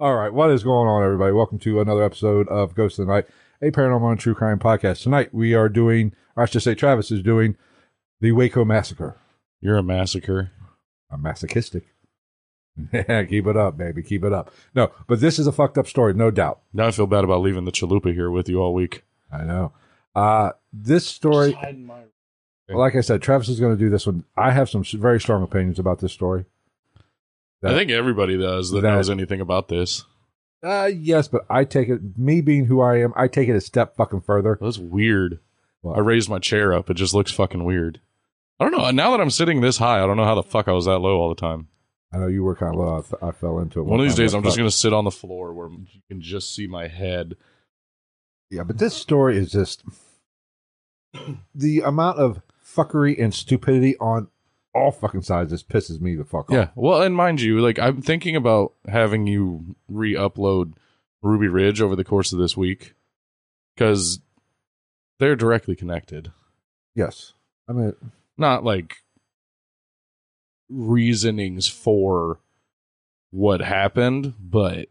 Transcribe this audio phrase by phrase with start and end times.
[0.00, 1.30] All right, what is going on, everybody?
[1.30, 3.26] Welcome to another episode of Ghost of the Night,
[3.60, 5.02] a paranormal and true crime podcast.
[5.02, 7.54] Tonight we are doing, or I should say, Travis is doing
[8.18, 9.18] the Waco massacre.
[9.60, 10.52] You're a massacre.
[11.10, 11.88] I'm masochistic.
[12.94, 14.02] Yeah, keep it up, baby.
[14.02, 14.50] Keep it up.
[14.74, 16.60] No, but this is a fucked up story, no doubt.
[16.72, 19.04] Now I feel bad about leaving the chalupa here with you all week.
[19.30, 19.74] I know.
[20.14, 21.54] Uh, this story,
[22.70, 24.24] like I said, Travis is going to do this one.
[24.34, 26.46] I have some very strong opinions about this story.
[27.62, 30.04] I think everybody does that, that- knows anything about this.
[30.62, 33.62] Uh, yes, but I take it, me being who I am, I take it a
[33.62, 34.58] step fucking further.
[34.60, 35.40] That's weird.
[35.80, 35.96] What?
[35.96, 36.90] I raised my chair up.
[36.90, 38.00] It just looks fucking weird.
[38.58, 38.90] I don't know.
[38.90, 40.98] Now that I'm sitting this high, I don't know how the fuck I was that
[40.98, 41.68] low all the time.
[42.12, 43.04] I know you were kind of low.
[43.26, 43.84] I fell into it.
[43.84, 46.20] One of these days, I'm just going to sit on the floor where you can
[46.20, 47.36] just see my head.
[48.50, 49.82] Yeah, but this story is just
[51.54, 54.28] the amount of fuckery and stupidity on
[54.74, 56.54] all fucking sides just pisses me the fuck off.
[56.54, 56.68] Yeah.
[56.74, 60.74] Well, and mind you, like I'm thinking about having you re-upload
[61.22, 62.94] Ruby Ridge over the course of this week
[63.74, 64.20] because
[65.18, 66.30] they're directly connected.
[66.94, 67.32] Yes.
[67.68, 67.94] I mean,
[68.38, 68.96] not like
[70.68, 72.38] reasonings for
[73.30, 74.88] what happened, but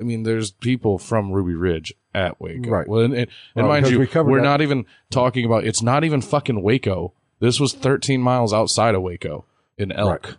[0.00, 2.88] I mean, there's people from Ruby Ridge at Waco, Right.
[2.88, 5.64] Well, and, and, and Well, mind you, we we're that- not even talking about.
[5.64, 7.12] It's not even fucking Waco.
[7.40, 9.44] This was 13 miles outside of Waco
[9.76, 10.24] in Elk.
[10.26, 10.36] Right.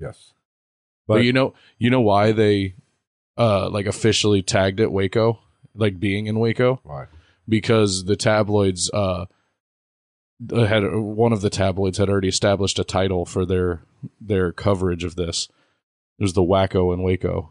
[0.00, 0.32] yes.
[1.06, 2.74] But, But you know, you know why they
[3.36, 5.40] uh like officially tagged it Waco,
[5.74, 7.06] like being in Waco, why?
[7.48, 9.24] because the tabloids uh
[10.50, 13.82] had one of the tabloids had already established a title for their
[14.20, 15.48] their coverage of this.
[16.18, 17.50] It was the Wacko and Waco.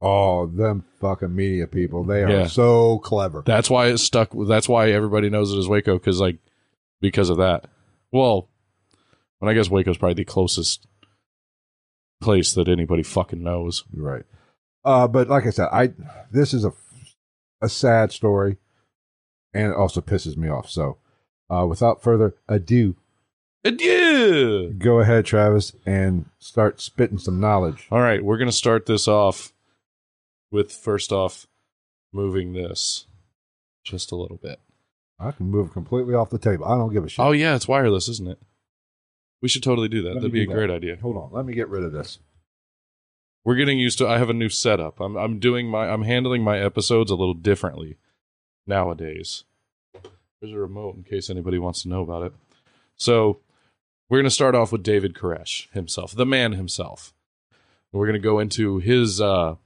[0.00, 2.04] Oh, them fucking media people.
[2.04, 2.46] They are Yeah.
[2.46, 3.42] so clever.
[3.46, 4.30] That's why it stuck.
[4.46, 6.38] That's why everybody knows it as Waco because like
[7.00, 7.64] because of that.
[8.14, 8.48] Well,
[9.40, 10.86] and I guess Waco's probably the closest
[12.20, 13.82] place that anybody fucking knows.
[13.92, 14.22] Right.
[14.84, 15.92] Uh, but like I said, I
[16.30, 16.72] this is a
[17.60, 18.58] a sad story,
[19.52, 20.70] and it also pisses me off.
[20.70, 20.98] So,
[21.50, 22.94] uh, without further ado,
[23.64, 24.72] Adieu.
[24.78, 27.88] go ahead, Travis, and start spitting some knowledge.
[27.90, 29.52] All right, we're gonna start this off
[30.52, 31.48] with first off
[32.12, 33.06] moving this
[33.82, 34.60] just a little bit.
[35.18, 36.64] I can move completely off the table.
[36.66, 37.24] I don't give a shit.
[37.24, 38.38] Oh yeah, it's wireless, isn't it?
[39.40, 40.08] We should totally do that.
[40.10, 40.54] Let That'd be a that.
[40.54, 40.96] great idea.
[41.00, 42.18] Hold on, let me get rid of this.
[43.44, 45.00] We're getting used to I have a new setup.
[45.00, 47.98] I'm I'm doing my I'm handling my episodes a little differently
[48.66, 49.44] nowadays.
[50.40, 52.32] There's a remote in case anybody wants to know about it.
[52.96, 53.40] So
[54.08, 57.12] we're gonna start off with David Koresh himself, the man himself.
[57.92, 59.56] We're gonna go into his uh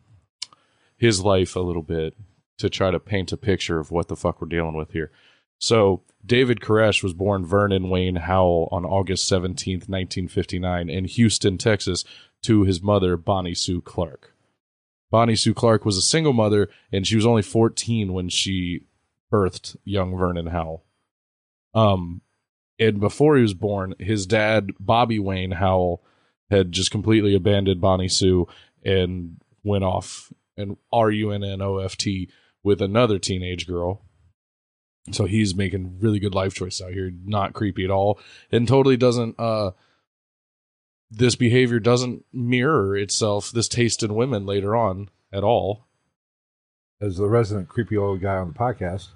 [0.97, 2.15] his life a little bit
[2.59, 5.13] to try to paint a picture of what the fuck we're dealing with here.
[5.59, 12.05] So, David Koresh was born Vernon Wayne Howell on August 17th, 1959, in Houston, Texas,
[12.43, 14.35] to his mother, Bonnie Sue Clark.
[15.11, 18.83] Bonnie Sue Clark was a single mother, and she was only 14 when she
[19.33, 20.85] birthed young Vernon Howell.
[21.75, 22.21] Um,
[22.79, 26.03] and before he was born, his dad, Bobby Wayne Howell,
[26.51, 28.47] had just completely abandoned Bonnie Sue
[28.85, 32.31] and went off and R U N N O F T
[32.63, 34.03] with another teenage girl.
[35.13, 38.19] So he's making really good life choices out here, not creepy at all,
[38.51, 39.37] and totally doesn't.
[39.39, 39.73] uh
[41.11, 45.87] This behavior doesn't mirror itself, this taste in women later on at all.
[47.01, 49.09] As the resident creepy old guy on the podcast,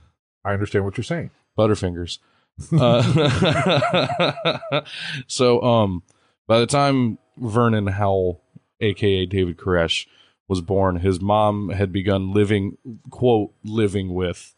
[0.45, 1.31] I understand what you're saying.
[1.59, 2.19] Butterfingers.
[2.73, 3.03] Uh,
[5.27, 6.03] so, um,
[6.47, 8.41] by the time Vernon Howell,
[8.81, 10.07] aka David Koresh,
[10.49, 12.77] was born, his mom had begun living,
[13.11, 14.55] quote, living with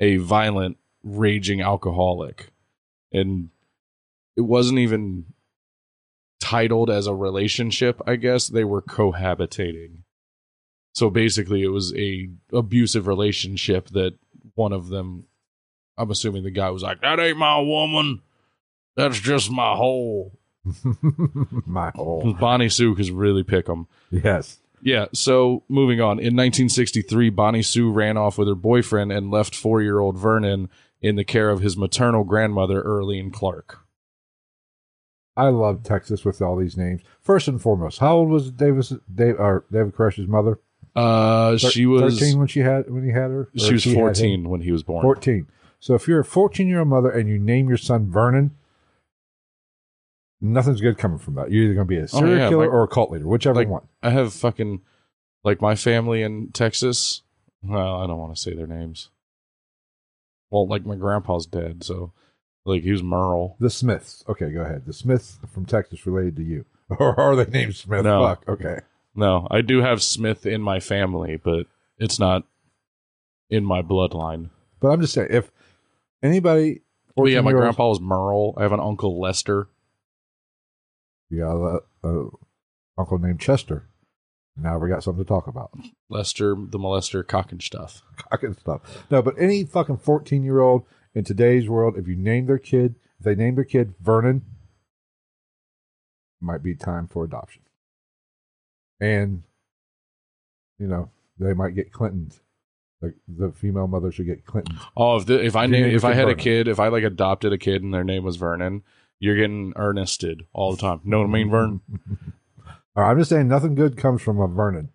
[0.00, 2.50] a violent, raging alcoholic.
[3.12, 3.50] And
[4.36, 5.26] it wasn't even
[6.40, 8.48] titled as a relationship, I guess.
[8.48, 10.02] They were cohabitating.
[10.94, 14.14] So basically it was a abusive relationship that
[14.54, 15.24] one of them
[15.96, 18.22] I'm assuming the guy was like, That ain't my woman.
[18.96, 20.32] That's just my hole.
[21.66, 23.86] My whole Bonnie Sue could really pick him.
[24.10, 24.58] yes.
[24.82, 26.18] Yeah, so moving on.
[26.18, 30.68] In 1963, Bonnie Sue ran off with her boyfriend and left four year old Vernon
[31.00, 33.80] in the care of his maternal grandmother, Earlene Clark.
[35.36, 37.00] I love Texas with all these names.
[37.20, 38.92] First and foremost, how old was Davis?
[39.12, 40.58] Dave or David Koresh's mother?
[40.96, 43.48] Uh, Thir- she was thirteen when she had when he had her.
[43.56, 45.02] She was 14 when he was born.
[45.02, 45.46] Fourteen.
[45.78, 48.56] So if you're a fourteen-year-old mother and you name your son Vernon,
[50.40, 51.50] nothing's good coming from that.
[51.50, 53.26] You're either going to be a serial Oh, yeah, killer like- or a cult leader,
[53.26, 53.88] whichever like- one.
[54.02, 54.80] I have fucking
[55.44, 57.22] like my family in Texas.
[57.62, 59.10] Well, I don't want to say their names.
[60.50, 62.12] Well, like my grandpa's dead, so
[62.64, 63.56] like he was Merle.
[63.60, 64.24] The Smiths.
[64.28, 64.86] Okay, go ahead.
[64.86, 68.04] The Smiths from Texas related to you, or are they named Smith?
[68.04, 68.22] No.
[68.24, 68.44] Fuck.
[68.48, 68.80] Okay.
[69.14, 71.66] No, I do have Smith in my family, but
[71.98, 72.44] it's not
[73.50, 74.50] in my bloodline.
[74.80, 75.50] But I'm just saying, if
[76.22, 76.82] anybody,
[77.16, 78.54] Well, yeah, my 14-year-olds grandpa was Merle.
[78.56, 79.66] I have an uncle Lester.
[81.30, 82.28] You got a, a
[82.96, 83.88] uncle named Chester.
[84.56, 85.70] Now we got something to talk about.
[86.08, 88.02] Lester, the molester, cock and stuff.
[88.16, 89.06] Cock and stuff.
[89.10, 90.84] No, but any fucking 14 year old
[91.14, 94.42] in today's world, if you name their kid, if they name their kid Vernon,
[96.40, 97.62] might be time for adoption.
[99.00, 99.44] And,
[100.78, 102.40] you know, they might get Clintons.
[103.00, 104.76] The, the female mother should get Clinton.
[104.96, 107.52] Oh, if the, if I name if I had a kid, if I like adopted
[107.52, 108.82] a kid and their name was Vernon,
[109.20, 111.00] you're getting earnested all the time.
[111.04, 111.80] Know what I mean, Vern?
[112.96, 114.90] All right, I'm just saying nothing good comes from a Vernon.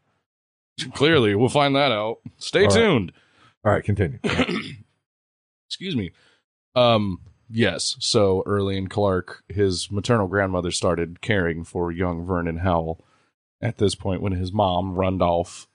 [0.93, 2.17] Clearly, we'll find that out.
[2.37, 2.75] Stay All right.
[2.75, 3.11] tuned.
[3.63, 4.19] All right, continue.
[5.69, 6.11] Excuse me.
[6.75, 7.95] Um, yes.
[7.99, 13.03] So Earlene Clark, his maternal grandmother, started caring for young Vernon Howell
[13.61, 15.67] at this point when his mom off.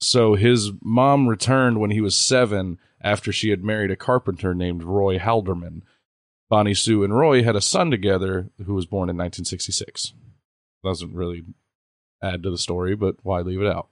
[0.00, 4.82] So his mom returned when he was seven after she had married a carpenter named
[4.82, 5.82] Roy Haldeman.
[6.50, 10.12] Bonnie Sue and Roy had a son together who was born in 1966.
[10.84, 11.44] Doesn't really
[12.22, 13.88] add to the story, but why leave it out?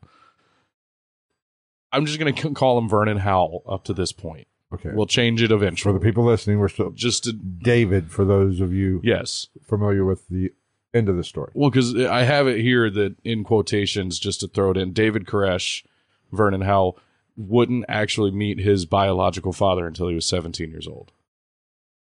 [1.93, 4.49] I'm just going to call him Vernon Howell up to this point.
[4.75, 4.91] Okay.
[4.93, 5.95] We'll change it eventually.
[5.95, 9.47] for the people listening, we're still Just to, David for those of you yes.
[9.63, 10.53] familiar with the
[10.93, 11.53] end of the story.
[11.55, 15.27] Well, because I have it here that in quotations, just to throw it in, David
[15.27, 15.85] Koresh,
[16.33, 16.99] Vernon Howell,
[17.37, 21.13] wouldn't actually meet his biological father until he was 17 years old.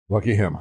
[0.09, 0.57] Lucky him.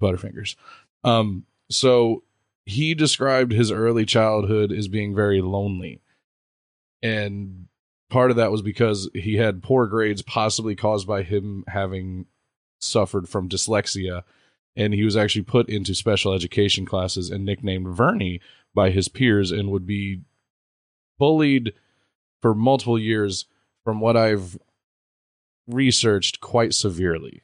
[0.00, 0.56] Butterfingers.
[1.02, 2.22] Um, so
[2.66, 6.00] he described his early childhood as being very lonely.
[7.02, 7.68] And
[8.10, 12.26] part of that was because he had poor grades, possibly caused by him having
[12.78, 14.22] suffered from dyslexia.
[14.76, 18.40] And he was actually put into special education classes and nicknamed Vernie
[18.74, 20.22] by his peers and would be
[21.18, 21.72] bullied
[22.42, 23.46] for multiple years,
[23.84, 24.58] from what I've
[25.66, 27.43] researched, quite severely.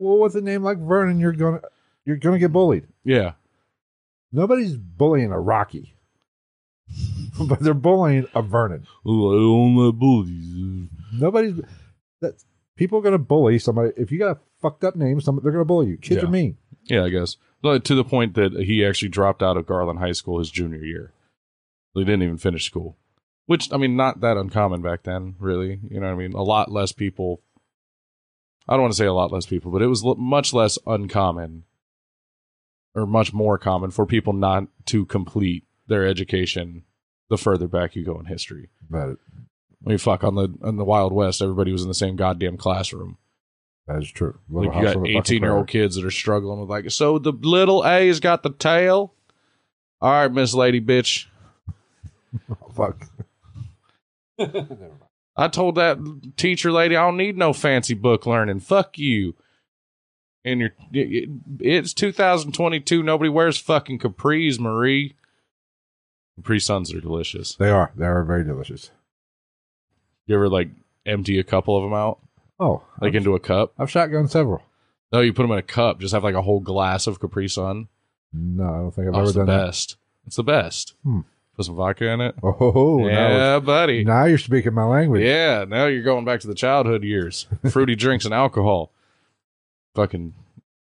[0.00, 1.60] Well, with a name like Vernon, you're gonna
[2.04, 2.88] you're gonna get bullied.
[3.04, 3.32] Yeah.
[4.32, 5.94] Nobody's bullying a Rocky,
[7.48, 8.86] but they're bullying a Vernon.
[9.04, 10.88] Oh, my bullies.
[11.12, 11.60] Nobody's
[12.20, 12.42] that
[12.76, 13.92] people are gonna bully somebody.
[13.96, 15.96] If you got a fucked up name, somebody they're gonna bully you.
[15.98, 16.28] Kids Yeah.
[16.28, 16.56] are mean.
[16.84, 17.36] Yeah, I guess.
[17.62, 20.82] But to the point that he actually dropped out of Garland High School his junior
[20.82, 21.12] year.
[21.94, 22.96] He didn't even finish school.
[23.46, 25.80] Which, I mean, not that uncommon back then, really.
[25.90, 26.32] You know what I mean?
[26.34, 27.42] A lot less people.
[28.70, 30.78] I don't want to say a lot less people, but it was l- much less
[30.86, 31.64] uncommon
[32.94, 36.84] or much more common for people not to complete their education
[37.28, 38.68] the further back you go in history.
[38.88, 39.16] But
[39.84, 42.56] I mean, fuck, on the, on the Wild West, everybody was in the same goddamn
[42.56, 43.18] classroom.
[43.88, 44.38] that is true.
[44.48, 46.90] Like you got on the Fucking eighteen year old kids that are struggling with like,
[46.90, 49.14] so the little A's got the tail.
[50.00, 51.26] All right, Miss Lady Bitch.
[52.50, 53.06] Oh, fuck.
[55.40, 55.98] I told that
[56.36, 58.60] teacher lady I don't need no fancy book learning.
[58.60, 59.34] Fuck you.
[60.44, 61.28] And you're it-
[61.60, 63.02] it's 2022.
[63.02, 65.14] Nobody wears fucking capris, Marie.
[66.36, 67.54] Capri Suns are delicious.
[67.56, 67.92] They are.
[67.96, 68.90] They are very delicious.
[70.26, 70.68] You ever like
[71.06, 72.20] empty a couple of them out
[72.58, 73.72] Oh, like I've, into a cup?
[73.78, 74.62] I've shotgun several.
[75.12, 75.98] No, you put them in a cup.
[76.00, 77.88] Just have like a whole glass of Capri Sun.
[78.32, 79.66] No, I don't think I've Oh, ever it's the done that.
[79.66, 79.96] best.
[80.26, 80.94] It's the best.
[81.02, 81.20] Hmm.
[81.60, 82.36] Put some vodka in it.
[82.42, 84.02] Oh, now, yeah, buddy.
[84.02, 85.22] now you're speaking my language.
[85.22, 87.48] Yeah, now you're going back to the childhood years.
[87.70, 88.92] Fruity drinks and alcohol.
[89.94, 90.32] Fucking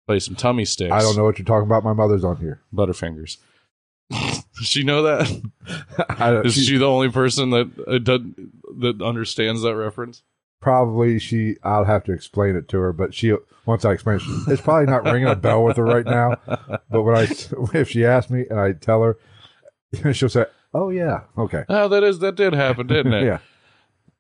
[0.06, 0.92] play some tummy sticks.
[0.94, 1.84] I don't know what you're talking about.
[1.84, 2.62] My mother's on here.
[2.72, 3.38] Butterfingers.
[4.12, 6.42] Does she know that?
[6.46, 7.98] Is she- she the only person that uh,
[8.80, 10.22] that understands that reference?
[10.62, 11.56] probably she.
[11.64, 13.34] I'll have to explain it to her, but she
[13.66, 16.36] once I explain, it, it's probably not ringing a bell with her right now.
[16.92, 17.28] But when I
[17.74, 19.18] if she asks me and I tell her,
[20.14, 23.24] she'll say, "Oh yeah, okay, Oh, that is that did happen, didn't it?
[23.26, 23.40] yeah."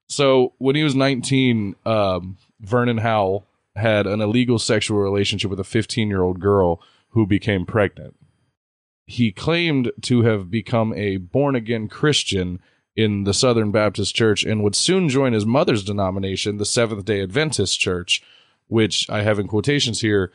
[0.07, 5.65] So when he was 19, um, Vernon Howell had an illegal sexual relationship with a
[5.65, 8.15] 15 year old girl who became pregnant.
[9.05, 12.59] He claimed to have become a born again Christian
[12.95, 17.21] in the Southern Baptist Church and would soon join his mother's denomination, the Seventh day
[17.21, 18.23] Adventist Church,
[18.67, 20.31] which I have in quotations here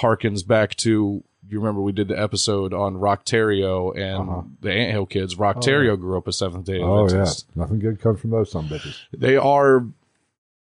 [0.00, 1.24] harkens back to.
[1.48, 4.42] You remember we did the episode on Roch Thériault and Uh-huh.
[4.60, 5.34] the Anthill kids.
[5.34, 7.46] Oh, Roch Thériault grew up a Seventh day Adventist.
[7.48, 8.96] Oh yeah, nothing good comes from those some bitches.
[9.12, 9.86] they are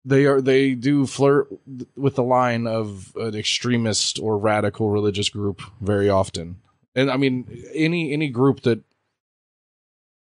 [0.03, 1.47] they are they do flirt
[1.95, 6.57] with the line of an extremist or radical religious group very often
[6.93, 8.81] and i mean any any group that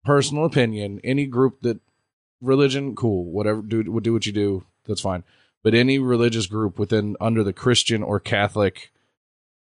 [0.04, 1.80] personal opinion any group that
[2.42, 5.22] religion cool whatever do would do what you do that's fine
[5.62, 8.92] but any religious group within under the christian or catholic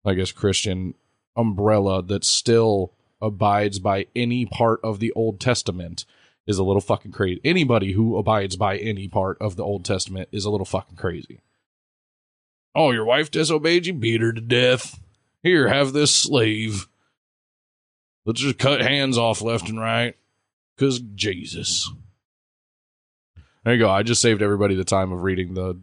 [0.07, 0.95] i guess christian
[1.35, 6.05] umbrella that still abides by any part of the Old Testament
[6.45, 7.41] is a little fucking crazy.
[7.43, 11.41] Anybody who abides by any part of the Old Testament is a little fucking crazy.
[12.75, 14.99] Oh, your wife disobeyed you, beat her to death.
[15.43, 16.87] Here, have this slave.
[18.25, 20.15] Let's just cut hands off left and right.
[20.77, 21.91] Cause Jesus.
[23.63, 23.89] There you go.
[23.89, 25.79] I just saved everybody the time of reading the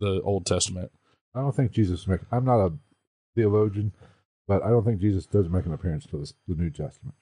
[0.00, 0.90] the Old Testament.
[1.34, 2.06] I don't think Jesus.
[2.32, 2.72] I'm not a
[3.42, 3.92] theologian,
[4.46, 7.14] but I don't think Jesus does make an appearance to this, the New Testament.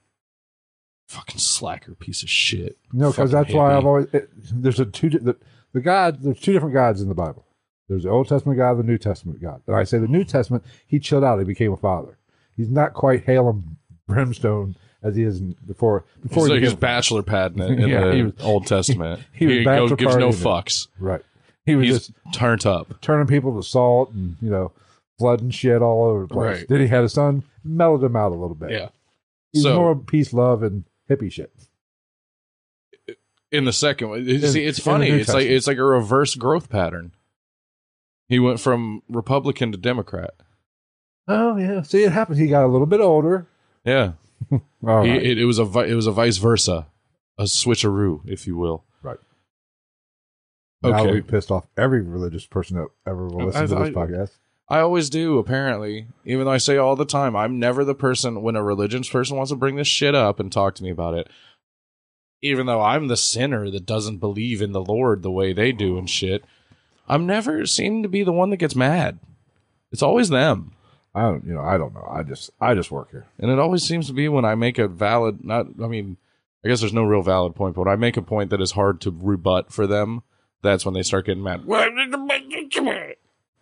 [1.09, 2.77] Fucking slacker piece of shit.
[2.93, 3.77] No, because that's why.
[3.77, 5.37] I've always it, there's a two the,
[5.73, 6.21] the God.
[6.23, 7.45] There's two different gods in the Bible.
[7.89, 9.63] There's the Old Testament God, the New Testament God.
[9.69, 11.39] And I say the New Testament, he chilled out.
[11.39, 12.19] He became a father.
[12.57, 13.77] He's not quite hail and
[14.09, 16.05] brimstone as he is before.
[16.23, 19.21] Before So he he's became- bachelor pad it in Yeah, the he was- Old Testament.
[19.33, 20.89] he was go, bachelor gives no fucks.
[20.99, 21.23] right.
[21.65, 23.01] He was He's just turned up.
[23.01, 24.73] turning people to salt and you know
[25.19, 26.59] flooding shit all over the place.
[26.59, 26.69] Right.
[26.69, 28.71] Then he had a son, mellowed him out a little bit.
[28.71, 28.89] Yeah.
[29.53, 31.53] he's So- more peace, love, and hippie shit.
[33.53, 35.09] In the second one, In- see, it's funny.
[35.09, 37.13] It's like it's like a reverse growth pattern.
[38.29, 40.35] He went from Republican to Democrat.
[41.29, 42.39] Oh yeah, see it happened.
[42.39, 43.47] He got a little bit older.
[43.85, 44.13] Yeah,
[44.53, 44.59] All
[45.05, 45.23] He- right.
[45.23, 46.89] it, it was a it was a vice versa,
[47.39, 48.85] a switcheroo, if you will.
[49.03, 49.19] Right.
[50.83, 51.13] Now Okay.
[51.13, 54.31] we pissed off every religious person that ever will listen I- to this I- podcast.
[54.69, 56.09] I always do, apparently.
[56.25, 59.37] Even though I say all the time, I'm never the person when a religious person
[59.37, 61.29] wants to bring this shit up and talk to me about it.
[62.43, 65.97] Even though I'm the sinner that doesn't believe in the Lord the way they do
[65.97, 66.45] and shit,
[67.09, 69.21] I'm never seen to be the one that gets mad.
[69.93, 70.73] It's always them.
[71.15, 72.07] I don't, you know, I don't know.
[72.11, 73.27] I just, I just work here.
[73.39, 76.19] And it always seems to be when I make a valid, not, I mean,
[76.65, 78.73] I guess there's no real valid point, but when I make a point that is
[78.73, 80.25] hard to rebut for them,
[80.63, 81.65] that's when they start getting mad.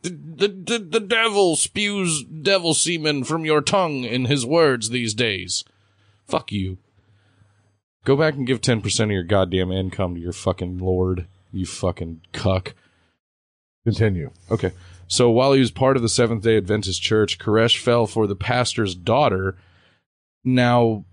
[0.05, 5.65] The, the, the, devil spews devil semen from your tongue in his words these days.
[6.27, 6.77] Fuck you.
[8.05, 12.21] Go back and give 10% of your goddamn income to your fucking lord, you fucking
[12.33, 12.75] cuck.
[13.85, 14.31] Continue.
[14.51, 14.73] Okay.
[15.09, 18.37] So while he was part of the Seventh day Adventist Church, Koresh fell for the
[18.37, 19.57] pastor's daughter.
[20.45, 21.05] Now,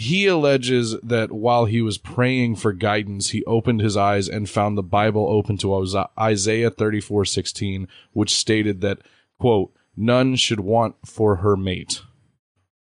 [0.00, 4.78] he alleges that while he was praying for guidance, he opened his eyes and found
[4.78, 9.00] the Bible open to Isaiah thirty four sixteen, which stated that,
[9.40, 12.02] quote, none should want for her mate.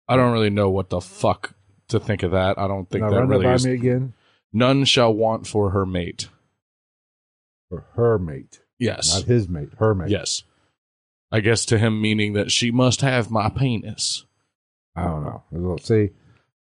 [0.05, 1.53] I don't really know what the fuck
[1.87, 2.59] to think of that.
[2.59, 3.65] I don't think now that run really that by is.
[3.65, 4.13] me again.
[4.51, 6.27] None shall want for her mate.
[7.69, 9.15] For her mate, Yes.
[9.15, 9.69] not his mate.
[9.77, 10.09] Her mate.
[10.09, 10.43] Yes.
[11.31, 14.25] I guess to him meaning that she must have my penis.
[14.93, 15.77] I don't know.
[15.81, 16.09] See,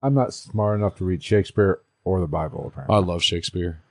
[0.01, 2.67] I'm not smart enough to read Shakespeare or the Bible.
[2.67, 2.95] Apparently.
[2.95, 3.81] I love Shakespeare.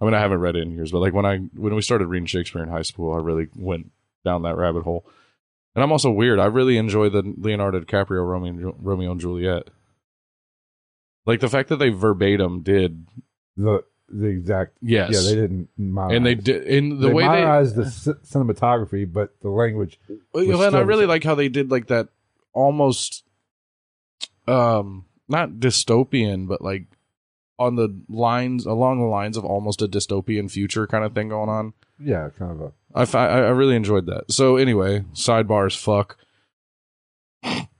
[0.00, 2.06] I mean, I haven't read it in years, but like when I when we started
[2.06, 3.90] reading Shakespeare in high school, I really went
[4.24, 5.04] down that rabbit hole.
[5.74, 6.38] And I'm also weird.
[6.38, 9.68] I really enjoy the Leonardo DiCaprio Romeo Romeo and Juliet.
[11.26, 13.06] Like the fact that they verbatim did
[13.56, 14.76] the the exact.
[14.82, 15.68] yes, Yeah, they didn't.
[15.76, 16.16] Modernize.
[16.16, 19.98] and they did in the they way they modernized the c- cinematography, but the language.
[20.32, 22.08] Well, and I really like how they did like that
[22.52, 23.24] almost
[24.46, 26.86] um not dystopian, but like
[27.58, 31.48] on the lines along the lines of almost a dystopian future kind of thing going
[31.48, 31.72] on.
[31.98, 32.72] Yeah, kind of a.
[32.94, 34.30] I fi- I I really enjoyed that.
[34.30, 36.16] So anyway, sidebars fuck.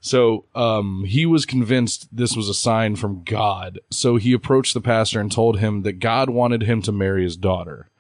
[0.01, 3.81] So um he was convinced this was a sign from God.
[3.91, 7.37] So he approached the pastor and told him that God wanted him to marry his
[7.37, 7.91] daughter.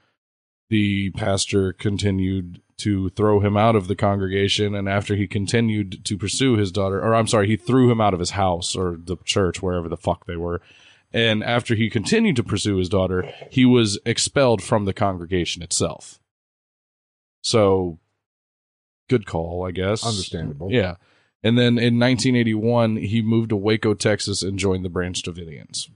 [0.71, 6.19] The pastor continued to throw him out of the congregation and after he continued to
[6.19, 9.17] pursue his daughter or I'm sorry, he threw him out of his house or the
[9.25, 10.61] church wherever the fuck they were.
[11.13, 16.19] And after he continued to pursue his daughter, he was expelled from the congregation itself.
[17.41, 18.01] So,
[19.09, 20.05] good call, I guess.
[20.05, 20.73] Understandable.
[20.73, 20.97] Yeah.
[21.45, 25.89] And then in 1981, he moved to Waco, Texas, and joined the Branch Davidians.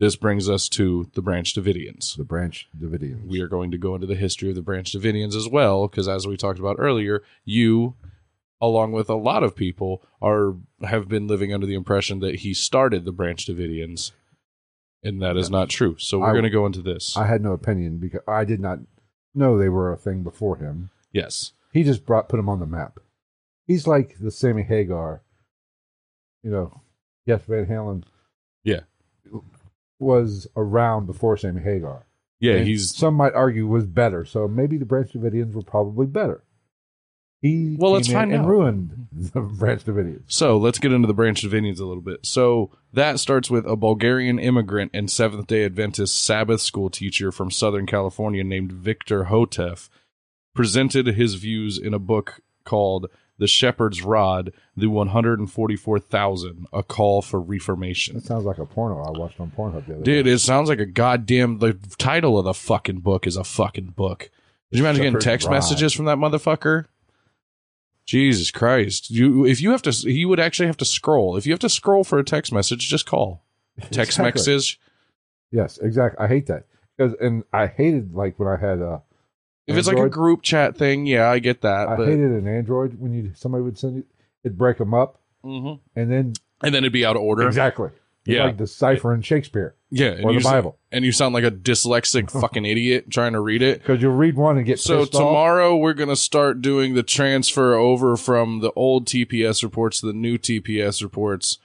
[0.00, 2.16] This brings us to the Branch Davidians.
[2.16, 3.26] The Branch Davidians.
[3.26, 6.08] We are going to go into the history of the Branch Davidians as well, because
[6.08, 7.94] as we talked about earlier, you,
[8.60, 12.52] along with a lot of people, are have been living under the impression that he
[12.52, 14.10] started the Branch Davidians,
[15.02, 15.96] and that is not true.
[15.98, 17.16] So we're I- going to go into this.
[17.16, 18.80] I had no opinion because I did not
[19.32, 20.90] know they were a thing before him.
[21.12, 21.52] yes.
[21.72, 23.00] He just brought put him on the map.
[23.66, 25.22] He's like the Sammy Hagar.
[26.44, 26.82] You know,
[27.26, 28.04] Jeff Van Halen.
[28.62, 28.80] Yeah.
[29.98, 32.06] Was around before Sammy Hagar.
[32.40, 34.24] Yeah, And he's some might argue was better.
[34.24, 36.42] So maybe the Branch Davidians were probably better.
[37.40, 38.48] He Well, let's in find and out.
[38.48, 40.22] ruined the Branch Davidians.
[40.26, 42.24] So let's get into the Branch Davidians a little bit.
[42.26, 47.50] So that starts with a Bulgarian immigrant and Seventh day Adventist Sabbath school teacher from
[47.50, 49.88] Southern California named Victor Houteff
[50.54, 57.40] presented his views in a book called the shepherd's rod, the 144,000, a call for
[57.40, 58.14] reformation.
[58.14, 60.32] That sounds like a porno I watched on Pornhub the other Dude, day.
[60.32, 61.58] it sounds like a goddamn.
[61.58, 64.30] The title of the fucking book is a fucking book.
[64.70, 65.54] Did you imagine getting text Rod.
[65.54, 66.86] messages from that motherfucker?
[68.06, 69.10] Jesus Christ!
[69.10, 71.36] You, if you have to, he would actually have to scroll.
[71.36, 73.42] If you have to scroll for a text message, just call.
[73.90, 74.40] Text Exactly.
[74.40, 74.80] message.
[75.50, 76.24] Yes, exactly.
[76.24, 78.98] I hate that because, and I hated like when I had uh,
[79.66, 81.88] If it's like a group chat thing, yeah, I get that.
[81.88, 84.04] I but hated an Android when you somebody would send you,
[84.44, 85.80] it'd break them up, Mhm.
[85.96, 87.46] and then and then it'd be out of order.
[87.46, 87.88] exactly,
[88.26, 88.44] It's Yeah.
[88.44, 93.10] like deciphering Shakespeare Yeah, or the Bible and you sound like a dyslexic fucking idiot
[93.10, 93.80] trying to read it.
[93.80, 95.20] because you'll read one and get So pissed off.
[95.20, 100.12] tomorrow we're gonna start doing the transfer over from the old TPS reports to the
[100.12, 101.58] new TPS reports.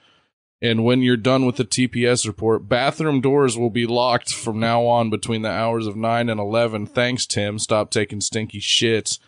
[0.62, 4.84] And when you're done with the TPS report, bathroom doors will be locked from now
[4.84, 6.84] on between the hours of nine and eleven.
[6.86, 7.58] Thanks, Tim.
[7.58, 9.18] Stop taking stinky shits.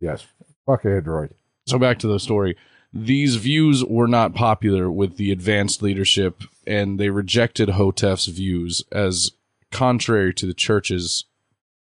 [0.00, 0.26] Yes,
[0.66, 1.34] fuck Android.
[1.66, 2.56] So back to the story.
[2.92, 9.32] These views were not popular with the advanced leadership, and they rejected Houteff's views as
[9.70, 11.26] contrary to the church's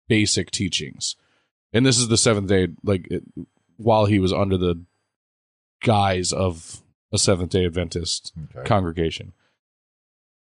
[0.08, 1.16] basic teachings.
[1.72, 3.24] And this is the seventh day, like it,
[3.78, 4.84] while he was under the
[5.82, 8.66] guise of a Seventh Day Adventist Okay.
[8.68, 9.34] congregation.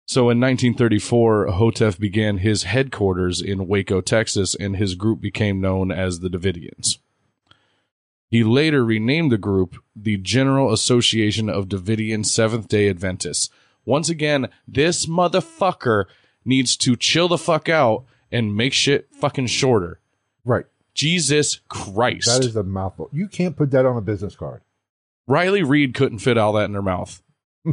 [0.09, 5.91] So in 1934, Houteff began his headquarters in Waco, Texas, and his group became known
[5.91, 6.99] as the Davidians.
[8.29, 13.51] He later renamed the group the General Association of Davidian Seventh day Adventists.
[13.85, 16.05] Once again, this motherfucker
[16.45, 20.01] needs to chill the fuck out and make shit fucking shorter.
[20.45, 20.67] right.
[20.95, 22.27] Jesus Christ.
[22.27, 23.11] That is a mouthful.
[23.13, 24.63] You can't put that on a business card.
[25.27, 27.23] Riley Reid couldn't fit all that in her mouth.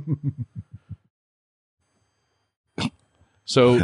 [3.45, 3.81] so,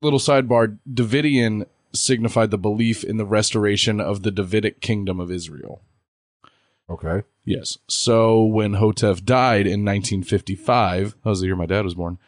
[0.00, 5.82] little sidebar Davidian signified the belief in the restoration of the Davidic kingdom of Israel.
[6.90, 7.22] Okay.
[7.44, 7.78] Yes.
[7.88, 12.18] So, when Houteff died in 1955, that was the year my dad was born,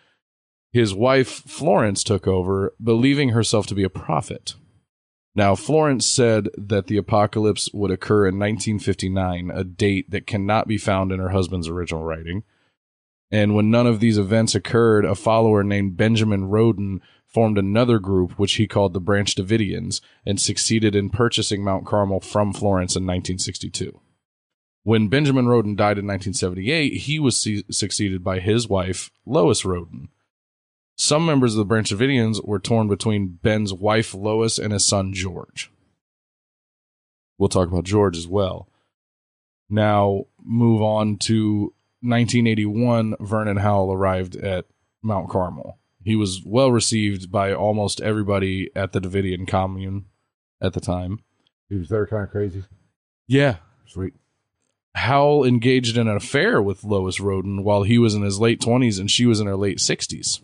[0.73, 4.55] his wife Florence took over, believing herself to be a prophet.
[5.35, 10.77] Now, Florence said that the apocalypse would occur in 1959, a date that cannot be
[10.77, 12.43] found in her husband's original writing.
[13.31, 18.33] And when none of these events occurred, a follower named Benjamin Roden formed another group,
[18.41, 23.05] which he called the Branch Davidians, and succeeded in purchasing Mount Carmel from Florence in
[23.05, 24.01] 1962.
[24.83, 30.09] When Benjamin Roden died in 1978, he was su- succeeded by his wife, Lois Roden.
[30.97, 35.13] Some members of the Branch Davidians were torn between Ben's wife, Lois, and his son,
[35.13, 35.71] George.
[37.39, 38.69] We'll talk about George as well.
[39.71, 41.73] Now, move on to
[42.03, 43.15] 1981.
[43.21, 44.67] Vernon Howell arrived at
[45.03, 45.79] Mount Carmel.
[46.05, 50.07] He was well received by almost everybody at the Davidian commune
[50.61, 51.21] at the time.
[51.69, 52.65] He was there kind of crazy.
[53.27, 54.15] Yeah, Sweet.
[54.95, 59.01] Howell engaged in an affair with Lois Roden while he was in his late 20s
[59.01, 60.41] and she was in her late 60s.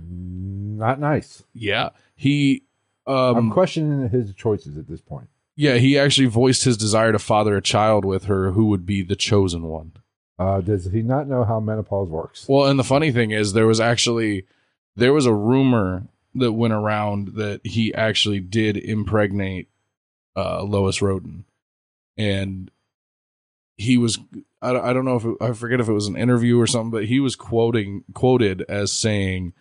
[0.00, 1.42] Not nice.
[1.54, 1.90] Yeah.
[2.14, 2.64] He
[3.06, 5.28] I'm um questioning his choices at this point.
[5.56, 9.02] yeah, he actually voiced his desire to father a child with her who would be
[9.02, 9.92] the chosen one.
[10.38, 12.46] Uh, does he not know how menopause works?
[12.48, 14.46] Well, and the funny thing is there was actually
[14.94, 19.68] there was a rumor that went around that he actually did impregnate
[20.36, 21.44] uh, Lois Roden,
[22.16, 22.70] and
[23.76, 24.18] he was
[24.62, 26.66] I, don't- I don't know if it, I forget if it was an interview or
[26.66, 29.54] something, but he was quoting quoted as saying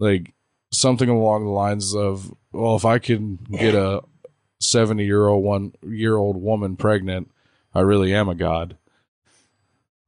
[0.00, 0.34] like
[0.72, 4.02] something along the lines of, "Well, if I can get a
[4.58, 7.30] seventy year old one year old woman pregnant,
[7.74, 8.76] I really am a god."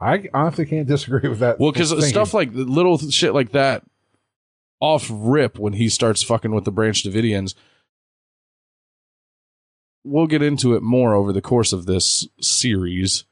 [0.01, 1.61] I honestly can't disagree with that.
[1.61, 3.85] Well, because stuff like little shit like that,
[4.81, 7.55] off rip when he starts fucking with the Branch Davidians.
[10.05, 13.25] We'll get into it more over the course of this series.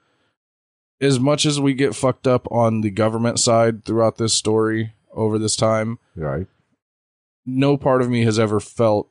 [1.00, 5.38] As much as we get fucked up on the government side throughout this story over
[5.38, 6.46] this time, right?
[7.46, 9.08] no part of me has ever felt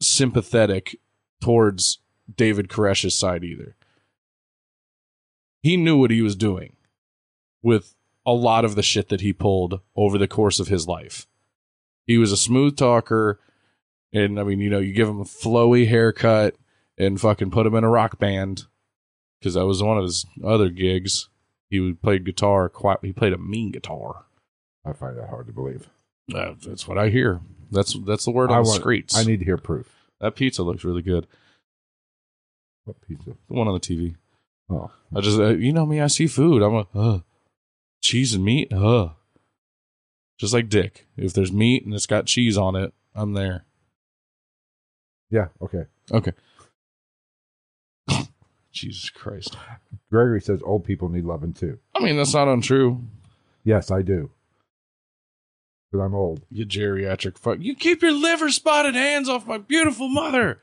[0.00, 0.98] sympathetic
[1.40, 2.00] towards
[2.34, 3.76] David Koresh's side either.
[5.62, 6.76] He knew what he was doing
[7.62, 11.26] with a lot of the shit that he pulled over the course of his life.
[12.06, 13.40] He was a smooth talker,
[14.12, 16.56] and I mean, you know, you give him a flowy haircut
[16.98, 18.64] and fucking put him in a rock band
[19.38, 21.28] because that was one of his other gigs.
[21.68, 22.68] He would play guitar.
[22.68, 24.26] Quite, he played a mean guitar.
[24.86, 25.88] I find that hard to believe.
[26.34, 27.40] Uh, that's what I hear.
[27.70, 29.16] That's that's the word I on the want- streets.
[29.16, 29.92] I need to hear proof.
[30.20, 31.26] that pizza looks really good.
[32.84, 33.30] What pizza?
[33.48, 34.14] The one on the TV.
[34.70, 36.62] Oh, I just, uh, you know me, I see food.
[36.62, 37.18] I'm a uh,
[38.02, 38.72] cheese and meat.
[38.72, 39.10] Uh,
[40.38, 41.06] just like Dick.
[41.16, 43.64] If there's meat and it's got cheese on it, I'm there.
[45.30, 45.48] yeah.
[45.62, 45.84] Okay.
[46.12, 46.32] Okay.
[48.72, 49.56] Jesus Christ.
[50.10, 51.78] Gregory says old people need loving too.
[51.94, 53.02] I mean, that's not untrue.
[53.64, 54.30] Yes, I do.
[55.90, 56.42] Because I'm old.
[56.50, 57.58] You geriatric fuck.
[57.60, 60.60] You keep your liver spotted hands off my beautiful mother.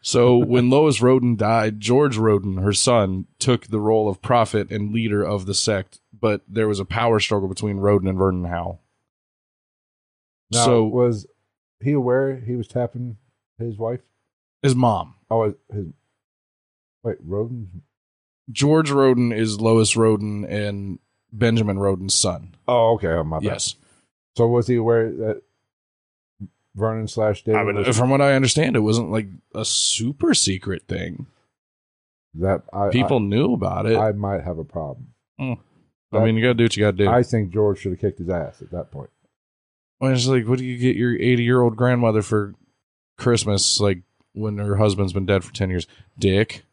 [0.00, 4.92] so when Lois Roden died, George Roden, her son, took the role of prophet and
[4.92, 8.78] leader of the sect, but there was a power struggle between Roden and Vernon Howe.
[10.52, 11.26] Now, so was
[11.82, 13.16] he aware he was tapping
[13.58, 14.00] his wife?
[14.62, 15.86] his mom, Oh, his, his
[17.02, 17.82] wait, Roden.
[18.50, 20.98] George Roden, is Lois Roden and
[21.32, 22.54] Benjamin Roden's son.
[22.68, 23.08] Oh, okay.
[23.08, 23.44] Oh, my bad.
[23.44, 23.76] Yes.
[24.36, 25.42] So was he aware that
[26.74, 30.34] Vernon slash David I mean, was- from what I understand, it wasn't like a super
[30.34, 31.26] secret thing.
[32.34, 33.96] that I, People knew about it.
[33.96, 35.08] I, I, I might have a problem.
[35.38, 35.52] Hmm.
[36.14, 37.08] I mean, you gotta do what you gotta do.
[37.08, 39.08] I think George should have kicked his ass at that point.
[39.98, 42.54] Well, it's like, what do you get your 80 year old grandmother for
[43.16, 43.80] Christmas?
[43.80, 44.02] Like
[44.34, 45.86] when her husband's been dead for 10 years.
[46.18, 46.64] Dick.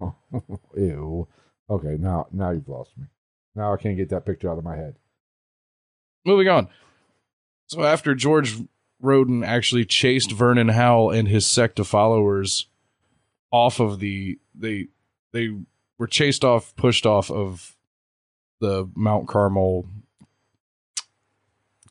[0.76, 1.26] Ew.
[1.68, 3.04] Okay, now now you've lost me.
[3.54, 4.96] Now I can't get that picture out of my head.
[6.24, 6.68] Moving on.
[7.66, 8.56] So after George
[9.00, 12.66] Roden actually chased Vernon Howell and his sect of followers
[13.50, 14.88] off of the they
[15.32, 15.54] they
[15.98, 17.76] were chased off, pushed off of
[18.60, 19.86] the Mount Carmel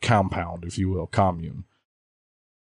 [0.01, 1.65] compound, if you will, commune.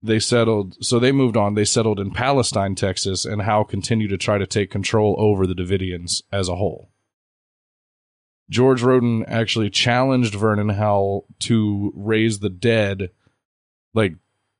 [0.01, 1.55] They settled, so they moved on.
[1.55, 5.55] They settled in Palestine, Texas, and Howe continued to try to take control over the
[5.55, 6.89] Davidians as a whole.
[8.49, 13.09] George Roden actually challenged Vernon Howell to raise the dead.
[13.93, 14.13] Like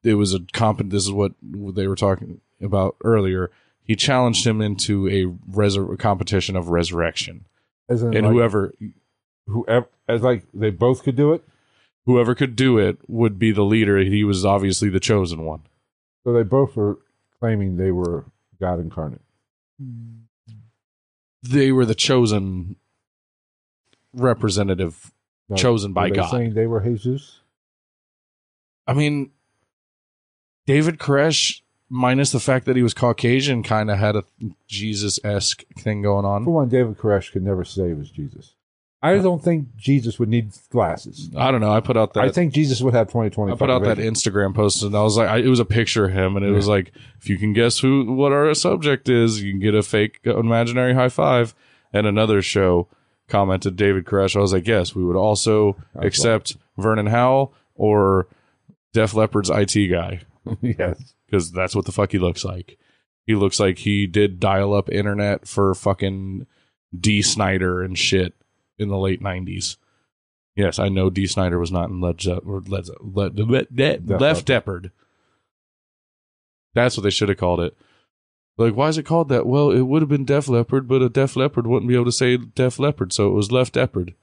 [0.04, 0.82] it was a comp.
[0.90, 3.52] This is what they were talking about earlier.
[3.84, 7.46] He challenged him into a resur- competition of resurrection,
[7.90, 8.74] Isn't and like, whoever
[9.48, 11.44] whoever as like they both could do it,
[12.06, 13.98] whoever could do it would be the leader.
[14.00, 15.62] He was obviously the chosen one.
[16.26, 17.00] so they both were
[17.40, 18.26] claiming they were
[18.60, 19.22] God incarnate.
[19.82, 20.24] Hmm.
[21.44, 22.76] They were the chosen
[24.18, 25.12] representative,
[25.50, 26.30] Now, chosen by God.
[26.32, 27.40] saying they were Jesus.
[28.86, 29.32] I mean,
[30.66, 34.24] David Koresh, minus the fact that he was Caucasian, kind of had a
[34.68, 36.46] Jesus esque thing going on.
[36.46, 38.54] For one, David Koresh could never say it was Jesus.
[39.02, 41.30] I don't think Jesus would need glasses.
[41.38, 41.72] I don't know.
[41.72, 42.24] I put out that.
[42.24, 43.54] I think Jesus would have 2020.
[43.54, 46.06] I put out that Instagram post and I was like, I, it was a picture
[46.06, 49.42] of him, and it was like, if you can guess who what our subject is,
[49.44, 51.54] you can get a fake imaginary high five.
[51.94, 52.90] And another show
[53.28, 54.36] commented David Koresh.
[54.36, 58.28] I was like, yes, we would also accept Vernon Howell or
[58.94, 60.22] Def Leppard's IT guy
[60.62, 61.14] yes.
[61.26, 62.78] because that's what the fuck he looks like.
[63.26, 66.48] He looks like he did dial up internet for fucking
[66.98, 68.34] Dee Snider and shit
[68.80, 69.78] in the late nineties.
[70.56, 73.50] Yes, I know Dee Snider was not in Led, Ze- or Led, Ze- Led, Led,
[73.78, 74.92] Led, Def Left Deppard.
[76.74, 77.78] That's what they should have called it.
[78.58, 79.46] Like, why is it called that?
[79.46, 82.12] Well, it would have been Def Leopard, but a Def Leopard wouldn't be able to
[82.12, 84.16] say Def Leopard, so it was Left Leopard.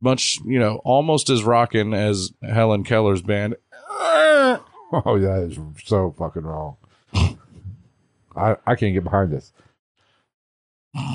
[0.00, 3.56] Much, you know, almost as rocking as Helen Keller's band.
[4.92, 6.76] Oh, that is so fucking wrong.
[8.36, 9.52] I I can't get behind this.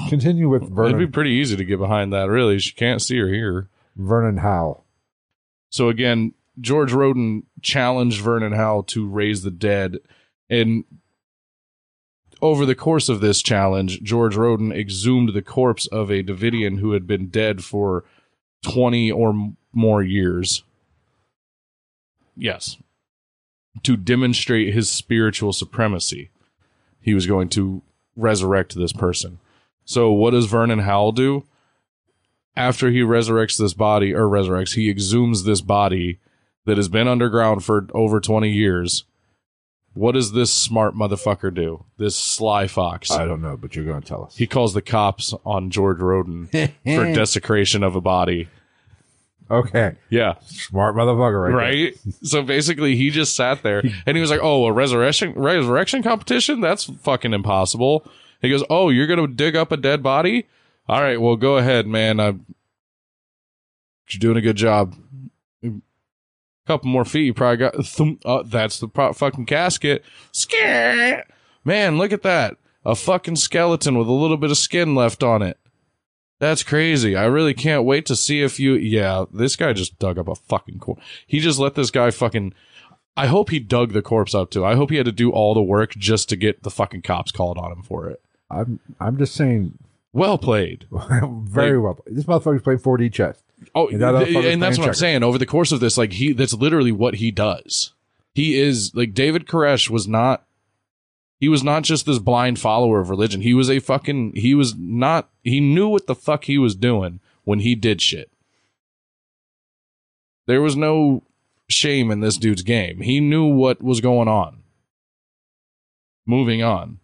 [0.09, 0.95] Continue with Vernon.
[0.95, 2.59] It'd be pretty easy to get behind that, really.
[2.59, 3.69] She can't see or hear.
[3.95, 4.83] Vernon Howell.
[5.69, 9.99] So again, George Roden challenged Vernon Howell to raise the dead,
[10.49, 10.83] and
[12.41, 16.93] over the course of this challenge, George Roden exhumed the corpse of a Davidian who
[16.93, 18.03] had been dead for
[18.63, 20.63] twenty or m- more years.
[22.35, 22.77] Yes,
[23.83, 26.29] to demonstrate his spiritual supremacy,
[26.99, 27.81] he was going to
[28.15, 29.39] resurrect this person.
[29.85, 31.45] So, what does Vernon Howell do?
[32.55, 36.19] after he resurrects this body or resurrects, he exhumes this body
[36.65, 39.03] that has been underground for over 20 years.
[39.93, 41.83] What does this smart motherfucker do?
[41.97, 43.11] This sly fox.
[43.11, 44.37] I don't know, but you're going to tell us.
[44.37, 46.69] He calls the cops on George Roden for
[47.13, 48.47] desecration of a body.
[49.49, 50.35] okay, Yeah.
[50.45, 51.53] smart motherfucker, right?
[51.53, 51.97] Right?
[52.23, 56.61] So basically he just sat there and he was like, "Oh, a resurrection resurrection competition?
[56.61, 58.05] That's fucking impossible."
[58.41, 60.47] He goes, "Oh, you're going to dig up a dead body?
[60.87, 62.19] All right, well go ahead, man.
[62.21, 62.45] I'm,
[64.09, 64.95] you're doing a good job.
[66.67, 70.03] Couple more feet, you probably got thump, uh, that's the pro- fucking casket.
[70.31, 71.25] Scare.
[71.65, 72.57] Man, look at that.
[72.85, 75.57] A fucking skeleton with a little bit of skin left on it.
[76.39, 77.15] That's crazy.
[77.15, 78.73] I really can't wait to see if you.
[78.73, 81.03] Yeah, this guy just dug up a fucking corpse.
[81.27, 82.53] He just let this guy fucking.
[83.15, 84.65] I hope he dug the corpse up too.
[84.65, 87.31] I hope he had to do all the work just to get the fucking cops
[87.31, 88.21] called on him for it.
[88.49, 89.77] I'm I'm just saying,
[90.13, 90.87] Well played.
[90.91, 91.95] very well.
[91.95, 92.15] Played.
[92.17, 93.43] This motherfucker's playing 4D chess.
[93.75, 95.23] Oh, And that th- and that's what I'm saying.
[95.23, 97.93] Over the course of this, like he, that's literally what he does.
[98.33, 100.45] He is like David Koresh was not.
[101.39, 103.41] He was not just this blind follower of religion.
[103.41, 107.19] He was a fucking, he was not, he knew what the fuck he was doing
[107.45, 108.29] when he did shit.
[110.45, 111.23] There was no
[111.67, 113.01] shame in this dude's game.
[113.01, 114.61] He knew what was going on.
[116.27, 116.99] Moving on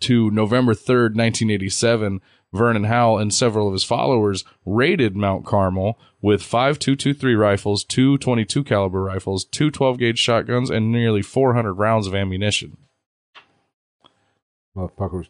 [0.00, 2.20] to November 3rd, 1987,
[2.52, 8.18] Vernon Howell and several of his followers raided Mount Carmel with five 223 rifles, two
[8.18, 12.76] 22 caliber rifles, two 12 gauge shotguns, and nearly 400 rounds of ammunition.
[14.76, 15.28] Motherfuckers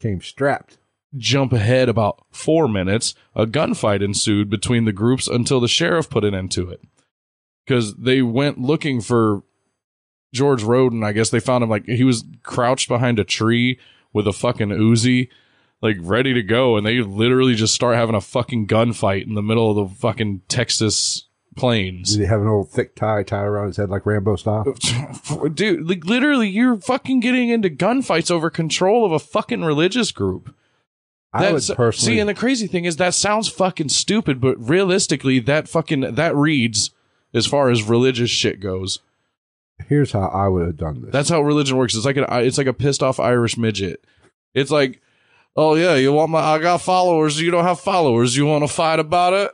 [0.00, 0.78] came strapped.
[1.16, 6.24] Jump ahead about four minutes, a gunfight ensued between the groups until the sheriff put
[6.24, 6.80] an end to it.
[7.64, 9.42] Because they went looking for
[10.34, 11.02] George Roden.
[11.02, 13.78] I guess they found him like he was crouched behind a tree
[14.12, 15.28] with a fucking Uzi,
[15.82, 19.42] like ready to go, and they literally just start having a fucking gunfight in the
[19.42, 22.12] middle of the fucking Texas plains.
[22.12, 24.64] Did he have an old thick tie tied around his head like Rambo style?
[25.54, 30.54] Dude, like literally, you're fucking getting into gunfights over control of a fucking religious group.
[31.32, 32.14] I would That's- personally.
[32.16, 36.34] see, and the crazy thing is that sounds fucking stupid, but realistically, that fucking that
[36.36, 36.90] reads
[37.34, 39.00] as far as religious shit goes.
[39.88, 41.10] here's how I would have done this.
[41.12, 41.94] That's how religion works.
[41.96, 44.04] It's like an it's like a pissed off Irish midget.
[44.54, 45.02] It's like,
[45.56, 48.36] oh yeah, you want my I got followers, you don't have followers.
[48.36, 49.50] You want to fight about it?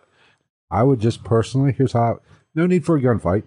[0.71, 1.73] I would just personally.
[1.73, 2.21] Here's how.
[2.55, 3.45] No need for a gunfight.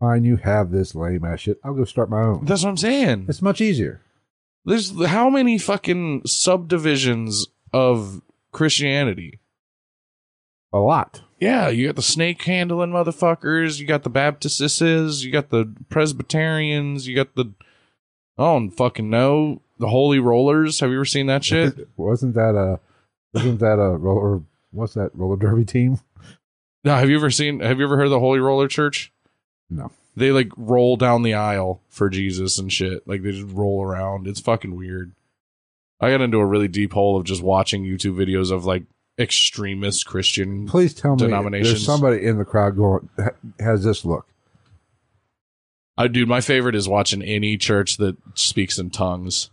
[0.00, 1.58] Fine, you have this lame ass shit.
[1.64, 2.44] I'll go start my own.
[2.44, 3.26] That's what I'm saying.
[3.28, 4.00] It's much easier.
[4.64, 8.20] There's how many fucking subdivisions of
[8.52, 9.38] Christianity?
[10.72, 11.22] A lot.
[11.38, 17.06] Yeah, you got the snake handling motherfuckers, you got the Baptists, you got the Presbyterians,
[17.06, 17.52] you got the
[18.38, 20.80] I don't fucking know the Holy Rollers.
[20.80, 21.88] Have you ever seen that shit?
[21.96, 22.80] wasn't that a?
[23.34, 24.42] Wasn't that a roller?
[24.70, 26.00] What's that roller derby team?
[26.84, 27.60] no, have you ever seen?
[27.60, 29.12] Have you ever heard of the Holy Roller Church?
[29.68, 29.90] No.
[30.16, 33.06] They like roll down the aisle for Jesus and shit.
[33.06, 34.26] Like they just roll around.
[34.26, 35.12] It's fucking weird.
[36.00, 38.84] I got into a really deep hole of just watching YouTube videos of like
[39.18, 40.66] extremist Christian.
[40.66, 41.70] Please tell me Denominations.
[41.70, 43.08] there's somebody in the crowd going
[43.60, 44.26] has this look.
[45.98, 49.50] I dude, my favorite is watching any church that speaks in tongues.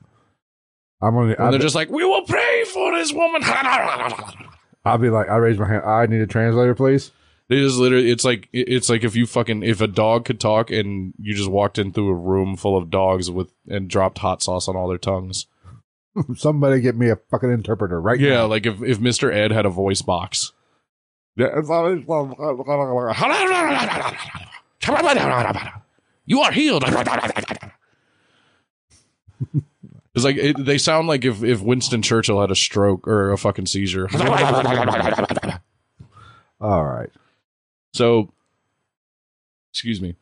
[1.03, 1.35] I'm gonna.
[1.37, 3.41] And they're be, just like, we will pray for this woman.
[4.85, 5.83] I'll be like, I raise my hand.
[5.85, 7.11] I need a translator, please.
[7.49, 8.09] It is literally.
[8.09, 11.49] It's like it's like if you fucking if a dog could talk and you just
[11.51, 14.87] walked in through a room full of dogs with and dropped hot sauce on all
[14.87, 15.47] their tongues.
[16.35, 18.45] Somebody get me a fucking interpreter right Yeah, now.
[18.47, 20.51] like if if Mister Ed had a voice box.
[26.25, 26.83] You are healed.
[30.15, 33.37] It's like it, they sound like if if Winston Churchill had a stroke or a
[33.37, 34.07] fucking seizure.
[36.61, 37.09] All right.
[37.93, 38.31] So,
[39.71, 40.15] excuse me.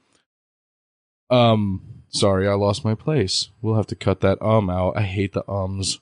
[1.29, 3.49] Um, sorry, I lost my place.
[3.61, 4.97] We'll have to cut that um out.
[4.97, 5.99] I hate the ums.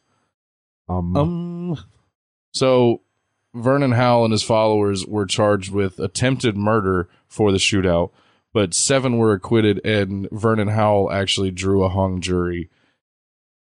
[0.88, 1.78] Um, Um.
[2.54, 3.02] So,
[3.56, 8.12] Vernon Howell and his followers were charged with attempted murder for the shootout,
[8.54, 12.69] but seven were acquitted, and Vernon Howell actually drew a hung jury.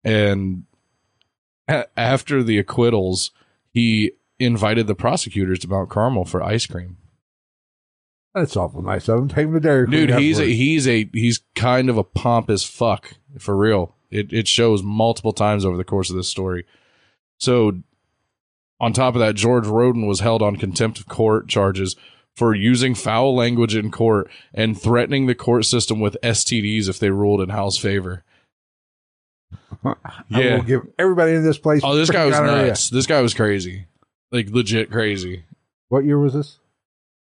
[0.04, 0.64] And
[1.68, 3.30] a- after the acquittals,
[3.72, 6.96] he invited the prosecutors to Mount Carmel for ice cream.
[8.34, 9.28] that's awful nice of him.
[9.28, 10.06] Take him to Dairy Queen.
[10.08, 10.58] Dude, he's a, afterwards.
[10.58, 13.94] he's a he's kind of a pompous fuck for real.
[14.10, 16.64] It it shows multiple times over the course of this story.
[17.38, 17.80] So,
[18.80, 21.96] on top of that, George Roden was held on contempt of court charges
[22.36, 27.10] for using foul language in court and threatening the court system with STDs if they
[27.10, 28.24] ruled in Howe's favor.
[29.84, 29.94] I
[30.30, 30.56] yeah.
[30.56, 31.82] will give everybody in this place.
[31.84, 32.68] Oh, this guy was gonorrhea.
[32.68, 32.90] nuts.
[32.90, 33.86] This guy was crazy,
[34.30, 35.44] like legit crazy.
[35.88, 36.58] What year was this?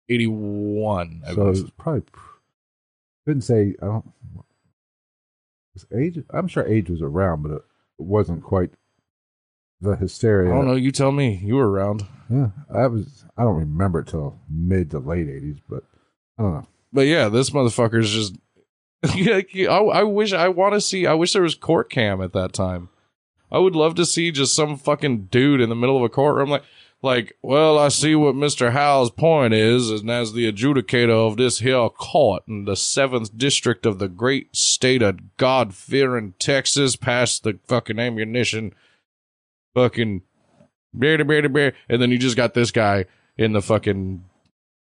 [0.09, 1.23] Eighty one.
[1.27, 2.03] I so it was probably
[3.25, 3.75] couldn't say.
[3.81, 4.11] I don't.
[5.73, 6.19] Was age?
[6.29, 7.61] I'm sure age was around, but it
[7.97, 8.71] wasn't quite
[9.81, 10.51] the hysteria.
[10.51, 10.75] I don't know.
[10.75, 11.41] You tell me.
[11.43, 12.05] You were around.
[12.29, 13.25] Yeah, I was.
[13.37, 15.83] I don't remember it till mid to late '80s, but
[16.37, 16.67] I don't know.
[16.91, 18.35] But yeah, this motherfucker's just.
[19.05, 21.05] I, I wish I want to see.
[21.05, 22.89] I wish there was court cam at that time.
[23.51, 26.49] I would love to see just some fucking dude in the middle of a courtroom,
[26.49, 26.63] like,
[27.03, 31.59] like, well, I see what Mister Howell's point is, and as the adjudicator of this
[31.59, 37.43] here court in the seventh district of the great state of God fearing Texas, past
[37.43, 38.73] the fucking ammunition,
[39.75, 40.21] fucking,
[40.93, 43.05] bear, bear, bear, and then you just got this guy
[43.37, 44.23] in the fucking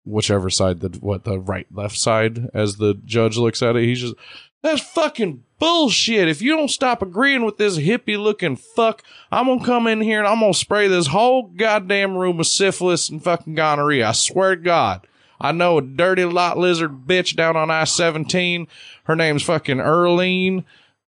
[0.04, 4.00] whichever side the what the right left side as the judge looks at it he's
[4.00, 4.14] just
[4.62, 6.28] that's fucking bullshit.
[6.28, 10.18] If you don't stop agreeing with this hippie looking fuck i'm gonna come in here
[10.18, 14.08] and i'm gonna spray this whole goddamn room with syphilis and fucking gonorrhea.
[14.08, 15.06] I swear to god.
[15.40, 18.66] I know a dirty lot lizard bitch down on i-17
[19.04, 20.64] her name's fucking Earlene.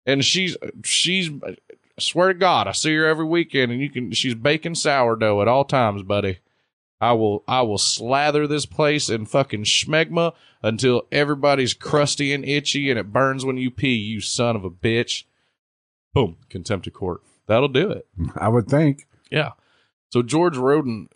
[0.06, 1.56] And she's she's I
[2.00, 5.47] swear to God, I see her every weekend, and you can she's baking sourdough at
[5.47, 6.39] all times, buddy.
[6.99, 10.33] I will I will slather this place in fucking schmegma
[10.63, 14.71] until everybody's crusty and itchy and it burns when you pee, you son of a
[14.71, 15.25] bitch.
[16.13, 17.21] Boom, contempt of court.
[17.47, 18.07] That'll do it.
[18.36, 19.07] I would think.
[19.29, 19.51] Yeah.
[20.12, 21.10] So George Roden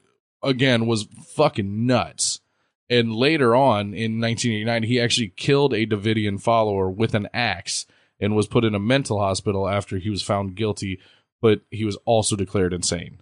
[0.43, 2.41] again was fucking nuts.
[2.89, 7.85] And later on in 1989, he actually killed a Davidian follower with an axe
[8.19, 10.99] and was put in a mental hospital after he was found guilty,
[11.41, 13.19] but he was also declared insane.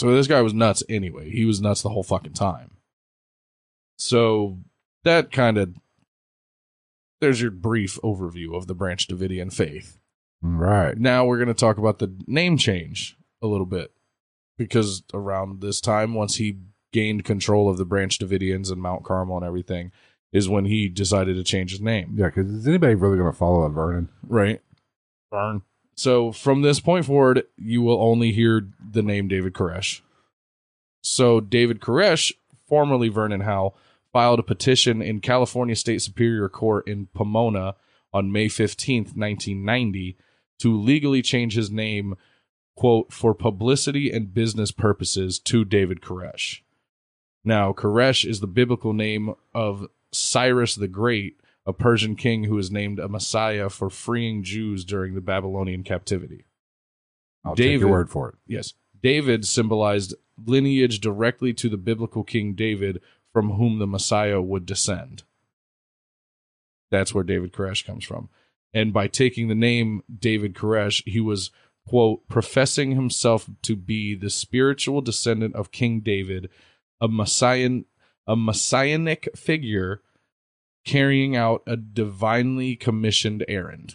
[0.00, 1.30] So this guy was nuts anyway.
[1.30, 2.70] He was nuts the whole fucking time.
[3.98, 4.56] So
[5.04, 5.74] that kind of
[7.20, 9.98] there's your brief overview of the Branch Davidian faith.
[10.40, 10.96] Right.
[10.96, 13.92] Now we're going to talk about the name change a little bit
[14.56, 16.56] because around this time, once he
[16.94, 19.92] gained control of the Branch Davidians and Mount Carmel and everything,
[20.32, 22.14] is when he decided to change his name.
[22.16, 24.08] Yeah, because is anybody really going to follow a Vernon?
[24.26, 24.62] Right.
[25.30, 25.60] Burn.
[26.00, 30.00] So from this point forward, you will only hear the name David Koresh.
[31.02, 32.32] So David Koresh,
[32.66, 33.76] formerly Vernon Howell,
[34.10, 37.74] filed a petition in California State Superior Court in Pomona
[38.14, 40.16] on May 15th, 1990,
[40.60, 42.14] to legally change his name,
[42.76, 46.62] quote, for publicity and business purposes to David Koresh.
[47.44, 52.70] Now, Koresh is the biblical name of Cyrus the Great, a Persian king who is
[52.70, 56.46] named a Messiah for freeing Jews during the Babylonian captivity.
[57.44, 58.34] I'll take your word for it.
[58.46, 58.74] Yes.
[59.02, 63.00] David symbolized lineage directly to the biblical King David
[63.32, 65.22] from whom the Messiah would descend.
[66.90, 68.28] That's where David Koresh comes from.
[68.74, 71.50] And by taking the name David Koresh, he was,
[71.86, 76.50] quote, professing himself to be the spiritual descendant of King David,
[77.00, 77.80] a messiah,
[78.26, 80.02] a messianic figure
[80.90, 83.94] carrying out a divinely commissioned errand.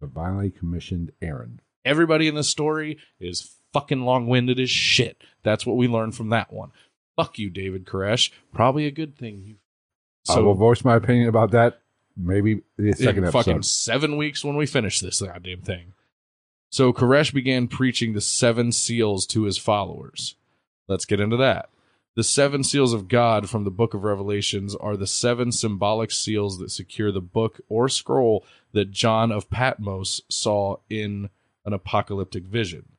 [0.00, 1.62] Divinely commissioned errand.
[1.84, 5.22] Everybody in this story is fucking long winded as shit.
[5.42, 6.72] That's what we learned from that one.
[7.16, 8.30] Fuck you, David Koresh.
[8.52, 9.56] Probably a good thing you.
[10.28, 11.80] I will voice my opinion about that
[12.16, 13.44] maybe the second in episode.
[13.44, 15.92] fucking seven weeks when we finish this goddamn thing.
[16.70, 20.36] So Koresh began preaching the seven seals to his followers.
[20.88, 21.68] Let's get into that.
[22.16, 26.58] The seven seals of God from the book of Revelations are the seven symbolic seals
[26.58, 31.30] that secure the book or scroll that John of Patmos saw in
[31.64, 32.90] an apocalyptic vision.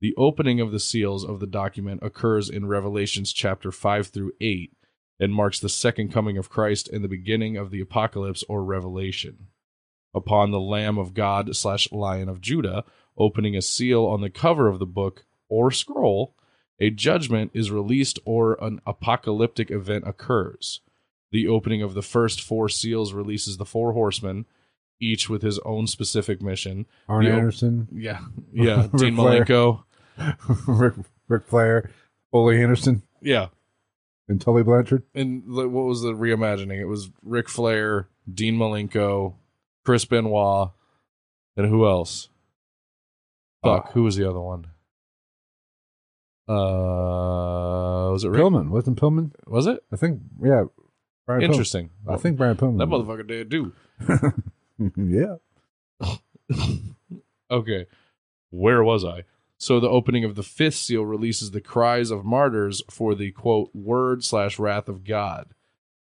[0.00, 4.72] The opening of the seals of the document occurs in Revelations chapter 5 through 8
[5.20, 9.48] and marks the second coming of Christ and the beginning of the apocalypse or revelation.
[10.12, 12.84] Upon the Lamb of God slash Lion of Judah
[13.16, 16.34] opening a seal on the cover of the book or scroll,
[16.80, 20.80] a judgment is released or an apocalyptic event occurs.
[21.30, 24.46] The opening of the first four seals releases the four horsemen,
[25.00, 26.86] each with his own specific mission.
[27.08, 28.20] Arn the- Anderson, Yeah,
[28.52, 28.86] yeah.
[28.96, 29.84] Dean Malenko.
[30.66, 30.94] Rick,
[31.28, 31.90] Ric Flair,
[32.32, 33.48] Ole Anderson, Yeah,
[34.28, 35.02] and Tully Blanchard.
[35.14, 36.80] and what was the reimagining?
[36.80, 39.34] It was Ric Flair, Dean Malenko,
[39.84, 40.70] Chris Benoit,
[41.56, 42.28] and who else?
[43.62, 43.88] Fuck, Oh.
[43.88, 44.66] Uh, who was the other one?
[46.48, 48.40] Uh, was it Rick?
[48.40, 48.70] Pillman.
[48.70, 49.32] Wasn't Pillman?
[49.46, 50.64] Was it I think, yeah.
[51.26, 51.44] Brian Pillman.
[51.44, 51.90] interesting?
[52.08, 52.78] I think Brian Pillman.
[52.78, 53.72] that motherfucker did too.
[54.96, 55.36] yeah.
[57.50, 57.86] Okay,
[58.50, 59.24] where was I?
[59.58, 63.70] So the opening of the fifth seal releases the cries of martyrs for the quote
[63.74, 65.48] word slash wrath of God.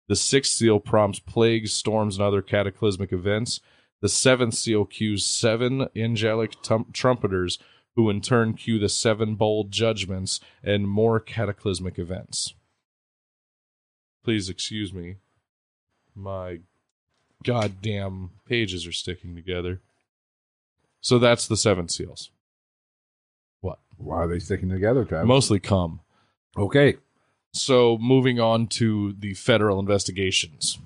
[0.09, 3.61] The sixth seal prompts plagues, storms, and other cataclysmic events.
[4.01, 7.59] The seventh seal cues seven angelic tum- trumpeters,
[7.99, 12.55] who in turn cue the seven bold judgments and more cataclysmic events.
[14.23, 15.17] Please excuse me.
[16.15, 16.61] My
[17.43, 19.81] goddamn pages are sticking together.
[21.01, 22.31] So that's the seven seals.
[23.63, 23.81] What?
[23.97, 25.27] Why are they sticking together, Travis?
[25.27, 25.99] Mostly come.
[26.57, 26.99] okay.
[27.53, 30.79] So moving on to the federal investigations.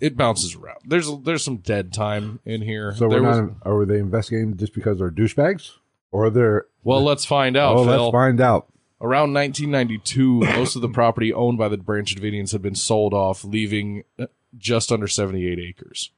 [0.00, 0.78] It bounces around.
[0.84, 2.92] There's there's some dead time in here.
[2.94, 3.50] So There we're was- not.
[3.62, 5.72] Are they investigating just because they're douchebags,
[6.12, 6.66] or they're?
[6.84, 7.76] well, let's find out.
[7.76, 8.02] oh, Phil.
[8.04, 8.66] let's find out.
[9.00, 13.44] Around 1992, most of the property owned by the Branch Davidians had been sold off,
[13.44, 14.26] leaving uh,
[14.56, 16.10] just under 78 acres.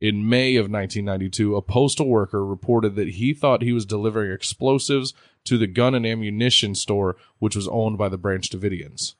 [0.00, 5.14] In May of 1992, a postal worker reported that he thought he was delivering explosives
[5.44, 9.14] to the gun and ammunition store, which was owned by the Branch Davidians.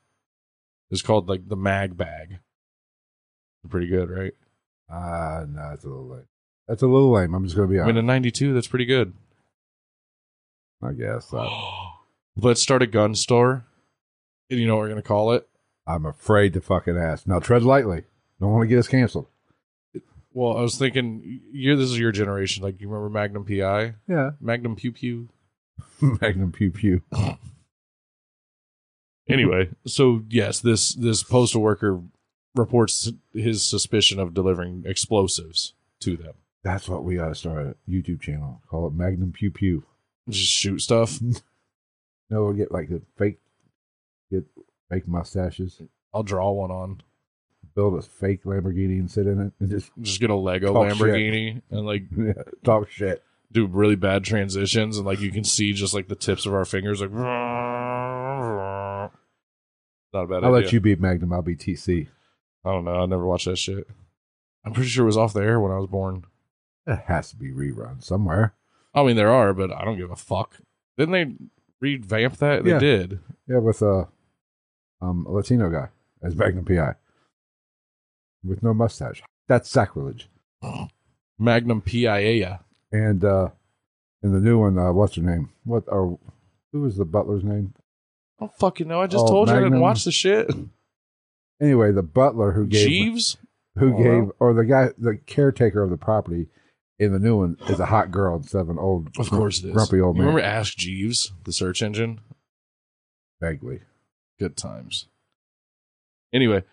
[0.89, 2.39] It's called like the mag bag.
[3.67, 4.33] Pretty good, right?
[4.89, 6.27] Ah, no, that's a little lame.
[6.67, 7.33] That's a little lame.
[7.33, 7.99] I'm just going to be I mean, honest.
[7.99, 9.13] in 92, that's pretty good.
[10.83, 11.33] I guess.
[11.33, 11.49] Uh,
[12.37, 13.65] Let's start a gun store.
[14.49, 15.47] And you know what we're going to call it?
[15.87, 17.25] I'm afraid to fucking ask.
[17.27, 18.03] Now tread lightly.
[18.39, 19.27] Don't want to get us canceled.
[20.33, 22.61] Well, I was thinking, you this is your generation.
[22.63, 24.31] Like, you remember Magnum PI, Yeah.
[24.39, 25.29] Magnum Pew Pew.
[26.01, 27.01] Magnum Pew Pew.
[29.29, 32.01] Anyway, so yes, this this postal worker
[32.57, 36.33] reports his suspicion of delivering explosives to them.
[36.63, 38.61] That's what we got to start a YouTube channel.
[38.69, 39.83] Call it Magnum Pew Pew.
[40.29, 41.19] Just shoot stuff.
[42.29, 43.39] No, we'll get like the fake,
[44.29, 44.43] get
[44.89, 45.81] fake mustaches,
[46.13, 47.01] I'll draw one on.
[47.73, 50.89] build a fake Lamborghini and sit in it, and just Just get a Lego Talk
[50.89, 50.97] shit.
[50.97, 52.33] Lamborghini and like yeah,
[52.65, 53.23] talk shit.
[53.53, 56.65] do really bad transitions and like you can see just like the tips of our
[56.65, 59.05] fingers like not
[60.13, 60.65] a bad I'll idea.
[60.65, 61.31] let you be Magnum.
[61.31, 62.09] I'll be TC.
[62.65, 62.95] I don't know.
[63.01, 63.87] I never watched that shit.
[64.65, 66.25] I'm pretty sure it was off the air when I was born.
[66.85, 68.53] It has to be rerun somewhere.
[68.93, 70.57] I mean, there are, but I don't give a fuck.
[70.97, 71.35] Didn't they
[71.79, 72.63] revamp that?
[72.63, 72.79] They Yeah.
[72.79, 73.19] did.
[73.47, 74.07] Yeah, with a
[75.01, 75.89] um a Latino guy
[76.23, 76.95] as Magnum PI
[78.43, 79.21] with no mustache.
[79.47, 80.27] That's sacrilege.
[81.39, 82.61] Magnum PIA.
[82.91, 83.49] And uh
[84.23, 85.49] in the new one, uh, what's her name?
[85.63, 86.17] What or
[86.71, 87.73] who was the butler's name?
[88.39, 89.01] I don't fucking know.
[89.01, 89.81] I just Oh, told you I didn't Magnum.
[89.81, 90.49] watch the shit.
[91.61, 93.37] Anyway, the butler who gave Jeeves?
[93.77, 94.31] who Oh, gave wow.
[94.39, 96.47] or the guy the caretaker of the property
[96.99, 99.67] in the new one is a hot girl instead of an old Of course it
[99.67, 99.73] is.
[99.73, 100.27] grumpy old you man.
[100.33, 102.19] remember Ask Jeeves, the search engine?
[103.41, 103.81] Vaguely.
[104.39, 105.07] Good times.
[106.33, 106.63] Anyway,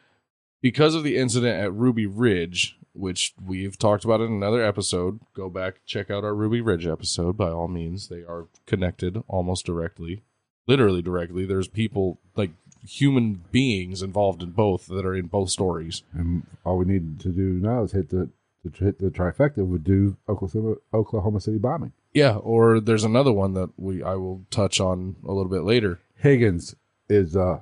[0.62, 5.49] because of the incident at Ruby Ridge, which we've talked about in another episode, go
[5.51, 8.09] back, check out our Ruby Ridge episode by all means.
[8.09, 10.22] They are connected almost directly,
[10.66, 11.45] literally directly.
[11.45, 12.51] There's people, like
[12.87, 16.03] human beings involved in both that are in both stories.
[16.12, 18.30] And all we need to do now is hit the
[18.72, 21.93] to hit the trifecta would do Oklahoma Oklahoma City bombing.
[22.12, 26.01] Yeah, or there's another one that we I will touch on a little bit later.
[26.16, 26.74] Higgins
[27.09, 27.61] is uh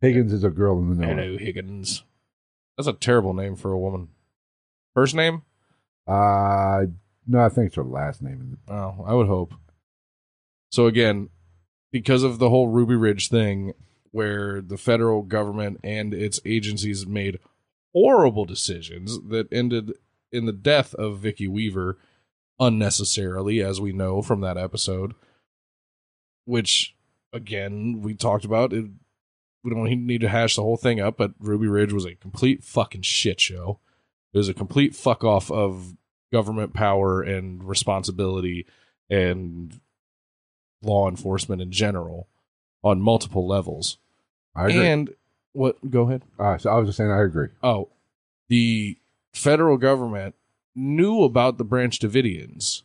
[0.00, 1.14] Higgins is a girl in the know.
[1.14, 2.04] Hello, Higgins.
[2.76, 4.08] That's a terrible name for a woman.
[4.94, 5.42] First name?
[6.06, 6.86] Uh
[7.26, 8.58] no, I think it's her last name.
[8.68, 9.54] Oh, I would hope.
[10.70, 11.30] So again,
[11.90, 13.72] because of the whole Ruby Ridge thing,
[14.14, 17.40] where the federal government and its agencies made
[17.92, 19.92] horrible decisions that ended
[20.30, 21.98] in the death of Vicki Weaver
[22.60, 25.14] unnecessarily, as we know from that episode,
[26.44, 26.94] which
[27.32, 28.72] again we talked about.
[28.72, 28.84] It,
[29.64, 32.62] we don't need to hash the whole thing up, but Ruby Ridge was a complete
[32.62, 33.80] fucking shit show.
[34.32, 35.96] It was a complete fuck off of
[36.32, 38.64] government power and responsibility
[39.10, 39.80] and
[40.82, 42.28] law enforcement in general
[42.84, 43.98] on multiple levels.
[44.54, 44.86] I agree.
[44.86, 45.14] And
[45.52, 45.90] what?
[45.90, 46.22] Go ahead.
[46.38, 47.48] uh, so I was just saying I agree.
[47.62, 47.88] Oh,
[48.48, 48.98] the
[49.32, 50.34] federal government
[50.74, 52.82] knew about the Branch Davidians.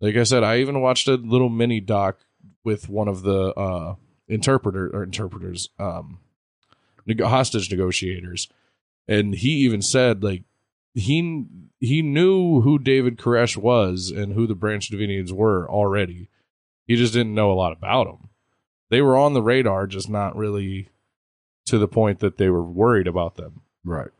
[0.00, 2.18] Like I said, I even watched a little mini doc
[2.64, 3.94] with one of the uh,
[4.28, 6.18] interpreter or interpreters, um,
[7.20, 8.48] hostage negotiators,
[9.08, 10.44] and he even said like
[10.94, 11.46] he
[11.80, 16.28] he knew who David Koresh was and who the Branch Davidians were already.
[16.86, 18.28] He just didn't know a lot about them.
[18.90, 20.88] They were on the radar, just not really
[21.66, 23.60] to the point that they were worried about them.
[23.84, 24.10] Right.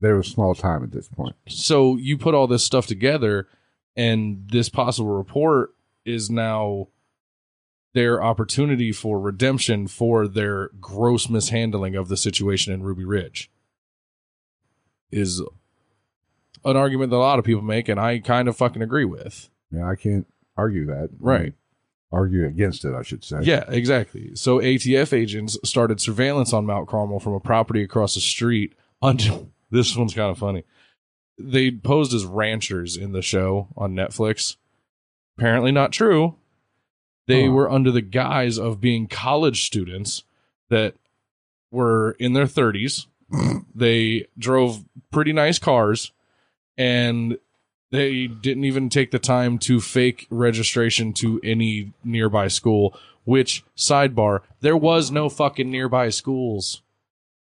[0.00, 1.36] They were small time at this point.
[1.48, 3.48] So you put all this stuff together,
[3.94, 6.88] and this possible report is now
[7.94, 13.50] their opportunity for redemption for their gross mishandling of the situation in Ruby Ridge.
[15.10, 15.40] Is
[16.64, 19.48] an argument that a lot of people make, and I kind of fucking agree with.
[19.70, 21.10] Yeah, I can't argue that.
[21.18, 21.54] Right.
[22.12, 23.38] Argue against it, I should say.
[23.42, 24.34] Yeah, exactly.
[24.36, 28.74] So ATF agents started surveillance on Mount Carmel from a property across the street.
[29.02, 30.64] Under this one's kind of funny.
[31.38, 34.56] They posed as ranchers in the show on Netflix.
[35.36, 36.36] Apparently not true.
[37.26, 37.50] They Huh.
[37.52, 40.22] were under the guise of being college students
[40.70, 40.94] that
[41.72, 43.06] were in their 30s.
[43.74, 46.12] they drove pretty nice cars
[46.78, 47.36] and
[47.96, 54.40] they didn't even take the time to fake registration to any nearby school which sidebar
[54.60, 56.82] there was no fucking nearby schools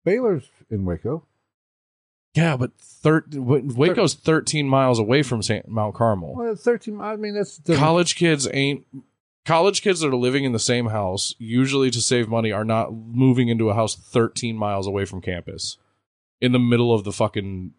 [0.04, 1.24] Baylor's in Waco.
[2.34, 7.00] yeah but thir- waco's 13 miles away from St- mount carmel Well, it's 13.
[7.00, 8.86] I mean, that's the, college kids ain't
[9.44, 12.92] college kids that are living in the same house usually to save money are not
[12.92, 15.78] moving into a house 13 miles away from campus
[16.40, 17.72] in the middle of the fucking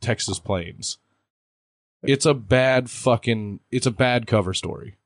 [0.00, 0.98] texas plains
[2.02, 4.96] it's a bad fucking it's a bad cover story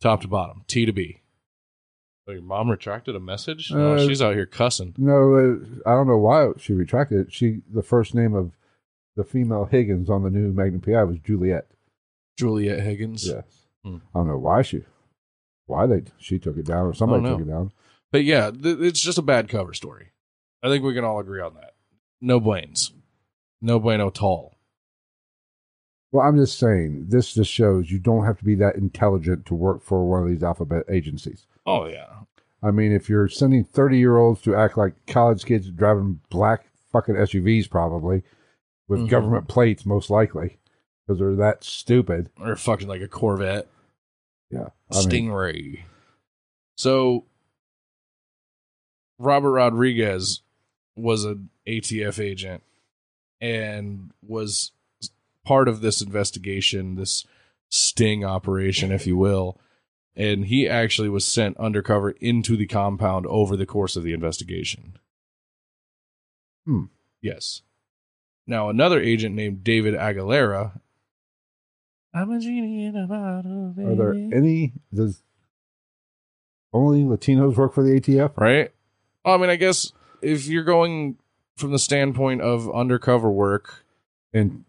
[0.00, 1.20] top to bottom t to b
[2.28, 5.94] oh, your mom retracted a message no Uh, she's out here cussing No, uh, I
[5.94, 7.32] don't know why she retracted it.
[7.32, 8.52] She the first name of
[9.16, 11.66] the female Higgins on the new Magnum PI was Juliet.
[12.38, 13.44] juliet higgins Yes.
[13.84, 13.96] Hmm.
[14.14, 14.82] I don't know why she,
[15.66, 17.72] why they she took it down or somebody took it down.
[18.12, 20.12] But yeah, th- it's just a bad cover story.
[20.62, 21.74] I think we can all agree on that.
[22.20, 22.92] No Blaines.
[23.62, 24.55] No bueno tall.
[26.16, 29.54] Well, I'm just saying, this just shows you don't have to be that intelligent to
[29.54, 31.46] work for one of these alphabet agencies.
[31.66, 32.20] Oh yeah.
[32.62, 36.64] I mean, if you're sending 30 year olds to act like college kids driving black
[36.90, 38.22] fucking SUVs, probably
[38.88, 39.10] with Mhm.
[39.10, 40.58] government plates, most likely,
[41.06, 42.30] because they're that stupid.
[42.40, 43.68] Or fucking like a Corvette.
[44.50, 44.68] Yeah.
[44.90, 45.80] I mean, Stingray.
[46.78, 47.26] So
[49.18, 50.40] Robert Rodriguez
[50.96, 52.62] was an ATF agent
[53.40, 54.72] and was
[55.46, 57.24] part of this investigation, this
[57.68, 59.58] sting operation, if you will.
[60.14, 64.98] And he actually was sent undercover into the compound over the course of the investigation.
[66.66, 66.84] Hmm.
[67.22, 67.62] Yes.
[68.46, 70.80] Now, another agent named David Aguilera.
[72.14, 73.74] I'm a genie in a bottle.
[73.78, 75.22] are there any, does
[76.72, 78.36] only Latinos work for the ATF?
[78.36, 78.72] right?
[79.24, 79.92] I mean, I guess
[80.22, 81.18] if you're going
[81.56, 83.84] from the standpoint of undercover work
[84.32, 84.64] And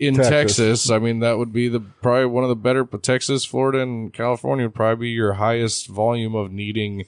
[0.00, 0.30] in Texas.
[0.56, 2.82] Texas, I mean that would be the probably one of the better.
[2.84, 7.04] But Texas, Florida, and California would probably be your highest volume of needing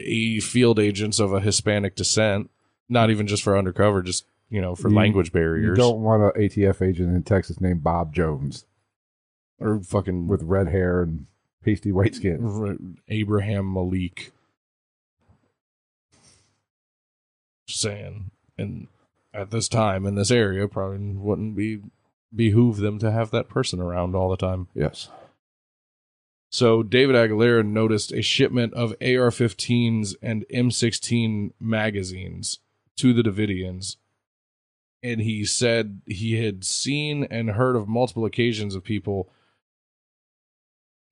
[0.00, 2.50] a field agents of a Hispanic descent.
[2.88, 5.66] Not even just for undercover, just you know for You- language barriers.
[5.66, 8.64] you don't want an ATF agent in Texas named Bob Jones
[9.58, 11.26] or fucking with red hair and
[11.64, 12.44] pasty white skin.
[12.44, 12.76] R-
[13.08, 14.32] Abraham Malik.
[17.66, 18.86] Just saying, and
[19.36, 21.80] at this time in this area, probably wouldn't be
[22.34, 24.68] behoove them to have that person around all the time.
[24.74, 25.08] Yes.
[26.50, 32.60] So David Aguilera noticed a shipment of AR-15s and M16 magazines
[32.96, 33.96] to the Davidians,
[35.02, 39.30] and he said he had seen and heard of multiple occasions of people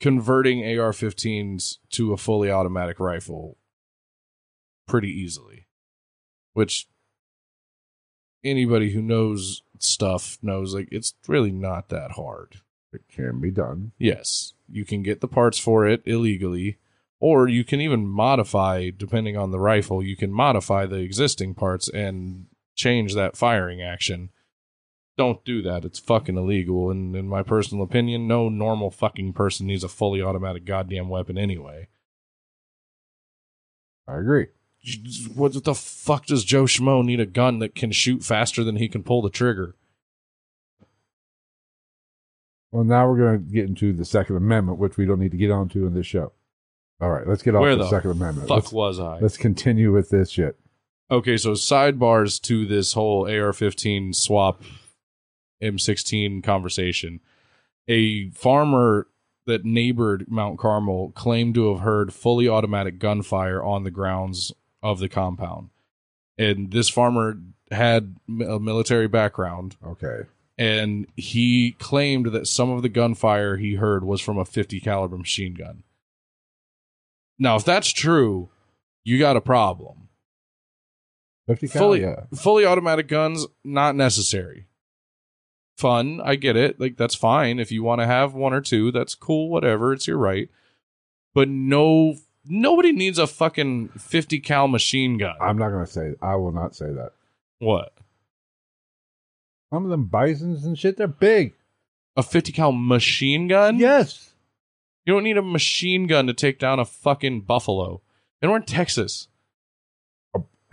[0.01, 3.59] converting AR-15s to a fully automatic rifle
[4.87, 5.67] pretty easily,
[6.53, 6.89] which
[8.45, 12.61] anybody who knows stuff knows like it's really not that hard.
[12.93, 13.93] It can be done.
[13.99, 16.79] Yes, you can get the parts for it illegally,
[17.19, 21.89] or you can even modify, depending on the rifle, you can modify the existing parts
[21.89, 24.31] and change that firing action.
[25.17, 25.85] Don't do that.
[25.85, 26.91] It's fucking illegal.
[26.91, 31.39] And in my personal opinion, no normal fucking person needs a fully automatic goddamn weapon
[31.39, 31.89] anyway.
[34.07, 34.49] I agree.
[35.35, 38.89] What the fuck does Joe Schmo need a gun that can shoot faster than he
[38.89, 39.75] can pull the trigger?
[42.71, 45.37] Well, now we're going to get into the Second Amendment, which we don't need to
[45.37, 46.33] get onto in this show.
[47.01, 48.49] All right, let's get off Where the, the Second Amendment.
[48.49, 49.19] Fuck Let's, was I?
[49.21, 50.59] let's continue with this shit.
[51.11, 54.63] Okay, so sidebars to this whole AR-15 swap
[55.63, 57.21] M16 conversation.
[57.89, 59.07] A farmer
[59.47, 64.53] that neighbored Mount Carmel claimed to have heard fully automatic gunfire on the grounds
[64.85, 65.71] of the compound.
[66.39, 67.39] And this farmer
[67.73, 70.29] had a military background Okay.
[70.59, 75.17] and he claimed that some of the gunfire he heard was from a 50 caliber
[75.19, 75.83] machine gun.
[77.39, 78.51] Now, if that's true,
[79.03, 80.09] you got a problem.
[81.49, 81.83] 50 cal?
[81.83, 82.25] fully yeah.
[82.35, 84.67] fully automatic guns not necessary
[85.77, 88.91] fun i get it like that's fine if you want to have one or two
[88.91, 90.49] that's cool whatever it's your right
[91.35, 92.15] but no
[92.47, 96.53] nobody needs a fucking 50 cal machine gun I'm not going to say, I will
[96.53, 97.13] not say that.
[97.59, 97.93] what
[99.73, 101.55] Some of them bisons and shit, they're big.
[102.17, 104.35] a 50 cal machine gun Yes.
[105.05, 108.01] you don't need a machine gun to take down a fucking buffalo
[108.41, 109.29] and we're in texas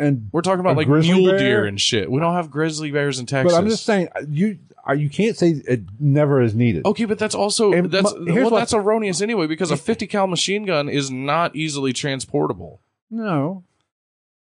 [0.01, 1.39] And we're talking about like mule bear?
[1.39, 4.57] deer and shit we don't have grizzly bears in texas but I'm just saying you
[4.87, 6.85] uh, you can't say it never is needed.
[6.85, 10.27] Okay, but that's also And that's here's well, that's erroneous anyway because a 50 cal
[10.27, 12.81] machine gun is not easily transportable.
[13.09, 13.63] No.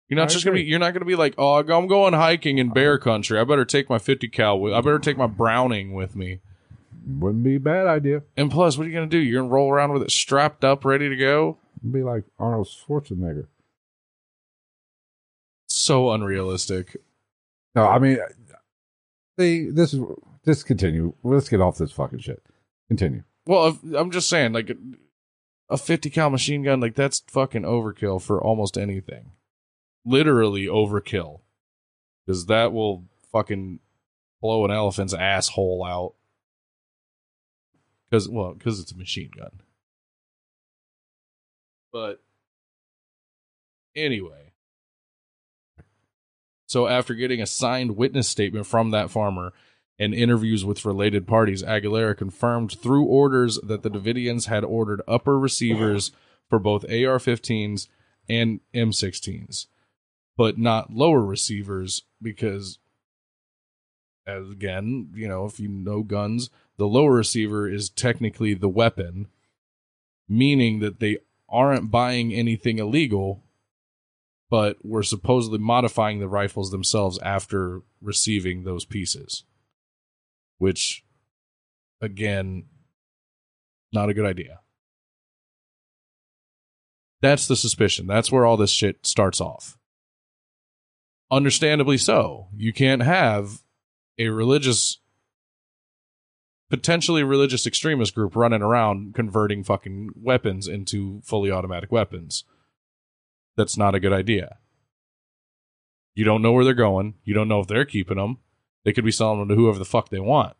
[0.07, 2.57] You're not I just gonna be you're not gonna be like, oh, I'm going hiking
[2.57, 3.39] in bear country.
[3.39, 4.59] I better take my 50 cal.
[4.59, 6.39] With, I better take my Browning with me.
[7.07, 8.23] Wouldn't be a bad idea.
[8.37, 9.17] And plus, what are you gonna do?
[9.17, 11.57] You're gonna roll around with it strapped up, ready to go.
[11.79, 13.47] It'd be like Arnold Schwarzenegger.
[15.89, 16.97] So unrealistic.
[17.73, 18.19] No, I mean,
[19.39, 20.01] see, this is
[20.45, 21.15] just continue.
[21.23, 22.43] Let's get off this fucking shit.
[22.89, 23.23] Continue.
[23.47, 24.71] Well, I'm just saying, like
[25.67, 29.31] a 50 cal machine gun, like that's fucking overkill for almost anything.
[30.05, 31.39] Literally overkill,
[32.23, 33.79] because that will fucking
[34.43, 36.13] blow an elephant's asshole out.
[38.11, 39.61] Because well, because it's a machine gun.
[41.91, 42.21] But
[43.95, 44.48] anyway,
[46.69, 49.53] so after getting a signed witness statement from that farmer
[49.97, 55.39] and interviews with related parties, Aguilera confirmed through orders that the Davidians had ordered upper
[55.39, 56.11] receivers
[56.47, 57.87] for both AR-15s
[58.29, 59.65] and M16s,
[60.37, 62.77] but not lower receivers because
[64.27, 69.27] as again, you know, if you know guns, the lower receiver is technically the weapon,
[70.27, 71.17] meaning that they
[71.49, 73.43] aren't buying anything illegal,
[74.49, 79.43] but we're supposedly modifying the rifles themselves after receiving those pieces.
[80.57, 81.05] Which,
[82.01, 82.65] again,
[83.93, 84.59] not a good idea.
[87.21, 88.07] That's the suspicion.
[88.07, 89.77] That's where all this shit starts off.
[91.31, 92.47] Understandably so.
[92.55, 93.61] You can't have
[94.17, 94.99] a religious,
[96.69, 102.45] potentially religious extremist group running around converting fucking weapons into fully automatic weapons.
[103.59, 104.57] That's not a good idea.
[106.15, 107.15] You don't know where they're going.
[107.25, 108.37] You don't know if they're keeping them.
[108.85, 110.55] They could be selling them to whoever the fuck they want.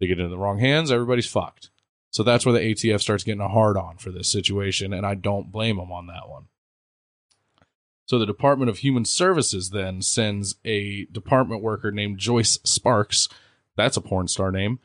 [0.00, 1.68] They get into the wrong hands, everybody's fucked.
[2.08, 5.14] So that's where the ATF starts getting a hard on for this situation, and I
[5.14, 6.46] don't blame them on that one.
[8.06, 13.28] So the Department of Human Services then sends a department worker named Joyce Sparks,
[13.76, 14.78] that's a porn star name,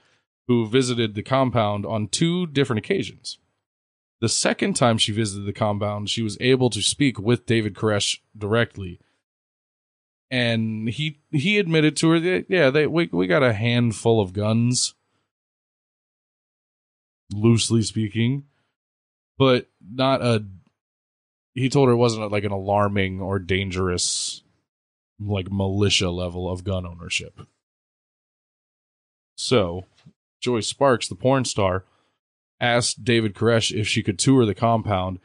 [0.47, 3.37] who visited the compound on two different occasions.
[4.23, 8.19] The second time she visited the compound, she was able to speak with David Koresh
[8.37, 9.01] directly.
[10.31, 14.31] And he he admitted to her that yeah, they we, we got a handful of
[14.31, 14.95] guns
[17.33, 18.45] loosely speaking,
[19.37, 20.45] but not a.
[21.53, 24.41] He told her it wasn't like an alarming or dangerous,
[25.19, 27.41] like militia level of gun ownership.
[29.35, 29.83] So,
[30.39, 31.83] Joyce Sparks, the porn star,
[32.59, 35.19] asked David Koresh if she could tour the compound.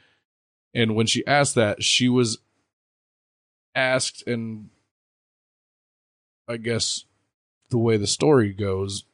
[0.74, 2.39] And when she asked that, she was
[3.74, 4.70] asked, and
[6.49, 7.05] I guess
[7.70, 9.05] the way the story goes,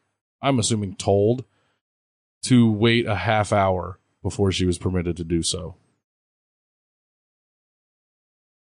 [0.43, 1.45] I'm assuming told
[2.45, 5.77] to wait a half hour before she was permitted to do so.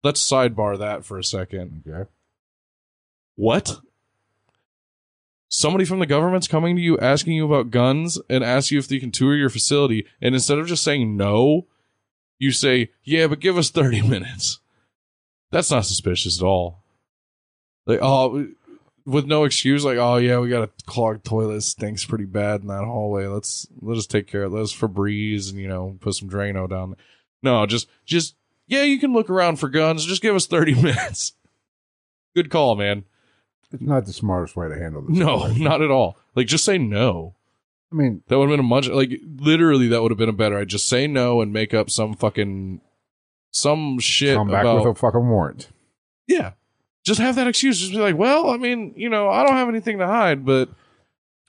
[0.04, 1.84] Let's sidebar that for a second.
[1.88, 2.10] Okay.
[3.36, 3.80] What?
[5.56, 8.90] Somebody from the government's coming to you asking you about guns and ask you if
[8.90, 11.66] they can tour your facility, and instead of just saying no,
[12.38, 14.60] you say, "Yeah, but give us 30 minutes."
[15.52, 16.84] That's not suspicious at all.
[17.86, 18.50] Like, oh,
[19.06, 22.68] with no excuse, like, oh yeah, we got a clogged toilet, stinks pretty bad in
[22.68, 23.28] that hallway.
[23.28, 24.58] Let's let us take care of it.
[24.58, 26.98] Let's Febreze and you know put some Drano down.
[27.42, 28.36] No, just just
[28.68, 30.06] yeah, you can look around for guns.
[30.06, 31.32] Just give us thirty minutes.
[32.36, 33.06] Good call, man.
[33.76, 35.18] It's not the smartest way to handle this.
[35.18, 35.64] No, situation.
[35.64, 36.18] not at all.
[36.36, 37.34] Like just say no.
[37.92, 40.34] I mean, That would have been a much like literally that would have been a
[40.34, 40.58] better.
[40.58, 42.82] I just say no and make up some fucking
[43.52, 45.70] some shit come back about with a fucking warrant.
[46.28, 46.52] yeah.
[47.04, 47.80] Just have that excuse.
[47.80, 50.70] Just be like, well, I mean, you know, I don't have anything to hide, but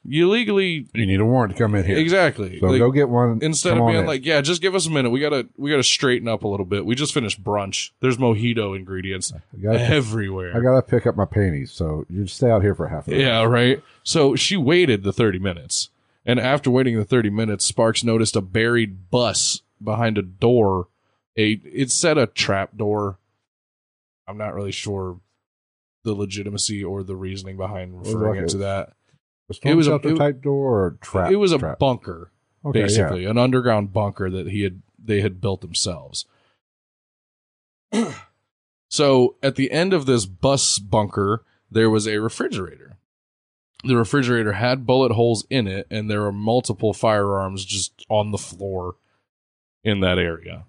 [0.09, 1.97] you legally You need a warrant to come in here.
[1.99, 2.59] exactly.
[2.61, 3.41] So Like, go get one.
[3.43, 4.07] instead come of on being in.
[4.07, 5.11] like, yeah, just give us a minute.
[5.11, 6.85] We gotta we gotta straighten up a little bit.
[6.87, 7.91] We just finished brunch.
[8.01, 10.57] There's mojito ingredients I gotta, everywhere.
[10.57, 13.21] I gotta pick up my panties, so you stay out here for half an hour.
[13.21, 13.83] Yeah, right.
[14.03, 15.91] So she waited the 30 minutes.
[16.25, 20.89] And after waiting the 30 minutes, Sparks noticed a buried bus behind a door.
[21.37, 23.19] A it said a trap door.
[24.27, 25.21] I'm not really sure
[26.03, 28.95] the legitimacy or the reasoning behind referring it to that.
[29.49, 31.31] A storm It was a- it- type door or trap.
[31.31, 31.79] it was a trap.
[31.79, 32.33] bunker,
[32.65, 32.85] Okay, yeah.
[32.87, 36.25] basically, an underground bunker that he had they had built themselves.
[38.89, 42.97] so at the end of this bus bunker, there was a refrigerator.
[43.85, 48.39] The refrigerator had bullet holes in it, and there were multiple firearms just on the
[48.39, 48.97] floor
[49.85, 50.65] in that area.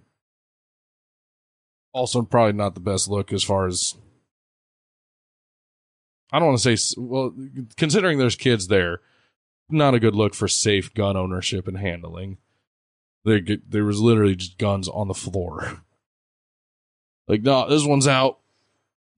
[1.93, 3.95] Also, probably not the best look as far as
[6.31, 7.33] I don't want to say well,
[7.77, 9.01] considering there's kids there,
[9.69, 12.37] not a good look for safe gun ownership and handling.
[13.23, 15.81] There, there was literally just guns on the floor.
[17.29, 18.39] Like, no, this one's out.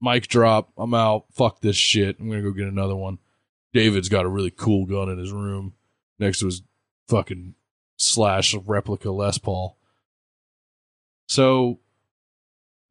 [0.00, 0.72] Mic drop.
[0.76, 1.26] I'm out.
[1.32, 2.18] Fuck this shit.
[2.18, 3.18] I'm gonna go get another one.
[3.72, 5.74] David's got a really cool gun in his room
[6.18, 6.62] next to his
[7.08, 7.54] fucking
[7.98, 9.76] slash replica Les Paul.
[11.28, 11.78] So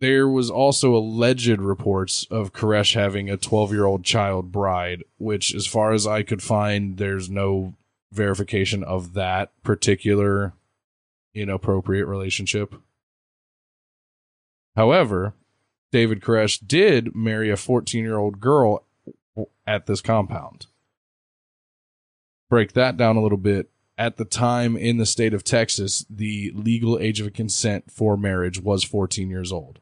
[0.01, 5.53] there was also alleged reports of Koresh having a 12 year old child bride, which,
[5.53, 7.75] as far as I could find, there's no
[8.11, 10.53] verification of that particular
[11.33, 12.73] inappropriate relationship.
[14.75, 15.33] However,
[15.91, 18.83] David Koresh did marry a 14 year old girl
[19.67, 20.67] at this compound.
[22.49, 23.69] Break that down a little bit.
[23.97, 28.61] At the time in the state of Texas, the legal age of consent for marriage
[28.61, 29.79] was 14 years old.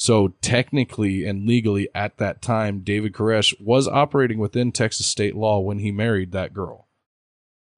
[0.00, 5.60] So technically and legally at that time, David Koresh was operating within Texas state law
[5.60, 6.88] when he married that girl.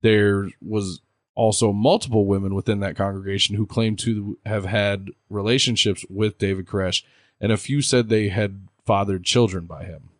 [0.02, 1.00] There was
[1.34, 7.02] also multiple women within that congregation who claimed to have had relationships with David Koresh,
[7.40, 10.10] and a few said they had fathered children by him.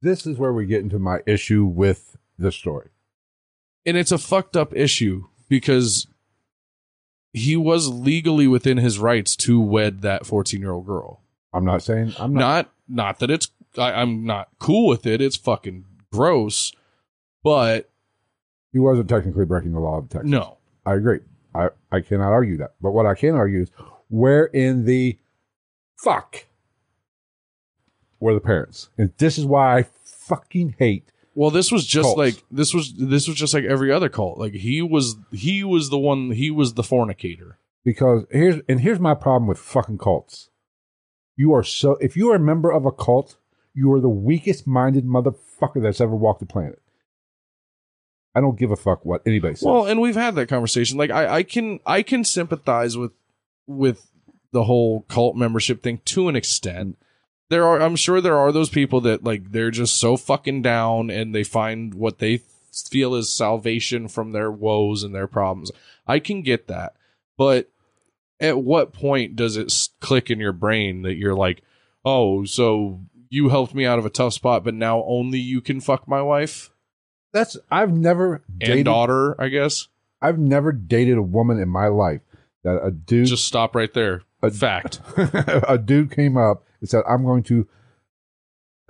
[0.00, 2.88] this is where we get into my issue with the story.
[3.84, 6.06] and it's a fucked up issue because
[7.34, 11.20] he was legally within his rights to wed that 14 year old girl.
[11.52, 12.40] I'm not saying I'm not.
[12.40, 15.20] Not not that it's I, I'm not cool with it.
[15.20, 16.72] It's fucking gross,
[17.42, 17.90] but
[18.72, 20.30] he wasn't technically breaking the law of Texas.
[20.30, 20.58] no.
[20.86, 21.20] I agree.
[21.54, 22.74] I, I cannot argue that.
[22.80, 23.70] But what I can argue is
[24.08, 25.18] where in the
[25.96, 26.44] fuck
[28.20, 28.90] were the parents?
[28.98, 31.10] And this is why I fucking hate.
[31.34, 32.18] Well, this was just Cults.
[32.18, 34.38] like this was this was just like every other cult.
[34.38, 37.58] Like he was he was the one he was the fornicator.
[37.84, 40.50] Because here's and here's my problem with fucking cults.
[41.36, 43.36] You are so if you are a member of a cult,
[43.74, 46.80] you are the weakest minded motherfucker that's ever walked the planet.
[48.34, 49.64] I don't give a fuck what anybody says.
[49.64, 50.98] Well, and we've had that conversation.
[50.98, 53.12] Like I, I can I can sympathize with
[53.66, 54.10] with
[54.52, 56.96] the whole cult membership thing to an extent.
[57.50, 61.10] There are I'm sure there are those people that like they're just so fucking down
[61.10, 62.40] and they find what they
[62.72, 65.70] feel is salvation from their woes and their problems.
[66.06, 66.94] I can get that.
[67.36, 67.70] But
[68.40, 71.62] at what point does it click in your brain that you're like,
[72.04, 75.80] "Oh, so you helped me out of a tough spot, but now only you can
[75.80, 76.70] fuck my wife
[77.32, 79.88] that's I've never and dated daughter, I guess."
[80.22, 82.22] I've never dated a woman in my life
[82.62, 84.22] that a dude Just stop right there.
[84.42, 85.00] A- Fact.
[85.16, 87.66] a dude came up and said, I'm going to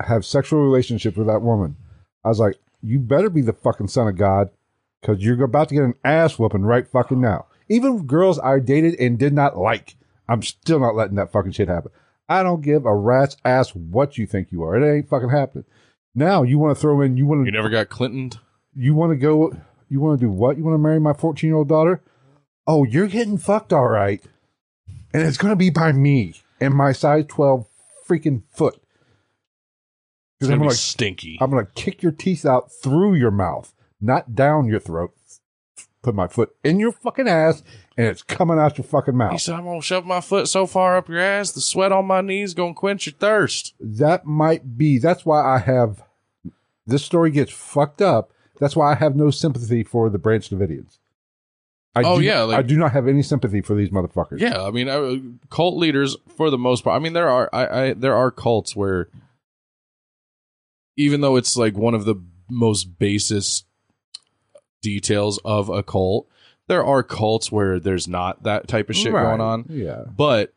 [0.00, 1.76] have sexual relationships with that woman.
[2.24, 4.50] I was like, you better be the fucking son of God
[5.00, 7.46] because you're about to get an ass whooping right fucking now.
[7.68, 9.94] Even girls I dated and did not like,
[10.28, 11.92] I'm still not letting that fucking shit happen.
[12.28, 14.76] I don't give a rat's ass what you think you are.
[14.76, 15.64] It ain't fucking happening.
[16.14, 17.46] Now you want to throw in, you want to.
[17.46, 18.32] You never got Clinton.
[18.74, 19.56] you want to go,
[19.88, 20.56] you want to do what?
[20.56, 22.02] You want to marry my 14 year old daughter?
[22.66, 24.22] Oh, you're getting fucked all right.
[25.12, 27.66] And it's going to be by me and my size 12
[28.06, 28.74] freaking foot.
[30.40, 31.38] It's Because I'm gonna be going to stinky.
[31.40, 35.12] I'm going to kick your teeth out through your mouth, not down your throat.
[36.02, 37.62] Put my foot in your fucking ass
[37.96, 39.32] and it's coming out your fucking mouth.
[39.32, 42.04] he said, "I'm gonna shove my foot so far up your ass, the sweat on
[42.04, 46.02] my knees gonna quench your thirst." That might be, that's why I have,
[46.86, 48.32] this story gets fucked up.
[48.60, 50.98] That's why I have no sympathy for the Branch Davidians.
[51.96, 54.40] I Oh, do, yeah, like- I do not have any sympathy for these motherfuckers.
[54.40, 55.16] Yeah, I mean, uh,
[55.50, 56.96] cult leaders for the most part.
[56.96, 59.08] I mean, there are I, I there are cults where,
[60.96, 62.16] even though it's like one of the
[62.50, 63.66] most basest
[64.82, 66.28] details of a cult,
[66.66, 69.22] there are cults where there's not that type of shit Right.
[69.22, 69.64] going on.
[69.68, 70.02] Yeah.
[70.16, 70.52] But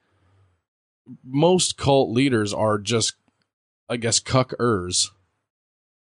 [1.23, 3.13] most cult leaders are just,
[3.89, 5.11] I guess, cuckers.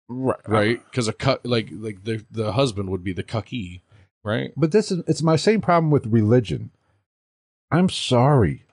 [0.09, 0.39] Right.
[0.47, 0.85] right?
[0.85, 3.81] Because a like like the the husband would be the cucky,
[4.27, 4.51] right?
[4.55, 6.71] But this is it's my same problem with religion.
[7.71, 8.63] I'm sorry.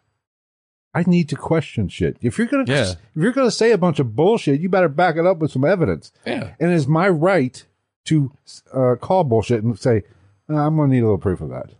[0.97, 2.17] I need to question shit.
[2.21, 2.91] If you're gonna Yeah.
[2.93, 5.65] if you're gonna say a bunch of bullshit, you better back it up with some
[5.65, 6.13] evidence.
[6.27, 7.65] Yeah, And it's my right
[8.07, 8.33] to
[8.73, 10.03] uh, call bullshit and say
[10.49, 11.71] "Uh, I'm gonna need a little proof of that.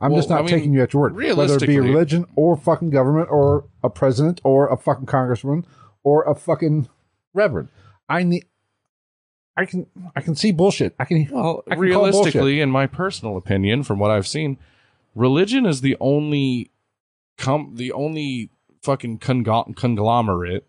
[0.00, 1.14] I'm Well, just not I mean, taking you at your word.
[1.14, 5.64] Whether it be religion or fucking government or a president or a fucking congressman
[6.04, 6.88] or a fucking
[7.34, 7.68] reverend.
[8.08, 8.44] I need.
[9.56, 9.86] I can
[10.16, 10.94] I can see bullshit.
[10.98, 11.28] I can.
[11.30, 14.58] Well, I can call realistically, in my personal opinion, from what I've seen,
[15.14, 16.70] religion is the only
[17.36, 18.50] com- the only
[18.82, 20.66] fucking congl- conglomerate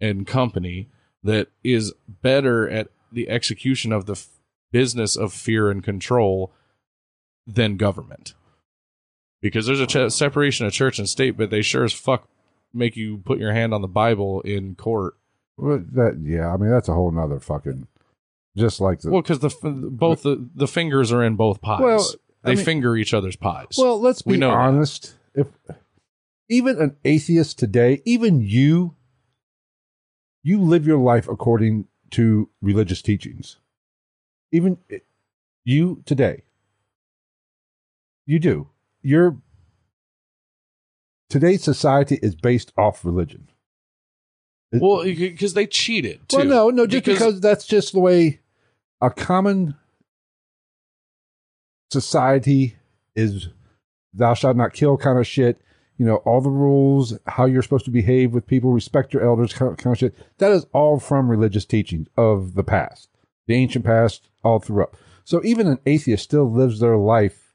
[0.00, 0.88] and company
[1.24, 4.28] that is better at the execution of the f-
[4.72, 6.52] business of fear and control
[7.46, 8.34] than government.
[9.40, 12.28] Because there's a ch- separation of church and state, but they sure as fuck
[12.74, 15.14] make you put your hand on the Bible in court.
[15.56, 17.86] Well, that yeah, I mean that's a whole nother fucking.
[18.56, 19.50] Just like the Well, because the
[19.90, 21.80] both the, the fingers are in both pies.
[21.80, 22.06] Well,
[22.44, 23.76] I they mean- finger each other's pies.
[23.78, 24.56] Well, let's We be know that.
[24.56, 25.14] honest.
[25.34, 25.46] If
[26.50, 28.94] even an atheist today, even you,
[30.42, 33.56] you live your life according to religious teachings.
[34.50, 34.76] Even
[35.64, 36.42] you today,
[38.26, 38.68] you do.
[39.00, 39.38] Your
[41.30, 43.48] today's society is based off religion.
[44.72, 46.36] Well, because they cheated too.
[46.38, 48.40] well, no, no, just because, that's just the way
[49.02, 49.74] a common
[51.90, 52.76] society
[53.14, 53.48] is
[54.14, 55.60] thou shalt not kill kind of shit.
[55.98, 59.52] You know, all the rules, how you're supposed to behave with people, respect your elders
[59.52, 60.14] kind of, shit.
[60.38, 63.10] That is all from religious teachings of the past,
[63.46, 64.94] the ancient past, all throughout.
[65.24, 67.52] So even an atheist still lives their life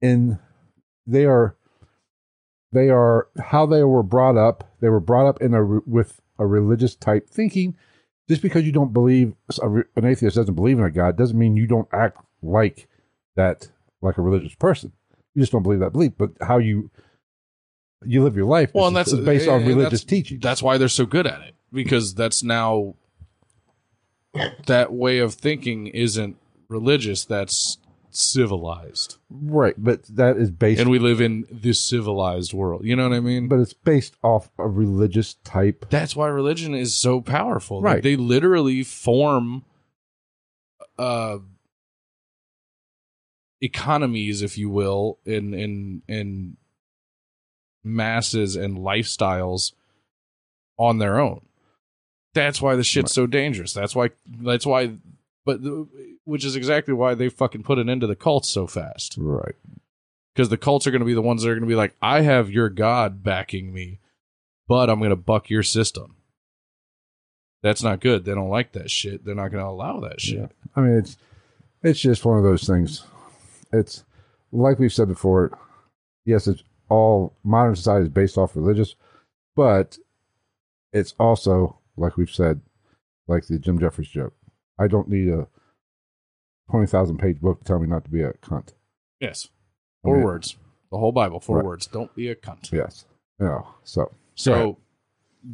[0.00, 0.38] in,
[1.06, 1.56] they are,
[2.72, 4.64] they are how they were brought up.
[4.80, 7.76] They were brought up in a, with a religious type thinking.
[8.28, 11.56] Just because you don't believe, a an atheist doesn't believe in a God doesn't mean
[11.56, 12.88] you don't act like
[13.36, 13.68] that,
[14.00, 14.92] like a religious person.
[15.34, 16.90] You just don't believe that belief, but how you,
[18.04, 20.38] you live your life Well, is, and that's based on eh, religious that's- teaching.
[20.40, 22.94] That's why they're so good at it because that's now
[24.66, 26.36] that way of thinking isn't
[26.68, 27.24] religious.
[27.24, 27.78] That's
[28.16, 32.84] civilized, Right, but that is based, and we live in this civilized world.
[32.84, 33.48] You know what I mean?
[33.48, 35.86] but it's based off a religious type.
[35.90, 37.78] that's why religion is so powerful.
[37.80, 38.02] Like, Right.
[38.02, 39.64] they literally form
[40.98, 41.38] uh
[43.60, 46.56] economies, if you will, in in in
[47.82, 49.72] masses and lifestyles
[50.78, 51.42] on their own.
[52.34, 53.72] That's why the shit's so dangerous.
[53.72, 54.92] That's why that's why
[55.44, 55.86] but the,
[56.24, 59.54] which is exactly why they fucking put an end to the cults so fast Right.
[60.34, 61.94] because the cults are going to be the ones that are going to be like,
[62.02, 64.00] I have your God backing me,
[64.66, 66.16] but I'm going to buck your system.
[67.62, 68.24] That's not good.
[68.24, 69.24] They don't like that shit.
[69.24, 70.38] They're not going to allow that shit.
[70.38, 70.46] Yeah.
[70.76, 71.16] I mean, it's
[71.82, 73.04] it's just one of those things.
[73.72, 74.04] It's
[74.52, 75.58] like we've said before.
[76.26, 78.94] Yes, it's all modern society is based off religious,
[79.56, 79.98] but
[80.92, 82.60] it's also like we've said,
[83.28, 84.34] like the Jim Jeffries joke.
[84.78, 85.46] I don't need a
[86.70, 88.74] twenty thousand page book to tell me not to be a cunt.
[89.20, 89.48] Yes.
[90.04, 90.56] I Four mean, words.
[90.90, 91.64] The whole Bible, four Right.
[91.64, 91.86] words.
[91.86, 92.70] Don't be a cunt.
[92.72, 93.06] Yes.
[93.38, 94.78] Know, so So,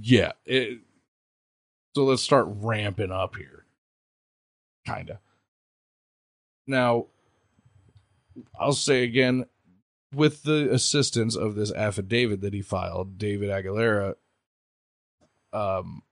[0.01, 0.33] yeah.
[0.45, 0.81] It,
[1.95, 3.65] so let's start ramping up here.
[4.87, 5.19] Kind of.
[6.67, 7.07] Now,
[8.59, 9.47] I'll say again,
[10.15, 14.15] with the assistance of this affidavit that he filed, David Aguilera,
[15.53, 16.03] um,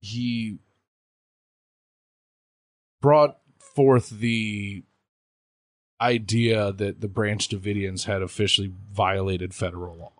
[0.00, 0.58] he
[3.00, 3.38] brought
[3.74, 4.82] forth the
[6.00, 10.12] idea that the Branch Davidians had officially violated federal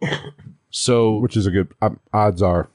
[0.00, 0.08] law.
[0.74, 2.70] So, which is a good um, odds are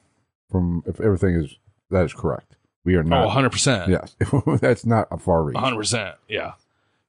[0.52, 1.58] from if everything is
[1.90, 2.56] that is correct.
[2.84, 3.30] We are oh, not.
[3.30, 3.88] 100%.
[3.88, 4.16] yes,
[4.62, 5.58] that's not a far reach.
[5.58, 6.14] 100%.
[6.30, 6.54] Yeah.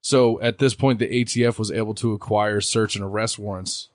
[0.01, 3.91] So at this point, the ATF was able to acquire search and arrest warrants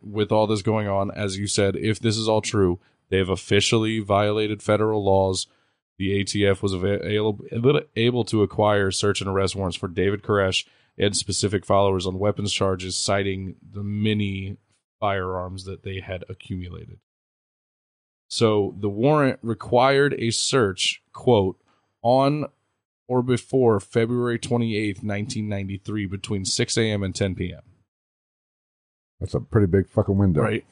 [0.00, 1.10] with all this going on.
[1.10, 2.78] As you said, if this is all true,
[3.10, 5.46] they have officially violated federal laws.
[5.98, 10.64] The ATF was available, able to acquire search and arrest warrants for David Koresh
[10.96, 14.58] and specific followers on weapons charges, citing the many
[15.00, 16.98] firearms that they had accumulated.
[18.28, 21.60] So the warrant required a search, quote,
[22.02, 22.46] on
[23.08, 27.02] or before February 28th, 1993, between 6 a.m.
[27.02, 27.62] and 10 p.m.
[29.18, 30.42] That's a pretty big fucking window.
[30.42, 30.64] Right.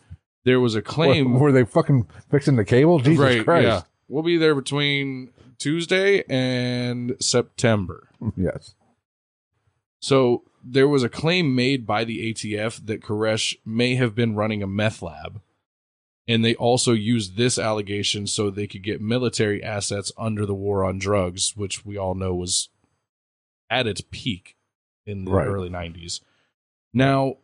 [0.45, 1.41] There was a Were, claim.
[1.41, 3.01] were they fucking fixing the cable?
[3.01, 3.45] Jesus right.
[3.45, 3.65] Christ.
[3.65, 3.81] Yeah.
[4.09, 8.09] We'll be there between Tuesday and September.
[8.37, 8.75] Yes.
[10.01, 14.63] So there was a claim made by the ATF that Koresh may have been running
[14.63, 15.41] a meth lab.
[16.29, 20.85] And they also used this allegation so they could get military assets under the war
[20.85, 22.69] on drugs, which we all know was
[23.71, 24.57] at its peak
[25.07, 25.47] in the Right.
[25.47, 26.21] early 90s.
[26.93, 27.37] Now,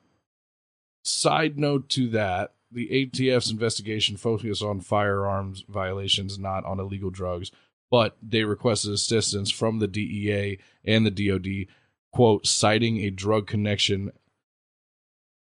[1.05, 7.51] side note to that, the ATF's investigation focused on firearms violations, not on illegal drugs,
[7.91, 11.67] but they requested assistance from the DEA and the DoD,
[12.13, 14.11] quote, citing a drug connection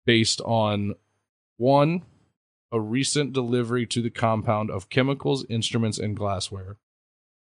[0.05, 0.95] based on
[1.57, 2.03] one,
[2.71, 6.77] a recent delivery to the compound of chemicals, instruments, and glassware.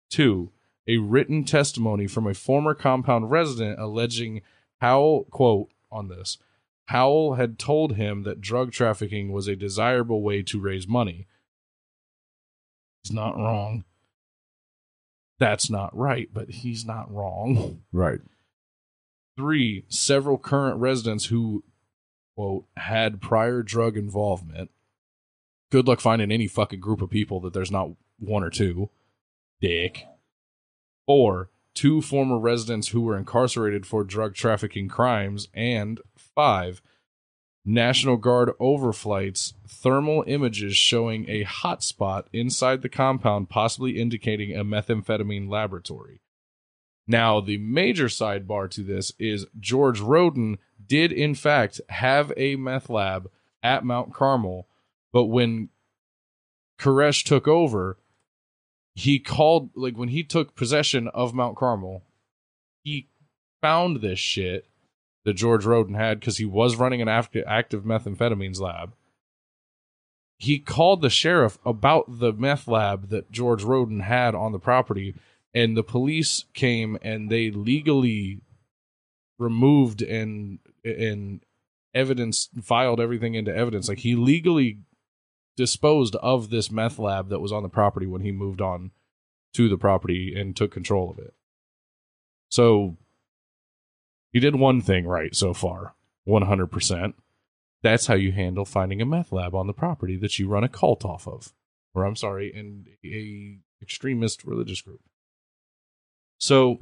[0.10, 0.52] Two,
[0.88, 4.42] a written testimony from a former compound resident alleging
[4.80, 6.38] how, quote, on this,
[6.88, 11.28] Howell had told him that drug trafficking was a desirable way to raise money.
[13.04, 13.84] He's not wrong.
[15.40, 17.84] That's not right, but he's not wrong.
[17.92, 18.22] Right.
[19.36, 21.64] Three, several current residents who,
[22.36, 24.72] quote, had prior drug involvement.
[25.72, 28.90] Good luck finding any fucking group of people that there's not one or two.
[29.62, 30.06] Dick.
[31.06, 35.48] Four, two former residents who were incarcerated for drug trafficking crimes.
[35.54, 36.82] And five,
[37.64, 45.52] National Guard overflights, thermal images showing a hotspot inside the compound, possibly indicating a methamphetamine
[45.52, 46.22] laboratory.
[47.06, 52.90] Now, the major sidebar to this is George Roden did, in fact, have a meth
[52.90, 53.30] lab
[53.62, 54.68] at Mount Carmel,
[55.14, 55.70] but when
[56.80, 58.00] Koresh took over,
[58.98, 62.02] he called, like, when he took possession of Mount Carmel,
[62.84, 63.08] he
[63.62, 64.66] found this shit
[65.24, 68.94] that George Roden had because he was running an active, methamphetamines lab.
[70.40, 75.14] He called the sheriff about the meth lab that George Roden had on the property
[75.54, 78.42] and the police came and they legally
[79.38, 81.42] removed and and
[81.94, 84.80] evidence filed everything into evidence like he legally
[85.58, 88.92] disposed of this meth lab that was on the property when he moved on
[89.54, 91.34] to the property and took control of it
[92.50, 92.96] so
[94.32, 95.96] he did one thing right so far
[96.28, 97.14] 100%
[97.84, 100.70] that's how you handle finding a meth lab on the property that you run a
[100.70, 101.54] cult off of
[101.94, 105.02] or i'm sorry and a extremist religious group.
[106.38, 106.80] So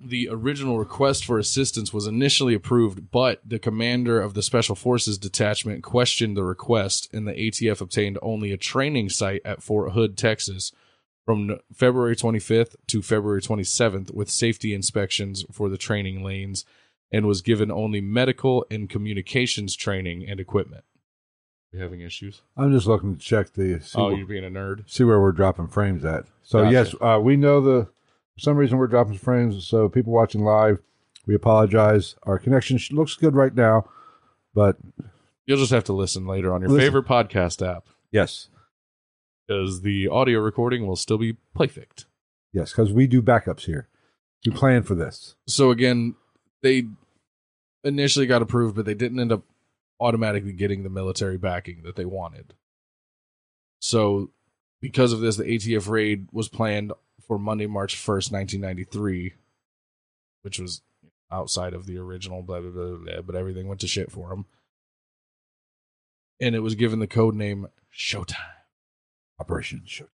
[0.00, 5.18] the original request for assistance was initially approved, but the commander of the Special Forces
[5.18, 10.16] Detachment questioned the request, and the ATF obtained only a training site at Fort Hood,
[10.16, 10.72] Texas,
[11.26, 16.64] from February 25th to February 27th with safety inspections for the training lanes
[17.12, 20.84] and was given only medical and communications training and equipment.
[21.72, 22.40] You having issues?
[22.56, 24.88] I'm just looking to check the see, Oh, wh- you're being a nerd.
[24.88, 26.24] see where we're dropping frames at.
[26.42, 26.72] So Gotcha.
[26.72, 27.88] yes, uh, we know the
[28.38, 29.66] for some reason we're dropping frames.
[29.66, 30.78] So people watching live,
[31.26, 32.14] we apologize.
[32.22, 33.88] Our connection looks good right now,
[34.54, 34.76] but
[35.46, 36.86] You'll just have to listen later on your Listen.
[36.86, 38.48] favorite podcast app yes,
[39.46, 42.04] because the audio recording will still be perfect.
[42.52, 43.88] yes, because we do backups here.
[44.44, 45.36] We plan for this.
[45.46, 46.16] So again,
[46.62, 46.84] they
[47.82, 49.42] initially got approved, but they didn't end up
[49.98, 52.52] automatically getting the military backing that they wanted.
[53.80, 54.30] So
[54.80, 56.92] because of this, the ATF raid was planned
[57.26, 59.34] for Monday, March 1st, 1993,
[60.42, 60.82] which was
[61.30, 64.46] outside of the original, blah, blah, blah, blah, but everything went to shit for them.
[66.40, 68.36] And it was given the code name Showtime.
[69.40, 70.08] Operation Showtime.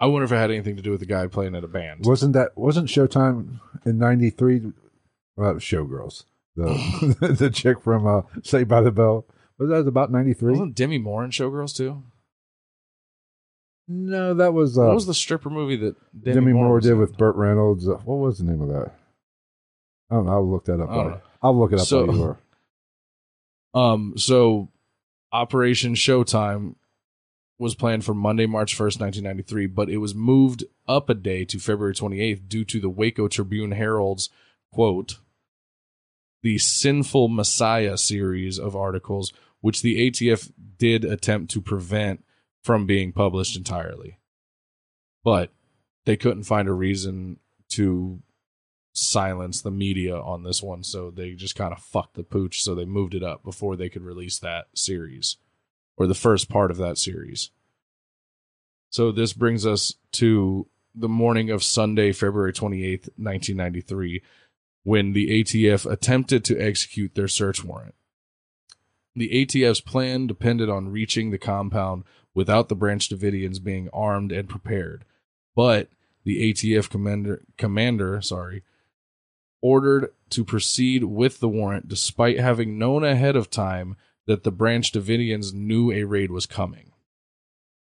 [0.00, 2.04] I wonder if it had anything to do with the guy playing at a band.
[2.04, 4.72] Wasn't that wasn't Showtime in '93?
[5.36, 6.24] Well, Showgirls.
[6.54, 9.26] The the chick from uh, Saved by the Bell.
[9.58, 10.52] Was that about '93?
[10.52, 12.04] Wasn't Demi Moore in Showgirls too?
[13.88, 16.94] No, that was uh, what was the stripper movie that Demi, Demi, Moore, was did
[16.94, 17.88] with Burt Reynolds.
[17.88, 18.92] Uh, what was the name of that?
[20.10, 20.32] I don't know.
[20.32, 20.90] I'll look that up.
[20.90, 21.20] I don't while- know.
[21.42, 21.86] I'll look it up.
[21.86, 22.36] So- you.
[23.74, 24.70] Um, so
[25.30, 26.74] Operation Showtime
[27.58, 31.58] was planned for Monday, March 1st, 1993, but it was moved up a day to
[31.58, 34.30] February 28th due to the Waco Tribune Herald's
[34.72, 35.18] quote,
[36.42, 42.24] the Sinful Messiah series of articles, which the ATF did attempt to prevent
[42.62, 44.18] from being published entirely.
[45.24, 45.50] But
[46.04, 47.38] they couldn't find a reason
[47.70, 48.22] to
[48.92, 52.62] silence the media on this one, so they just kind of fucked the pooch.
[52.62, 55.36] So they moved it up before they could release that series
[55.96, 57.50] or the first part of that series.
[58.90, 64.22] So this brings us to the morning of Sunday, February 28th, 1993,
[64.82, 67.94] when the ATF attempted to execute their search warrant.
[69.14, 72.04] The ATF's plan depended on reaching the compound
[72.38, 75.04] without the Branch Davidians being armed and prepared.
[75.56, 75.88] But
[76.22, 78.62] the ATF commander commander, sorry,
[79.60, 83.96] ordered to proceed with the warrant despite having known ahead of time
[84.28, 86.92] that the Branch Davidians knew a raid was coming.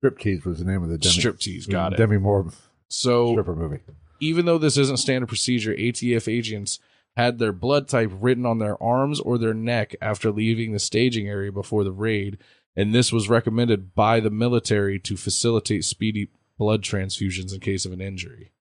[0.04, 1.98] Striptease was the name of the Demi, Striptease, got it.
[1.98, 2.52] Demi Moore
[2.90, 3.80] So stripper movie.
[4.22, 6.78] even though this isn't standard procedure, ATF agents
[7.18, 11.28] had their blood type written on their arms or their neck after leaving the staging
[11.28, 12.38] area before the raid,
[12.76, 17.92] and this was recommended by the military to facilitate speedy blood transfusions in case of
[17.92, 18.52] an injury.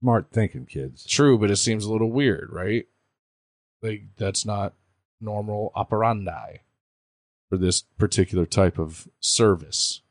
[0.00, 1.04] Smart thinking, kids.
[1.06, 2.86] True, but it seems a little weird, right?
[3.82, 4.74] Like that's not
[5.20, 6.58] normal operandi
[7.48, 10.02] for this particular type of service.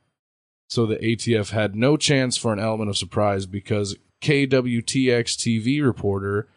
[0.68, 6.50] So the ATF had no chance for an element of surprise because KWTX TV reporter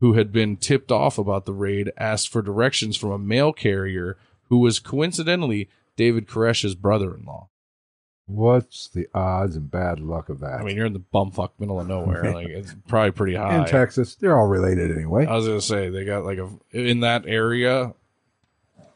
[0.00, 4.16] who had been tipped off about the raid asked for directions from a mail carrier
[4.48, 7.48] who was coincidentally David Koresh's brother-in-law.
[8.26, 10.60] What's the odds and bad luck of that?
[10.60, 12.30] I mean, you're in the bumfuck middle of nowhere.
[12.34, 13.58] Like it's probably pretty high.
[13.60, 15.24] in Texas, they're all related anyway.
[15.26, 17.94] I was gonna say they got like a in that area.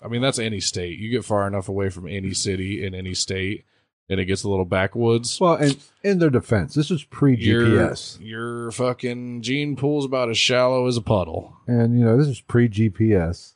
[0.05, 0.99] I mean, that's any state.
[0.99, 3.65] You get far enough away from any city in any state,
[4.11, 5.41] and it gets a little backwoods.
[5.41, 10.29] well, and in their defense, this was pre Your GPS, your fucking gene pool's about
[10.29, 11.57] as shallow as a puddle.
[11.67, 13.52] and you know this is pre GPS.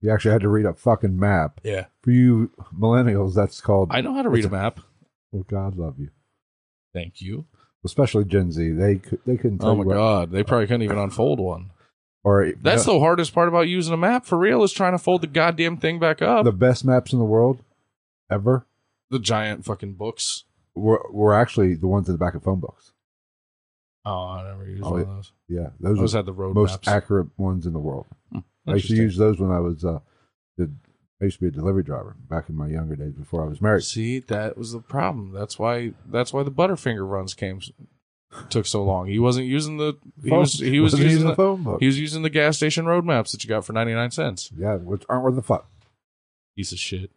[0.00, 1.60] You actually had to read a fucking map.
[1.62, 3.88] Yeah, For you millennials, that's called.
[3.90, 4.80] I know how to read a map.
[5.34, 6.08] oh, God love you.
[6.94, 7.46] Thank you.
[7.84, 10.82] Especially Gen Z, they could, they couldn't tell Oh my what- god, they probably couldn't
[10.82, 11.70] even unfold one.
[12.22, 14.98] Or That's the, the hardest part about using a map for real is trying to
[14.98, 16.44] fold the goddamn thing back up.
[16.44, 17.62] the best maps in the world
[18.30, 18.66] ever
[19.08, 20.44] the giant fucking books.
[20.74, 22.92] were were actually the ones in the back of phone books.
[24.04, 25.32] Oh, I never used Oh, one of those.
[25.48, 26.88] Yeah, those always are had the road most maps.
[26.88, 28.06] accurate ones in the world.
[28.32, 28.40] Hmm.
[28.66, 30.00] I used to use those when I was uh,
[30.56, 30.76] did,
[31.20, 33.60] I used to be a delivery driver back in my younger days before I was
[33.60, 33.84] married.
[33.84, 35.32] See, that was the problem.
[35.32, 35.92] That's why.
[36.06, 37.60] That's why the Butterfinger runs came
[38.48, 39.06] took so long.
[39.08, 39.96] He wasn't using the.
[40.22, 40.54] He was.
[40.58, 41.36] He was Wasn't using the the.
[41.36, 41.80] phone book.
[41.80, 44.50] He was using the gas station road maps that you got for ninety nine cents.
[44.56, 45.68] yeah, which aren't worth the fuck.
[46.56, 47.10] Piece of shit.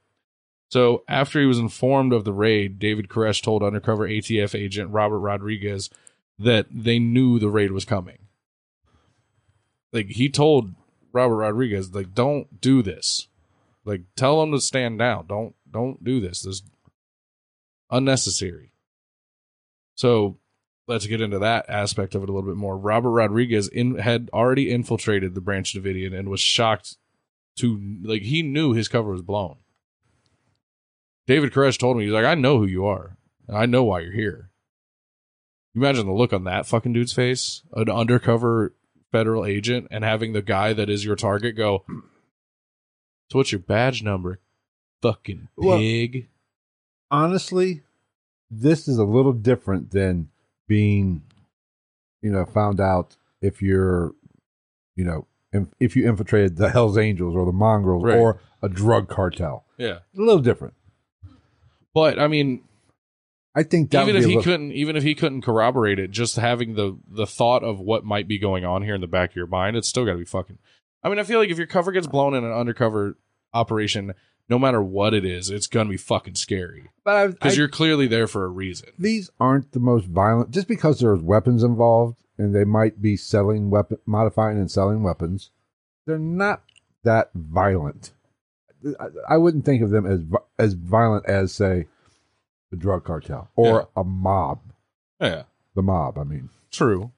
[0.71, 5.19] So after he was informed of the raid, David Koresh told undercover ATF agent Robert
[5.19, 5.89] Rodriguez
[6.39, 8.17] that they knew the raid was coming.
[9.91, 10.73] Like he told
[11.13, 13.27] Robert Rodriguez, like, don't do this.
[13.85, 15.27] Like, tell them to stand down.
[15.27, 16.41] Don't don't do this.
[16.41, 16.63] This is
[17.89, 18.71] unnecessary.
[19.95, 20.37] So
[20.87, 22.77] let's get into that aspect of it a little bit more.
[22.77, 26.97] Robert Rodriguez in, had already infiltrated the Branch Davidian and was shocked
[27.57, 29.57] to like he knew his cover was blown.
[31.27, 33.17] David Koresh told me he's like, I know who you are.
[33.47, 34.49] And I know why you're here.
[35.73, 38.73] You imagine the look on that fucking dude's face, an undercover
[39.13, 41.85] federal agent, and having the guy that is your target go,
[43.31, 44.39] So what's your badge number?
[45.01, 46.27] Fucking Well- pig.
[47.09, 47.83] honestly,
[48.51, 50.29] this is a little different than
[50.67, 51.23] being,
[52.21, 54.13] you know, found out if you're,
[54.95, 58.17] you know, if, if you infiltrated the Hell's Angels or the Mongrels Right.
[58.17, 59.65] or a drug cartel.
[59.77, 59.99] yeah.
[60.17, 60.73] A little different.
[61.93, 62.63] But I mean,
[63.55, 66.11] I think that even if a he little- couldn't even if he couldn't corroborate it
[66.11, 69.31] just having the the thought of what might be going on here in the back
[69.31, 70.57] of your mind it's still got to be fucking
[71.03, 73.17] i mean i feel like if your cover gets blown in an undercover
[73.53, 74.13] operation
[74.49, 78.25] no matter what it is it's gonna be fucking scary but because you're clearly there
[78.27, 80.49] for a reason these aren't the most violent.
[80.51, 85.51] Just because there's weapons involved and they might be selling weapon, modifying and selling weapons,
[86.07, 86.63] they're not
[87.03, 88.11] that violent.
[88.99, 90.21] I, I wouldn't think of them as
[90.57, 91.85] as violent as say
[92.73, 94.59] the drug cartel or a mob.
[95.21, 95.43] yeah
[95.75, 96.17] The mob.
[96.17, 97.11] I mean, true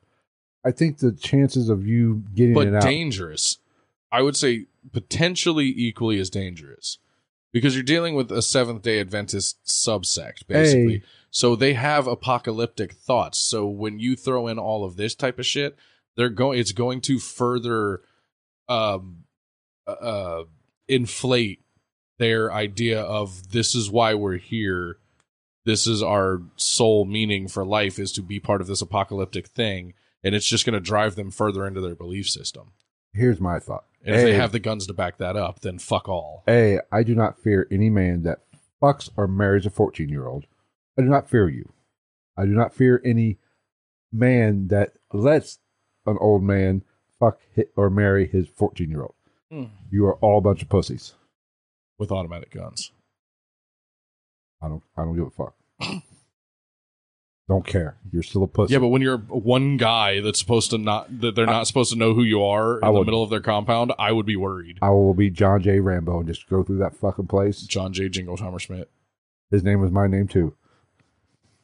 [0.65, 2.81] I think the chances of you getting but it out.
[2.83, 3.59] dangerous
[4.11, 6.97] i would say potentially equally as dangerous
[7.53, 11.03] because you're dealing with a seventh day adventist subsect basically Hey.
[11.31, 15.45] so they have apocalyptic thoughts so when you throw in all of this type of
[15.45, 15.77] shit
[16.17, 18.01] they're going it's going to further
[18.67, 19.23] um
[19.87, 20.43] uh
[20.87, 21.61] inflate
[22.17, 24.97] their idea of this is why we're here
[25.65, 29.93] this is our sole meaning for life is to be part of this apocalyptic thing
[30.23, 32.71] and it's just going to drive them further into their belief system
[33.13, 33.85] Here's my thought.
[34.03, 37.03] and if they have the guns to back that up then fuck all A, I
[37.03, 38.39] do not fear any man that
[38.81, 40.45] fucks or marries a 14 year old.
[40.97, 41.71] I do not fear you.
[42.37, 43.37] I do not fear any
[44.11, 45.59] man that lets
[46.05, 46.83] an old man
[47.19, 47.39] fuck
[47.77, 49.15] or marry his 14 year old.
[49.49, 49.63] Hmm.
[49.89, 51.13] You are all a bunch of pussies.
[51.97, 52.91] with automatic guns
[54.61, 54.83] I don't.
[54.97, 55.53] I don't give a fuck.
[57.47, 57.95] don't care.
[58.11, 58.73] You're still a pussy.
[58.73, 61.97] yeah but when you're one guy that's supposed to not that they're not supposed to
[61.97, 64.35] know who you are in I the would- middle of their compound i would be
[64.35, 65.79] worried I will be John J.
[65.79, 67.61] Rambo and just go through that fucking place.
[67.61, 68.89] john j jingleheimer schmidt
[69.51, 70.55] His name was my name too.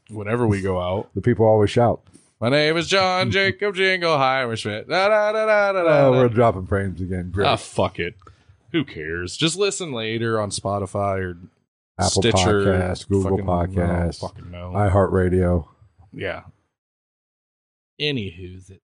[0.09, 2.01] whenever we go out The people always shout.
[2.39, 4.87] My name is John Jacob Jingleheimer Schmidt.
[4.89, 7.29] Da, da, da, da, da, da, Oh, we're dropping frames again.
[7.31, 7.45] Great.
[7.47, 8.15] Ah, fuck it.
[8.71, 9.37] Who cares?
[9.37, 11.37] Just listen later on Spotify or
[12.05, 12.65] Apple Stitcher.
[12.65, 14.71] Podcast, Google oh, Podcast, No, fucking no.
[14.73, 15.67] iHeartRadio.
[16.13, 16.43] yeah.
[17.99, 18.81] Anywho's it.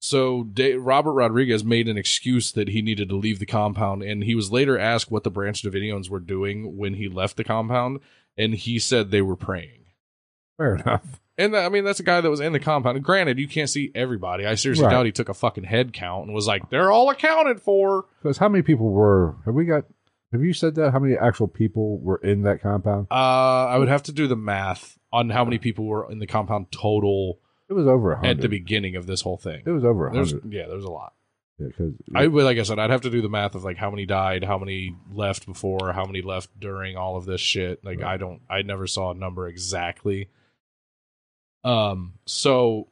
[0.00, 4.24] So Da- Robert Rodriguez made an excuse that he needed to leave the compound, and
[4.24, 8.00] he was later asked what the Branch Davidians were doing when he left the compound,
[8.36, 9.84] and he said they were praying.
[10.56, 11.20] Fair enough.
[11.38, 13.02] And I mean, that's a guy that was in the compound.
[13.02, 14.44] Granted, you can't see everybody.
[14.44, 14.90] I seriously Right.
[14.92, 18.36] doubt he took a fucking head count and was like, "They're all accounted for." Because
[18.38, 19.36] how many people were?
[19.46, 19.84] Have we got?
[20.32, 20.92] Have you said that?
[20.92, 23.06] How many actual people were in that compound?
[23.10, 26.26] Uh, I would have to do the math on how many people were in the
[26.26, 27.38] compound total
[27.68, 29.62] It was over a at the beginning of this whole thing.
[29.66, 30.52] It was over a There's, hundred.
[30.52, 31.12] yeah, there's a lot.
[31.58, 33.90] Because I would, like I said, I'd have to do the math of like how
[33.90, 37.84] many died, how many left before, how many left during all of this shit.
[37.84, 38.14] Like Right.
[38.14, 40.28] I don't, I never saw a number exactly.
[41.62, 42.88] Um, so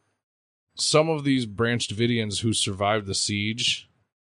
[0.77, 3.89] some of these Branch Davidians who survived the siege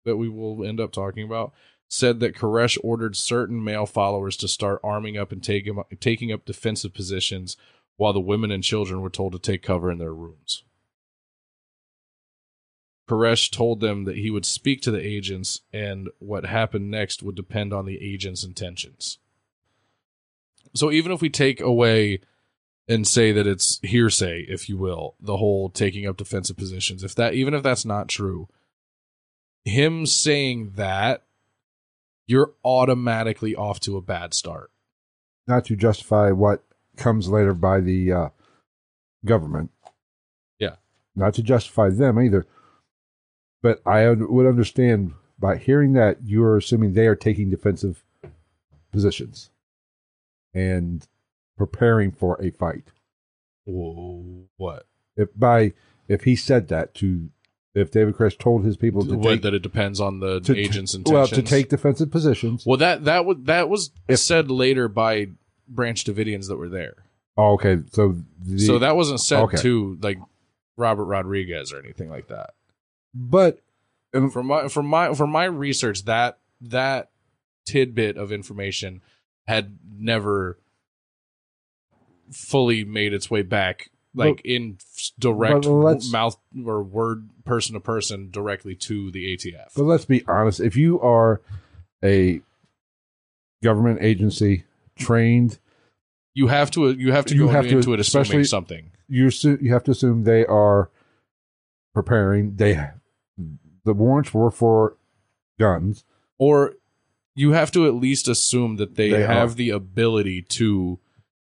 [0.05, 1.53] that we will end up talking about
[1.89, 6.45] said that Koresh ordered certain male followers to start arming up and taking taking up
[6.45, 7.57] defensive positions,
[7.97, 10.65] while the women and children were told to take cover in their rooms.
[13.09, 17.35] Koresh told them that he would speak to the agents, and what happened next would
[17.35, 19.19] depend on the agents' intentions.
[20.75, 22.21] So even if we take away
[22.89, 27.15] and say that it's hearsay, if you will, the whole taking up defensive positions, if
[27.15, 28.49] that even if that's not true,
[29.65, 31.24] him saying that,
[32.27, 34.71] you're automatically off to a bad start.
[35.47, 36.65] not to justify what
[36.97, 38.29] comes later by the uh,
[39.25, 39.71] government.
[40.59, 40.77] Yeah.
[41.15, 42.47] Not to justify them either.
[43.63, 48.05] But I would understand by hearing that you are assuming they are taking defensive
[48.93, 49.51] positions
[50.55, 51.07] and
[51.57, 52.93] preparing for a fight.
[53.65, 54.87] Whoa, what?
[55.17, 55.73] If by
[56.09, 57.31] if he said that to
[57.75, 60.57] if David Koresh told his people to What, take that it depends on the to-
[60.57, 61.49] agent's well intentions.
[61.49, 62.65] to take defensive positions.
[62.67, 65.29] Well, that that was that was If- said later by
[65.69, 66.95] Branch Davidians that were there.
[67.37, 69.57] Oh, okay, so the, so that wasn't said Okay.
[69.59, 70.19] to like
[70.77, 72.51] Robert Rodriguez or anything like that.
[73.15, 73.61] but
[74.13, 77.11] and From my from my from my research, that that
[77.67, 79.01] tidbit of information
[79.49, 80.59] had never
[82.31, 84.79] fully made its way back like in
[85.19, 89.75] direct mouth or word person to person directly to the ATF.
[89.77, 90.61] But let's be honest.
[90.61, 91.41] If you are
[92.05, 92.41] a
[93.63, 94.65] government agency
[94.97, 95.59] trained,
[96.35, 98.91] you have to you have to You go have to- into it especially- something.
[99.09, 99.31] you
[99.61, 100.91] you have to assume they are
[101.95, 102.57] preparing.
[102.57, 102.91] They
[103.85, 104.97] the warrants were for
[105.59, 106.05] guns.
[106.39, 106.75] Or
[107.37, 109.55] you have to at least assume that they, They have are.
[109.55, 110.99] the ability to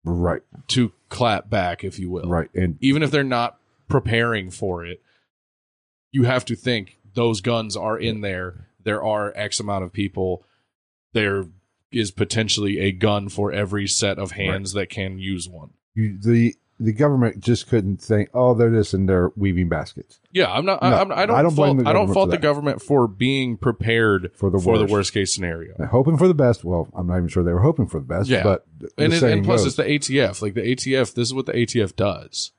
[0.04, 0.42] Right.
[0.68, 2.28] to clap back, if you will.
[2.28, 2.48] Right.
[2.54, 3.58] And Even if they're not
[3.88, 5.02] preparing for it,
[6.10, 8.68] you have to think those guns are in there.
[8.82, 10.44] There are X amount of people.
[11.12, 11.46] There
[11.90, 15.70] is potentially a gun for every set of hands that can use one.
[15.94, 20.50] you, the the government just couldn't think, oh, they're this and they're weaving baskets Yeah,
[20.52, 20.80] I'm not.
[20.82, 21.36] No, I, I'm, I don't.
[21.36, 24.30] I don't blame fault, the I don't government fault for the government for being prepared
[24.34, 24.86] for the for worst.
[24.86, 25.74] the worst case scenario.
[25.86, 26.64] Hoping for the best.
[26.64, 28.28] Well, I'm not even sure they were hoping for the best.
[28.28, 28.42] Yeah.
[28.42, 30.40] But and, it, and plus goes, it's the ATF.
[30.40, 32.52] Like the ATF, this is what the ATF does.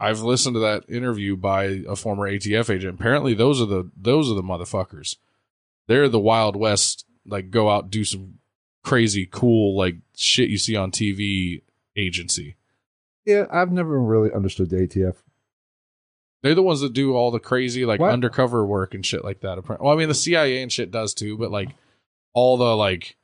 [0.00, 3.00] I've listened to that interview by a former ATF agent.
[3.00, 5.16] Apparently, those are the those are the motherfuckers.
[5.86, 7.04] They're the Wild West.
[7.26, 8.38] Like go out do some
[8.84, 11.62] crazy cool like shit you see on TV
[11.96, 12.56] agency.
[13.28, 15.16] Yeah, I've never really understood the ATF.
[16.42, 18.12] They're the ones that do all the crazy like What?
[18.12, 19.58] undercover work and shit like that.
[19.80, 21.70] Well, I mean the CIA and shit does too, but like
[22.32, 23.16] all the like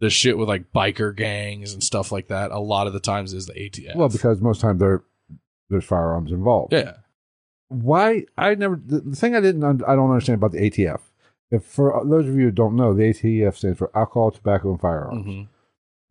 [0.00, 2.50] the shit with like biker gangs and stuff like that.
[2.50, 3.94] A lot of the times is the ATF.
[3.96, 5.02] Well, because most times there
[5.70, 6.72] there's firearms involved.
[6.72, 6.94] yeah,
[7.68, 11.00] why I never the, the thing I didn't un- I don't understand about the ATF.
[11.52, 14.80] If for those of you who don't know, the ATF stands for alcohol, tobacco, and
[14.80, 15.26] firearms.
[15.26, 15.48] Mhm.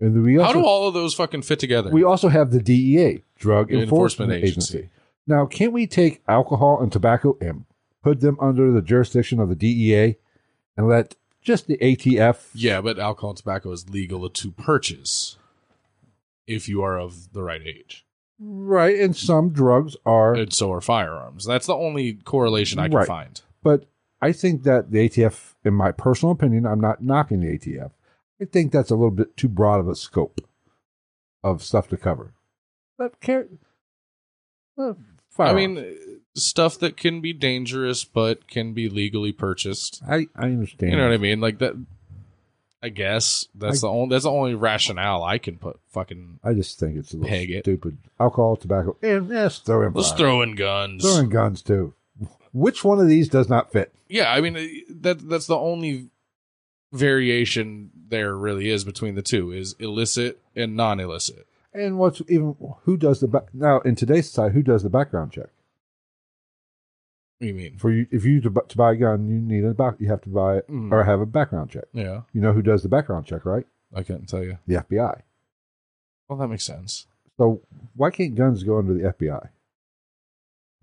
[0.01, 1.91] And we How do all of those fucking fit together?
[1.91, 4.89] we also have the DEA, Drug The Enforcement, Agency.
[5.27, 7.65] Now, can't we take alcohol and tobacco and
[8.03, 10.15] put them under the jurisdiction of the DEA
[10.75, 12.49] and let just the ATF?
[12.55, 15.37] Yeah, but alcohol and tobacco is legal to purchase
[16.47, 18.03] if you are of the right age.
[18.39, 18.99] right.
[18.99, 21.45] And some drugs are, And so are firearms.
[21.45, 23.07] That's the only correlation I can Right.
[23.07, 23.39] find.
[23.61, 23.85] but
[24.23, 27.91] I think that the ATF, in my personal opinion, I'm not knocking the ATF.
[28.41, 30.41] I think that's a little bit too broad of a scope
[31.43, 32.33] of stuff to cover.
[32.97, 33.47] But care,
[34.77, 34.93] uh,
[35.39, 35.97] I mean,
[36.35, 40.01] stuff that can be dangerous but can be legally purchased.
[40.07, 40.91] I I understand.
[40.91, 41.39] You know what I mean?
[41.41, 41.73] Like that.
[42.83, 45.79] I guess that's I- the only that's the only rationale I can put.
[45.89, 47.63] Fucking I just think it's a little Peg it.
[47.63, 47.97] stupid.
[48.19, 50.17] Alcohol, tobacco, and yes, throw in let's fire.
[50.17, 51.03] throw in guns.
[51.03, 51.93] Throw in guns too.
[52.53, 53.93] Which one of these does not fit?
[54.09, 54.65] Yeah, I mean uh,
[55.01, 56.09] that that's the only
[56.91, 61.47] variation there really is between the two is illicit and non-illicit.
[61.73, 64.53] And what's even who does the back now in today's society?
[64.53, 65.47] Who does the background check
[67.39, 67.77] What do you mean?
[67.77, 68.05] for you?
[68.11, 69.95] If you to, to buy a gun, you need a back.
[69.99, 70.91] You have to buy it Mm.
[70.91, 71.85] or have a background check.
[71.93, 73.65] Yeah, You know who does the background check, right?
[73.95, 74.57] I couldn't tell you.
[74.67, 75.21] The FBI.
[76.27, 77.07] Well, that makes sense.
[77.37, 77.61] So
[77.95, 79.49] why can't guns go under the FBI?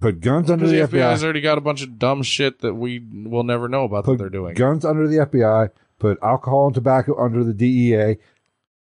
[0.00, 1.24] Put guns under the, the FBI's FBI.
[1.24, 4.28] already got a bunch of dumb shit that we will never know about that they're
[4.30, 4.54] doing.
[4.54, 5.70] guns under the FBI.
[5.98, 8.18] Put alcohol and tobacco under the DEA.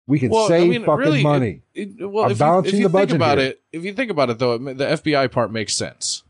[0.07, 1.61] We can Well, I save mean, fucking really, money.
[1.73, 3.47] It, well, I'm if you, balancing if you the think budget about here.
[3.49, 6.23] it, if you think about it, though, it the FBI part makes sense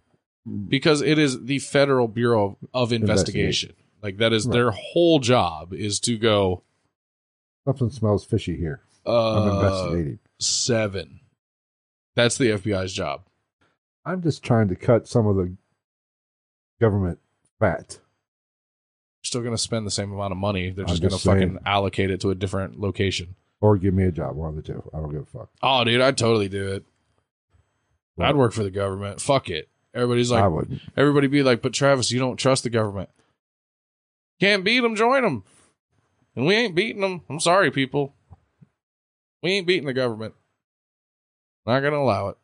[0.68, 3.74] because it is the Federal Bureau of Investigation.
[4.02, 4.54] Like that is Right.
[4.54, 6.64] their whole job is to go.
[7.66, 8.82] Something smells fishy here.
[9.06, 10.20] Uh, I'm investigating.
[10.40, 11.20] Seven.
[12.16, 13.22] That's the FBI's job.
[14.06, 15.54] I'm just trying to cut some of the
[16.80, 17.20] government
[17.60, 18.00] fat.
[19.28, 20.70] Still going to spend the same amount of money.
[20.70, 23.36] They're I'm just going to fucking allocate it to a different location.
[23.60, 24.90] Or give me a job, one of the two.
[24.94, 25.50] I don't give a fuck.
[25.62, 26.86] Oh, dude, I'd totally do it.
[28.20, 29.20] I'd work for the government.
[29.20, 29.68] Fuck it.
[29.94, 30.82] Everybody's I like, wouldn't.
[30.96, 33.10] everybody be like, but Travis, you don't trust the government.
[34.40, 35.44] Can't beat them, join them.
[36.36, 37.22] And we ain't beating them.
[37.30, 38.14] I'm sorry, people.
[39.44, 40.36] We ain't beating the government.
[41.66, 42.38] Not gonna allow it.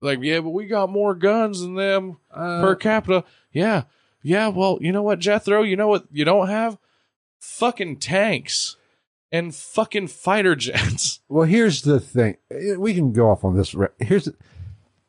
[0.00, 3.24] Like, yeah, but we got more guns than them Uh, per capita.
[3.52, 3.82] Yeah,
[4.22, 4.48] yeah.
[4.48, 5.62] Well, you know what, Jethro?
[5.62, 6.78] You know what you don't have?
[7.40, 8.76] Fucking tanks
[9.32, 11.20] and fucking fighter jets.
[11.28, 12.36] well, here's the thing.
[12.76, 13.74] We can go off on this.
[13.74, 14.28] re- Here's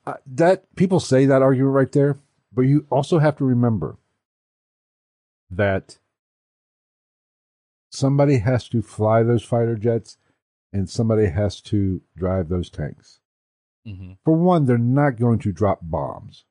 [0.06, 2.18] uh, that people say that argument right there,
[2.54, 3.98] but you also have to remember
[5.50, 5.98] that
[7.92, 10.18] somebody has to fly those fighter jets
[10.74, 13.20] and somebody has to drive those tanks.
[13.86, 14.14] Mm-hmm.
[14.24, 16.46] For one, they're not going to drop bombs.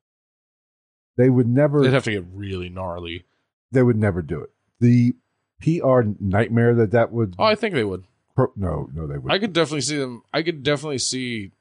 [1.21, 1.83] They would never.
[1.83, 3.25] They'd have to get really gnarly.
[3.71, 4.51] they would never do it.
[4.81, 5.15] The
[5.61, 7.35] PR nightmare that that would.
[7.39, 8.05] Oh, I think they would.
[8.35, 9.31] pro- no, no, they would.
[9.31, 10.23] I could definitely see them.
[10.33, 11.53] I could definitely see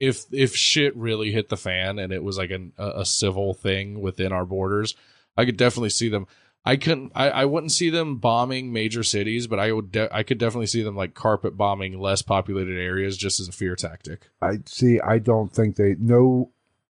[0.00, 3.54] if if shit really hit the fan and it was like an, a, a civil
[3.54, 4.96] thing within our borders.
[5.36, 6.26] I could definitely see them.
[6.64, 7.12] I couldn't.
[7.14, 9.90] I, I wouldn't see them bombing major cities, but I would.
[9.90, 13.52] De- I could definitely see them like carpet bombing less populated areas just as a
[13.52, 14.28] fear tactic.
[14.40, 15.00] I see.
[15.00, 15.96] I don't think they.
[15.98, 16.51] No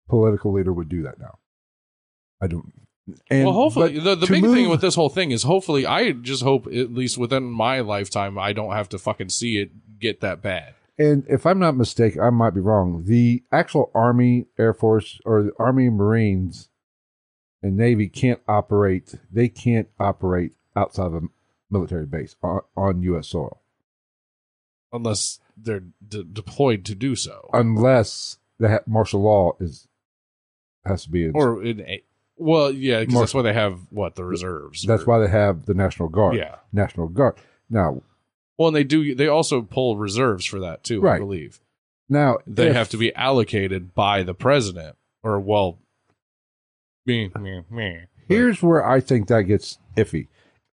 [0.10, 1.40] political leader would do that now.
[2.42, 2.72] I don't.
[3.30, 6.42] And, well, hopefully, the, the big thing with this whole thing is hopefully, I just
[6.42, 10.42] hope at least within my lifetime, I don't have to fucking see it get that
[10.42, 10.76] bad.
[10.98, 13.04] And if I'm not mistaken, I might be wrong.
[13.06, 16.70] The actual Army, Air Force, or the Army, Marines,
[17.62, 19.16] and Navy can't operate.
[19.32, 21.22] They can't operate outside of a
[21.70, 23.28] military base on, on U.S.
[23.28, 23.64] soil
[24.94, 29.88] unless they're de- deployed to do so, unless that martial law is
[30.86, 31.32] has to be in.
[31.34, 32.04] or in a,
[32.38, 34.84] well, yeah, because that's why they have what the reserves.
[34.86, 36.36] that's or- why they have the National Guard.
[36.36, 36.56] yeah.
[36.72, 37.36] National Guard.
[37.70, 38.02] Now,
[38.58, 39.16] Well, and they do.
[39.16, 41.08] They also pull reserves for that too.
[41.08, 41.60] I believe
[42.10, 45.80] now they if- have to be allocated by the president, or well,
[47.06, 48.00] me, me, me.
[48.28, 50.28] Here's where I think that gets iffy.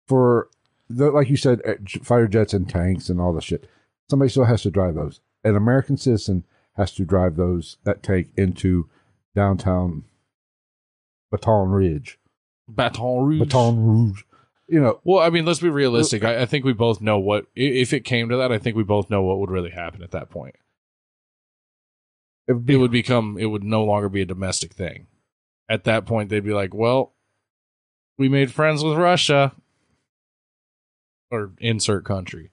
[0.06, 0.48] For
[0.88, 3.68] the, like you said, uh, fighter jets and tanks and all the shit.
[4.08, 5.20] Somebody still has to drive those.
[5.44, 6.44] An American citizen
[6.76, 8.88] has to drive those that tank into
[9.34, 10.04] downtown
[11.30, 12.16] Baton Rouge.
[12.68, 13.40] Baton Rouge.
[13.40, 14.22] Baton Rouge.
[14.68, 16.22] You know, Well, I mean, let's be realistic.
[16.22, 18.52] I, I think we both know what if it came to that.
[18.52, 20.54] I think we both know what would really happen at that point.
[22.46, 23.36] it would be, It would become.
[23.38, 25.06] It would no longer be a domestic thing.
[25.68, 27.14] At that point, they'd be like, "Well,
[28.16, 29.54] we made friends with Russia."
[31.32, 32.50] Or insert country.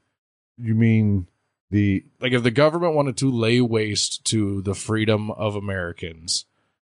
[0.59, 1.27] you mean
[1.71, 6.45] the like if the government wanted to lay waste to the freedom of Americans,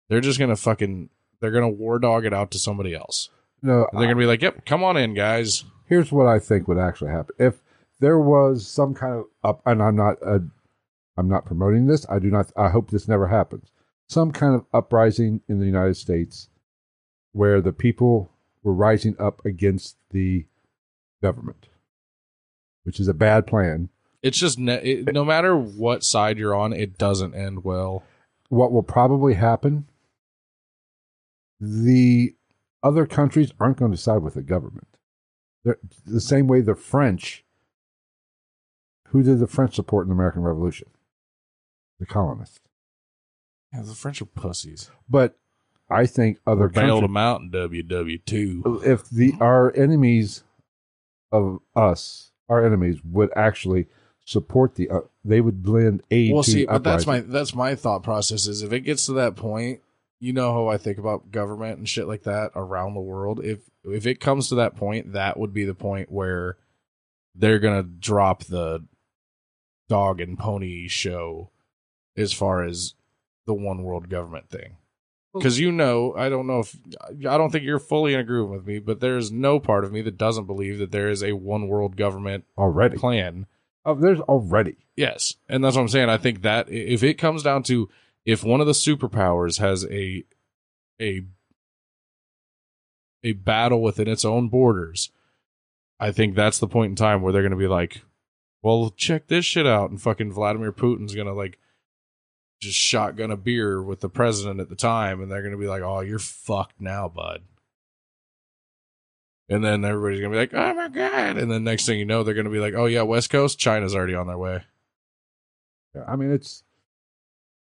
[0.09, 1.11] they're just gonna fucking
[1.41, 3.31] they're gonna war dog it out to somebody else.
[3.63, 3.87] no?
[3.93, 7.11] They're gonna be like, "Yep, come on in, guys." here's what I think would actually
[7.11, 7.63] happen if
[8.01, 10.41] there was some kind of up, and I'm not, uh,
[11.17, 12.07] I'm not promoting this.
[12.11, 12.53] I do not.
[12.57, 13.71] I hope this never happens.
[14.09, 16.49] Some kind of uprising in the United States,
[17.33, 18.31] where the people
[18.63, 20.45] were rising up against the
[21.23, 21.69] government,
[22.85, 23.89] which is a bad plan.
[24.23, 28.03] It's just ne- it, no matter what side you're on, it doesn't end well.
[28.49, 29.87] What will probably happen?
[31.61, 32.35] The
[32.83, 34.89] other countries aren't going to side with the government.
[35.65, 37.45] They're, the same way the French.
[39.09, 40.89] Who did the French support in the American Revolution?
[41.99, 42.61] The colonists.
[43.73, 44.91] Yeah, the French are pussies.
[45.09, 45.37] But
[45.89, 48.81] I think other Bailed countries, them out in WW two.
[48.85, 50.45] if the our enemies
[51.33, 53.87] of us, our enemies would actually
[54.25, 57.75] support the, uh, they would blend aid Well, to see, but that's my that's my
[57.75, 58.47] thought process.
[58.47, 59.81] Is if it gets to that point,
[60.19, 63.45] you know how I think about government and shit like that around the world.
[63.45, 66.57] If if it comes to that point, that would be the point where
[67.35, 68.85] they're gonna drop the
[69.89, 71.51] dog and pony show
[72.17, 72.95] as far as
[73.47, 74.77] the one world government thing.
[75.35, 76.77] Because you know, I don't know if
[77.21, 80.01] I don't think you're fully in agreement with me, but there's no part of me
[80.03, 82.97] that doesn't believe that there is a one world government already.
[82.97, 83.47] plan
[83.87, 84.77] Oh, there's already.
[84.97, 86.09] Yes, and that's what I'm saying.
[86.09, 87.89] I think that if it comes down to
[88.27, 90.25] if one of the superpowers has a
[91.01, 91.23] a
[93.23, 95.11] a battle within its own borders,
[95.99, 98.03] I think that's the point in time where they're going to be like,
[98.63, 101.59] "Well, check this shit out," and fucking Vladimir Putin's going to like
[102.61, 105.69] just shotgun a beer with the president at the time, and they're going to be
[105.69, 107.43] like, "Oh, you're fucked now, bud."
[109.49, 112.25] And then everybody's gonna be like, "Oh my god!" And then next thing you know,
[112.25, 114.65] they're gonna be like, "Oh yeah, West Coast, China's already on their way."
[116.07, 116.65] I mean, it's.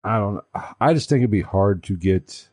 [0.04, 0.44] I don't.
[0.80, 2.48] I just think it'd be hard to get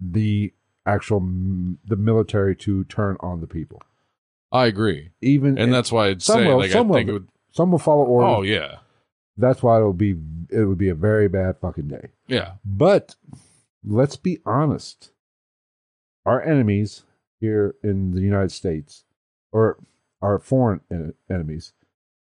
[0.00, 0.52] the
[0.86, 3.82] actual the military to turn on the people.
[4.52, 6.96] I agree, Even and that's why I'd some say will, like I some will.
[6.96, 7.28] think it would.
[7.52, 8.36] some will follow orders.
[8.38, 8.76] Oh yeah,
[9.36, 10.16] That's why it'll be.
[10.50, 12.08] It would be a very bad fucking day.
[12.26, 13.14] yeah, But
[13.84, 15.10] let's be honest.
[16.26, 17.04] Our enemies
[17.40, 19.04] here in the United States,
[19.52, 19.78] or
[20.20, 21.72] our foreign en- enemies,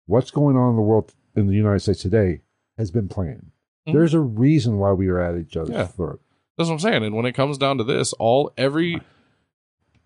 [0.07, 2.41] what's going on in the world in the United States today
[2.77, 3.52] has been planned.
[3.88, 3.93] Mhm.
[3.93, 5.88] There's a reason why we are at each other's Yeah.
[5.88, 6.22] throat.
[6.57, 7.03] that's what I'm saying.
[7.03, 9.02] And when it comes down to this, all every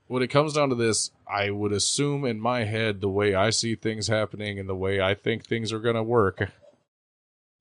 [0.08, 3.52] when it comes down to this, I would assume in my head the way I
[3.52, 6.50] see things happening and the way I think things are gonna work.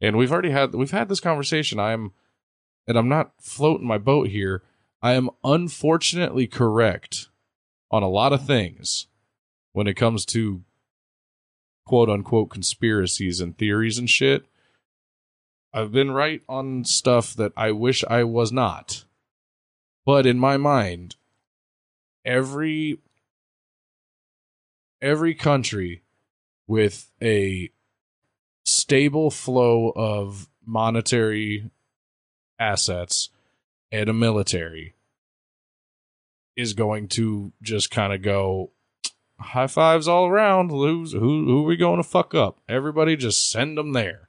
[0.01, 1.78] And we've already had we've had this conversation.
[1.78, 2.12] I'm
[2.86, 4.62] and I'm not floating my boat here.
[5.02, 7.28] I am unfortunately correct
[7.90, 9.09] on a lot of things
[9.72, 10.62] when it comes to
[11.85, 14.47] quote unquote conspiracies and theories and shit.
[15.73, 19.05] I've been right on stuff that I wish I was not.
[20.07, 21.16] But in my mind,
[22.24, 22.99] every
[25.03, 26.03] every country
[26.66, 27.70] with a
[28.65, 31.70] stable flow of monetary
[32.59, 33.31] assets
[33.93, 34.95] and a military
[36.57, 38.70] is going to just kind of go
[39.39, 40.70] high fives all around.
[40.70, 42.59] Who's, who who are we going to fuck up?
[42.69, 44.27] Everybody just send them there.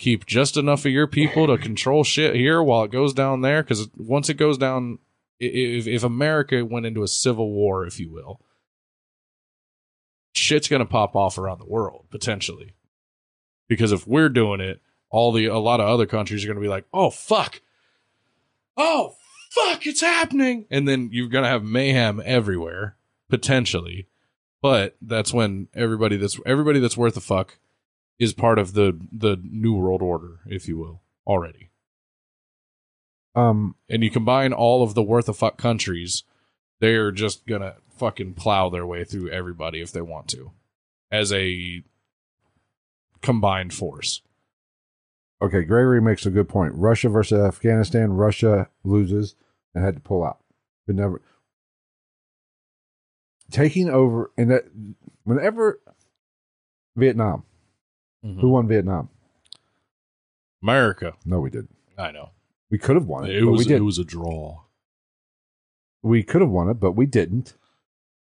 [0.00, 3.62] Keep just enough of your people to control shit here while it goes down there.
[3.62, 4.98] Because once it goes down,
[5.38, 8.40] if if America went into a civil war, if you will,
[10.32, 12.72] shit's gonna pop off around the world potentially.
[13.68, 16.66] Because if we're doing it, all the a lot of other countries are gonna be
[16.66, 17.60] like, "Oh fuck,
[18.78, 19.16] oh
[19.50, 22.96] fuck, it's happening," and then you're gonna have mayhem everywhere
[23.28, 24.08] potentially.
[24.62, 27.58] But that's when everybody that's everybody that's worth a fuck
[28.20, 31.70] is part of the the new world order, if you will, already.
[33.34, 36.22] Um, And you combine all of the worth of fuck countries,
[36.80, 40.52] they're just gonna fucking plow their way through everybody if they want to,
[41.10, 41.82] as a
[43.22, 44.22] combined force.
[45.42, 46.74] okay, Gregory makes a good point.
[46.74, 48.12] Russia versus Afghanistan.
[48.12, 49.34] Russia loses
[49.74, 50.38] and had to pull out.
[50.86, 51.22] But never
[53.50, 54.64] taking over, and that
[55.24, 55.80] whenever
[56.96, 57.44] Vietnam,
[58.24, 58.40] Mm-hmm.
[58.40, 59.08] who won Vietnam?
[60.62, 61.74] America, No, we didn't.
[61.96, 62.30] I know
[62.70, 63.86] We could have won it, it but was we it didn't.
[63.86, 64.60] was a draw.
[66.02, 67.54] we could have won it, but we didn't.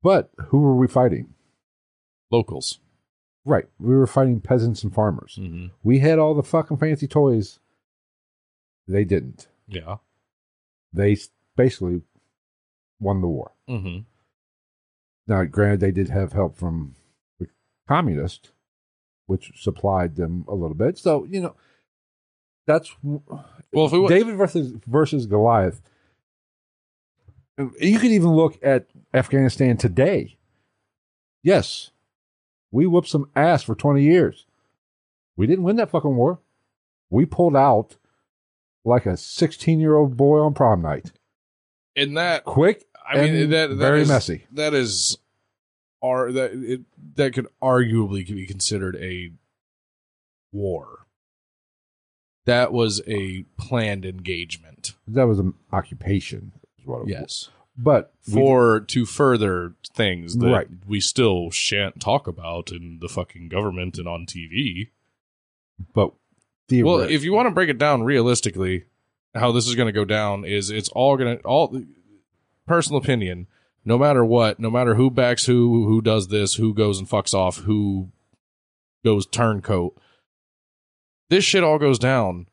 [0.01, 1.33] But who were we fighting?
[2.31, 2.79] Locals.
[3.43, 5.37] Right, we were fighting peasants and farmers.
[5.39, 5.67] Mm-hmm.
[5.83, 7.59] We had all the fucking fancy toys.
[8.87, 9.47] They didn't.
[9.67, 9.97] Yeah.
[10.91, 11.17] They
[11.55, 12.01] basically
[12.99, 13.51] won the war.
[13.69, 13.99] Mm-hmm.
[15.27, 16.95] Now, granted, they did have help from
[17.39, 17.47] the
[17.87, 18.49] communists,
[19.27, 20.97] which supplied them a little bit.
[20.97, 21.55] So you know,
[22.67, 25.81] that's Well, if we David versus versus Goliath.
[27.79, 30.35] You could even look at Afghanistan today.
[31.41, 31.91] Yes,
[32.71, 34.45] we whooped some ass for twenty years.
[35.37, 36.39] We didn't win that fucking war.
[37.09, 37.95] We pulled out
[38.83, 41.11] like a sixteen-year-old boy on prom night.
[41.95, 44.45] in that Quick, I mean and that, that very is- messy.
[44.51, 45.17] That is,
[46.05, 46.81] are that it
[47.15, 49.31] that could arguably be considered a
[50.51, 51.05] war.
[52.45, 54.93] That was a planned engagement.
[55.07, 57.09] That was an occupation, is what it was.
[57.09, 60.67] Yes, But we- for to further things that Right.
[60.87, 64.91] we still shan't talk about in the fucking government and on TV.
[65.93, 66.13] but
[66.71, 68.85] Well, if you want to break it down realistically,
[69.33, 71.83] how this is going to go down is it's all going to all
[72.65, 73.47] personal opinion.
[73.85, 77.33] No matter what, no matter who backs who, who does this, who goes and fucks
[77.33, 78.09] off, who
[79.03, 79.95] goes turncoat,
[81.29, 82.47] this shit all goes down.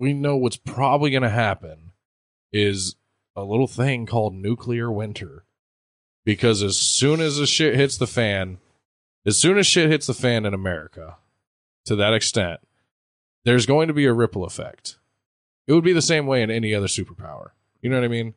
[0.00, 1.92] We know what's probably going to happen
[2.52, 2.96] is
[3.36, 5.44] a little thing called nuclear winter.
[6.24, 8.58] Because as soon as the shit hits the fan,
[9.24, 11.16] as soon as shit hits the fan in America,
[11.86, 12.60] to that extent,
[13.44, 14.98] there's going to be a ripple effect.
[15.66, 17.50] It would be the same way in any other superpower.
[17.80, 18.34] You know what I mean?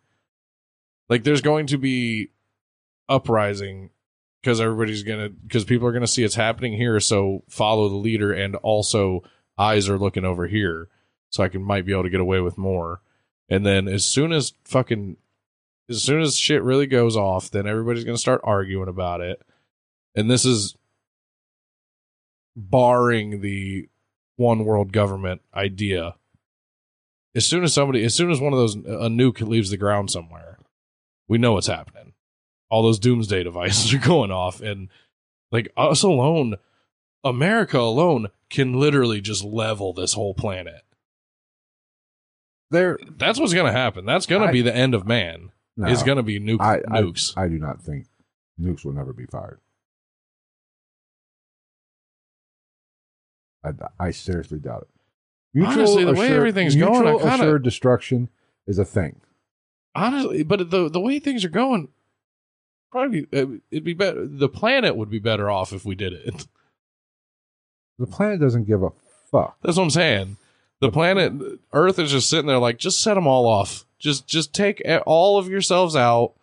[1.09, 2.29] Like there's going to be
[3.09, 3.89] uprising
[4.41, 8.33] because everybody's gonna because people are gonna see it's happening here, so follow the leader,
[8.33, 9.23] and also
[9.57, 10.89] eyes are looking over here,
[11.29, 13.01] so I can might be able to get away with more.
[13.49, 15.17] And then as soon as fucking
[15.89, 19.41] as soon as shit really goes off, then everybody's gonna start arguing about it.
[20.15, 20.75] And this is
[22.55, 23.89] barring the
[24.35, 26.15] one world government idea.
[27.35, 30.11] As soon as somebody, as soon as one of those a nuke leaves the ground
[30.11, 30.52] somewhere,
[31.33, 32.13] we know what's happening.
[32.69, 34.87] All those doomsday devices are going off, and
[35.51, 36.57] like us alone,
[37.23, 40.83] America alone can literally just level this whole planet.
[42.69, 44.05] there, That's what's going to happen.
[44.05, 45.49] That's going to be the end of man.
[45.75, 47.35] no, Is going to be nuke, I, I, nukes.
[47.35, 48.05] I do not think
[48.61, 49.59] nukes will never be fired.
[53.65, 54.87] I, I seriously doubt
[55.55, 55.63] it.
[55.65, 58.29] Honestly, the way everything's going, I mutual kinda- assured destruction
[58.67, 59.19] is a thing.
[59.95, 61.89] Honestly, but the the way things are going,
[62.91, 64.25] probably uh, it'd be better.
[64.25, 66.47] The planet would be better off if we did it.
[67.99, 68.89] The planet doesn't give a
[69.31, 69.57] fuck.
[69.61, 70.37] That's what I'm saying.
[70.79, 73.85] The planet Earth is just sitting there like, just set them all off.
[73.99, 76.33] Just just take all of yourselves out.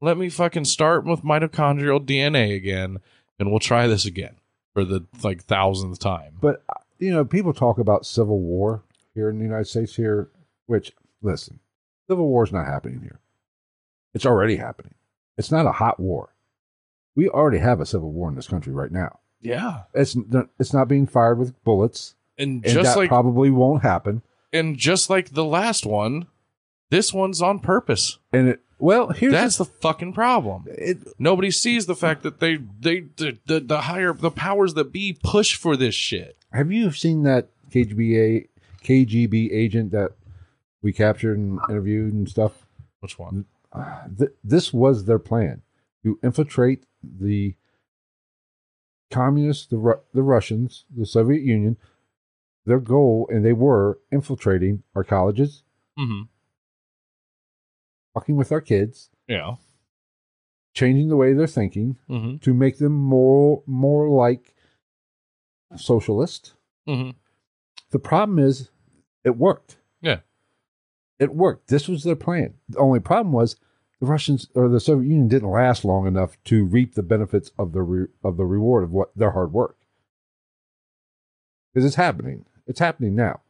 [0.00, 2.98] Let me fucking start with mitochondrial DNA again,
[3.38, 4.36] and we'll try this again
[4.74, 6.38] for the like thousandth time.
[6.40, 8.82] But uh, you know, people talk about civil war
[9.14, 10.28] here in the United States here,
[10.66, 10.92] which
[11.22, 11.60] listen,
[12.08, 13.20] civil war is not happening here.
[14.14, 14.94] It's already happening.
[15.36, 16.34] It's not a hot war.
[17.14, 19.20] We already have a civil war in this country right now.
[19.40, 20.16] Yeah, It's
[20.58, 24.22] it's not being fired with bullets, and and just that like probably won't happen.
[24.52, 26.26] and just like the last one,
[26.90, 28.18] this one's on purpose.
[28.32, 30.64] And it well, here's That's the fucking problem.
[30.68, 34.92] it, Nobody sees the fact that they they the, the the higher the powers that
[34.92, 36.36] be push for this shit.
[36.52, 38.48] have you seen that KGB
[38.82, 40.12] KGB agent that
[40.82, 42.66] we captured and interviewed and stuff?
[43.00, 43.46] Which one?
[44.18, 45.62] th- this was their plan
[46.02, 47.54] to infiltrate the
[49.10, 51.76] communists, the Ru- the Russians, the Soviet Union.
[52.64, 55.62] Their goal, and they were infiltrating our colleges,
[55.98, 56.22] Mm-hmm.
[58.14, 59.56] fucking with our kids, Yeah.
[60.74, 62.38] changing the way they're thinking Mm-hmm.
[62.38, 64.54] to make them more more like
[65.76, 66.54] socialist.
[66.88, 67.10] Mm-hmm.
[67.90, 68.70] The problem is,
[69.24, 69.76] it worked.
[71.18, 71.68] It worked.
[71.68, 72.54] This was their plan.
[72.68, 73.56] The only problem was
[74.00, 77.72] the Russians or the Soviet Union didn't last long enough to reap the benefits of
[77.72, 79.76] the re- of the reward of what their hard work.
[81.72, 82.44] Because it's happening.
[82.66, 83.40] It's happening now,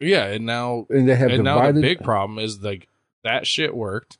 [0.00, 2.88] Yeah, and now and they have and now the big problem is like
[3.24, 4.18] that shit worked,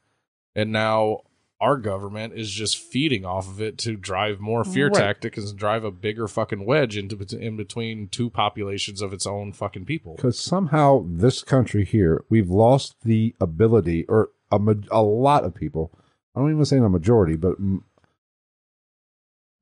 [0.54, 1.22] and now
[1.60, 4.94] our government is just feeding off of it to drive more fear Right.
[5.00, 9.52] tactics and drive a bigger fucking wedge into in between two populations of its own
[9.52, 10.16] fucking people.
[10.16, 15.54] because somehow this country here, we've lost the ability, or a, ma- a lot of
[15.54, 15.90] people.
[16.34, 17.56] I don't even say a majority, but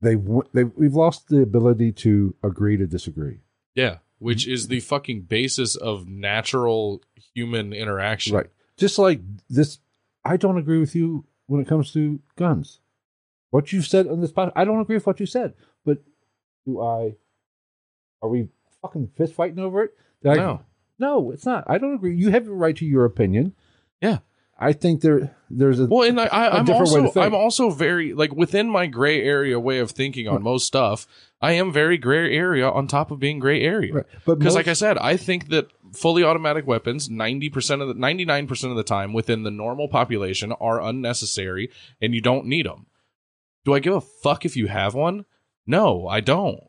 [0.01, 0.15] they
[0.53, 3.39] they we've lost the ability to agree to disagree.
[3.73, 7.01] Yeah, which is the fucking basis of natural
[7.33, 8.35] human interaction.
[8.35, 8.47] Right.
[8.77, 9.79] Just like this,
[10.25, 12.79] I don't agree with you when it comes to guns.
[13.51, 15.53] What you've said on this podcast, I don't agree with what you said.
[15.85, 15.99] But
[16.65, 17.15] do I?
[18.21, 18.49] Are we
[18.81, 19.91] fucking fist fighting over it?
[20.21, 20.61] Did I- No.
[20.99, 21.63] no, it's not.
[21.67, 22.15] I don't agree.
[22.15, 23.53] You have the right to your opinion.
[24.01, 24.19] Yeah.
[24.57, 27.11] I think there there's a Well, and I, I, a I'm also.
[27.19, 31.07] I'm also very like within my gray area way of thinking on most stuff.
[31.41, 33.93] I am very gray area on top of being gray area.
[33.93, 34.05] right.
[34.25, 37.93] but Because, like I said, I think that fully automatic weapons, ninety percent of the
[37.95, 41.69] ninety nine percent of the time within the normal population, are unnecessary,
[42.01, 42.85] and you don't need them.
[43.65, 45.25] Do I give a fuck if you have one?
[45.67, 46.61] No, I don't.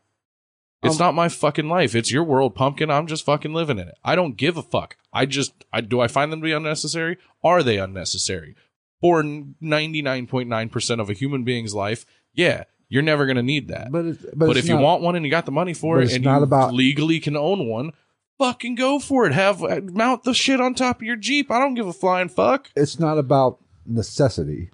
[0.83, 1.95] It's Um, not my fucking life.
[1.95, 2.91] It's your world, pumpkin.
[2.91, 3.97] I'm just fucking living in it.
[4.03, 4.95] I don't give a fuck.
[5.11, 5.99] I just, I do.
[5.99, 7.17] I find them to be unnecessary.
[7.43, 8.55] Are they unnecessary?
[9.01, 9.23] For
[9.59, 13.67] ninety nine point nine percent of a human being's life, yeah, you're never gonna need
[13.69, 13.91] that.
[13.91, 15.99] but it's, but, But, it's if you want one and you got the money for
[16.01, 17.91] it and not you about- legally can own one,
[18.39, 19.33] fucking go for it.
[19.33, 21.51] Have uh, mount the shit on top of your Jeep.
[21.51, 22.69] I don't give a flying fuck.
[22.75, 24.69] it's not about necessity.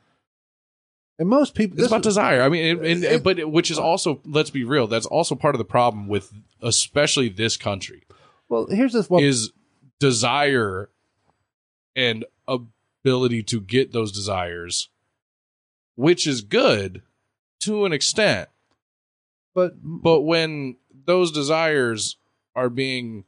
[1.19, 2.41] And most people, It's about desire.
[2.41, 4.87] I mean, and, and, it- but it- which is uh, also let's be real.
[4.87, 8.03] That's also part of the problem with especially this country
[8.49, 9.09] well, here's this.
[9.09, 9.51] Well, is
[9.99, 10.89] desire
[11.95, 14.89] and ability to get those desires,
[15.95, 17.01] which is good
[17.61, 18.49] to an extent.
[19.53, 22.17] but But when those desires
[22.55, 23.23] are being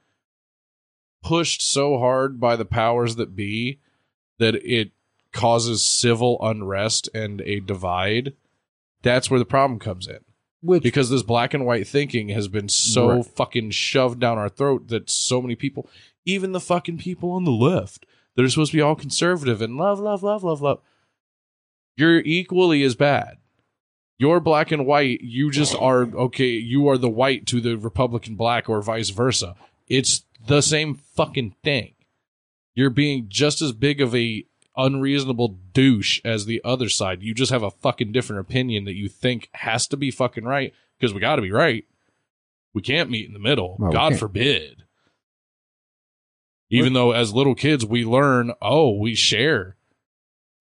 [1.24, 3.80] pushed so hard by the powers that be
[4.38, 4.92] that it
[5.36, 8.34] causes civil unrest and a divide,
[9.04, 10.20] that's where the problem comes in.
[10.62, 13.26] which Because this black and white thinking has been so Right.
[13.26, 15.88] fucking shoved down our throat that so many people,
[16.26, 19.78] even the fucking people on the left that are supposed to be all conservative and
[19.78, 20.80] love, love, love, love, love,
[21.98, 23.38] you're equally as bad.
[24.18, 25.22] You're black and white.
[25.22, 26.52] You just are okay.
[26.52, 29.56] You are the white to the Republican black, or vice versa.
[29.88, 31.94] It's the same fucking thing.
[32.74, 34.46] You're being just as big of a
[34.78, 37.22] unreasonable douche as the other side.
[37.22, 40.74] You just have a fucking different opinion that you think has to be fucking right
[41.00, 41.86] because we got to be right.
[42.74, 43.78] We can't meet in the middle.
[43.80, 44.84] No, God forbid.
[46.70, 49.76] Even though as little kids we learn, oh, we share.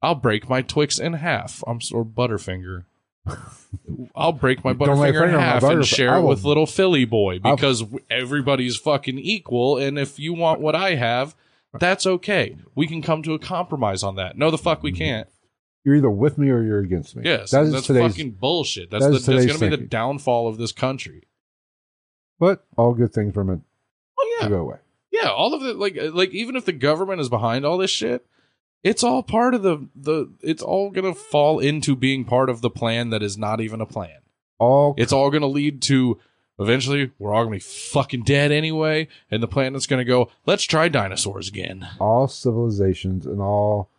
[0.02, 1.64] I'll break my Twix in half.
[1.66, 2.84] I'm or Butterfinger.
[4.14, 6.16] I'll break my Don't lay a Butterfinger in finger on my half Butterf- and share
[6.18, 9.78] it with little Philly boy I'll- because everybody's fucking equal.
[9.78, 11.34] And if you want what I have,
[11.80, 12.56] that's okay.
[12.74, 14.36] We can come to a compromise on that.
[14.36, 14.98] No, the fuck we mm-hmm.
[14.98, 15.28] can't.
[15.84, 17.22] you're either with me or you're against me.
[17.24, 18.12] Yes, that is that's today's.
[18.12, 18.90] fucking bullshit.
[18.90, 21.22] That's that the, that's going to be the downfall of this country.
[22.38, 23.60] But all good things from it.
[24.18, 24.78] Oh yeah, go away.
[25.12, 25.28] yeah.
[25.28, 28.26] All of it, like uh, like even if the government is behind all this shit,
[28.82, 30.32] it's all part of the the.
[30.42, 33.80] It's all going to fall into being part of the plan that is not even
[33.80, 34.18] a plan.
[34.58, 36.18] All It's all going to lead to
[36.58, 40.30] eventually we're all going to be fucking dead anyway, and the planet's going to go.
[40.46, 41.86] Let's try dinosaurs again.
[42.00, 43.90] all civilizations and all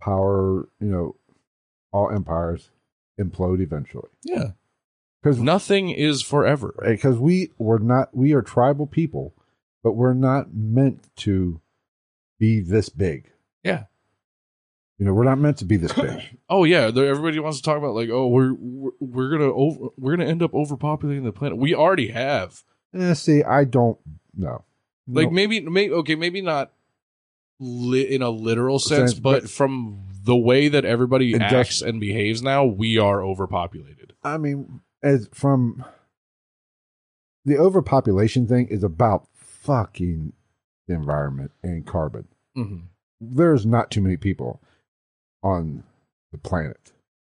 [0.00, 1.16] power, you know,
[1.92, 2.70] all empires
[3.20, 4.08] implode eventually.
[4.24, 4.52] Yeah,
[5.22, 6.74] Because nothing is forever.
[6.86, 9.34] because we were not we are tribal people,
[9.82, 11.60] but we're not meant to
[12.38, 13.30] be this big.
[15.02, 16.22] You know, we're not meant to be this big.
[16.48, 20.16] Oh yeah, everybody wants to talk about like, oh, we're we're, we're gonna over, we're
[20.16, 21.58] gonna end up overpopulating the planet.
[21.58, 22.62] We already have.
[22.94, 23.98] eh, see, I don't
[24.36, 24.62] know.
[25.08, 25.32] Like No.
[25.32, 26.70] maybe, maybe okay, maybe not
[27.58, 31.82] li- in a literal sense, Sense, but, but- from the way that everybody Industri- acts
[31.82, 34.12] and behaves now, we are overpopulated.
[34.22, 35.84] I mean, as from
[37.44, 40.32] the overpopulation thing is about fucking
[40.86, 42.28] the environment and carbon.
[42.56, 42.76] Mm-hmm.
[43.20, 44.62] There's not too many people.
[45.42, 45.84] On
[46.30, 46.92] the planet.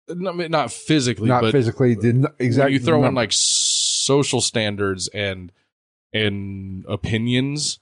[0.08, 2.74] No, I mean, not physically, Not physically, did not, exactly.
[2.74, 5.52] you throw in like social standards and
[6.14, 7.80] and opinions.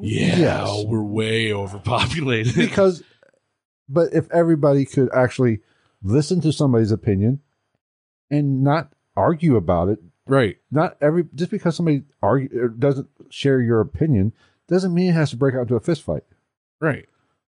[0.00, 0.84] Yeah, Yes.
[0.86, 2.54] we're way overpopulated.
[2.56, 3.02] because,
[3.88, 5.58] but if everybody could actually
[6.02, 7.40] listen to somebody's opinion
[8.30, 10.56] and not argue about it, right.
[10.70, 14.32] not every just because somebody argue or doesn't share your opinion
[14.68, 16.22] doesn't mean it has to break out into a fist fight.
[16.80, 17.06] Right.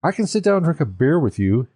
[0.03, 1.67] I can sit down and drink a beer with you,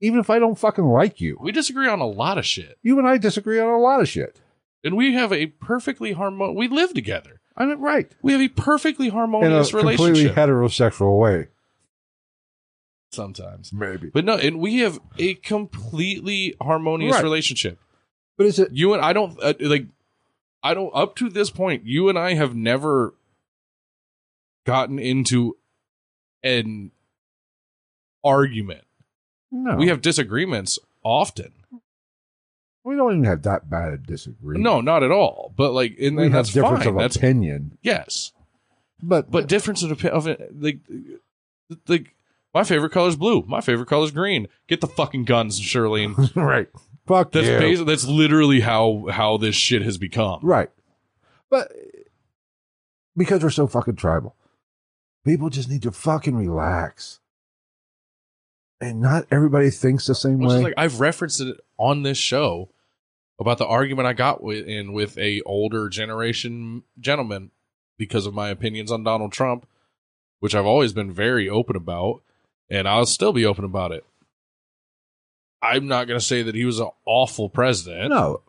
[0.00, 1.36] even if I don't fucking like you.
[1.40, 2.78] We disagree on a lot of shit.
[2.82, 4.40] You and I disagree on a lot of shit.
[4.84, 7.40] And we have a perfectly harmonious we live together.
[7.56, 11.48] I'm right We have a perfectly in a harmonious completely heterosexual way,
[13.10, 13.72] sometimes.
[13.72, 14.10] maybe.
[14.12, 17.22] But no, and we have a completely harmonious Right.
[17.24, 17.78] relationship.
[18.36, 18.72] But is it?
[18.72, 19.86] You and I don't uh, like
[20.62, 23.14] I don't up to this point, you and I have never
[24.66, 25.56] gotten into
[26.42, 26.90] an
[28.22, 28.84] argument.
[29.50, 31.52] No, We have disagreements often.
[32.84, 34.62] We don't even have that bad a disagreement.
[34.62, 35.52] No, not at all.
[35.56, 36.94] But like, and, we and have that's difference fine.
[36.94, 38.32] of That's opinion, yes,
[39.02, 42.14] but but difference in opi- of it, like, uh, like
[42.54, 43.44] my favorite color is blue.
[43.48, 44.46] My favorite color is green.
[44.68, 46.34] Get the fucking guns, Shirlene.
[46.36, 46.68] right.
[47.06, 47.54] Fuck That's you.
[47.54, 50.40] basi- that's literally how how this shit has become.
[50.42, 50.70] Right.
[51.50, 51.72] But
[53.16, 54.36] because we're so fucking tribal,
[55.24, 57.20] people just need to fucking relax.
[58.80, 60.62] And not everybody thinks the same way.
[60.62, 62.68] like I've referenced it on this show
[63.38, 67.50] about the argument I got with in with a older generation gentleman
[67.98, 69.66] because of my opinions on Donald Trump,
[70.40, 72.22] which I've always been very open about,
[72.68, 74.04] and I'll still be open about it.
[75.62, 78.10] I'm not going to say that he was an awful president.
[78.10, 78.42] no,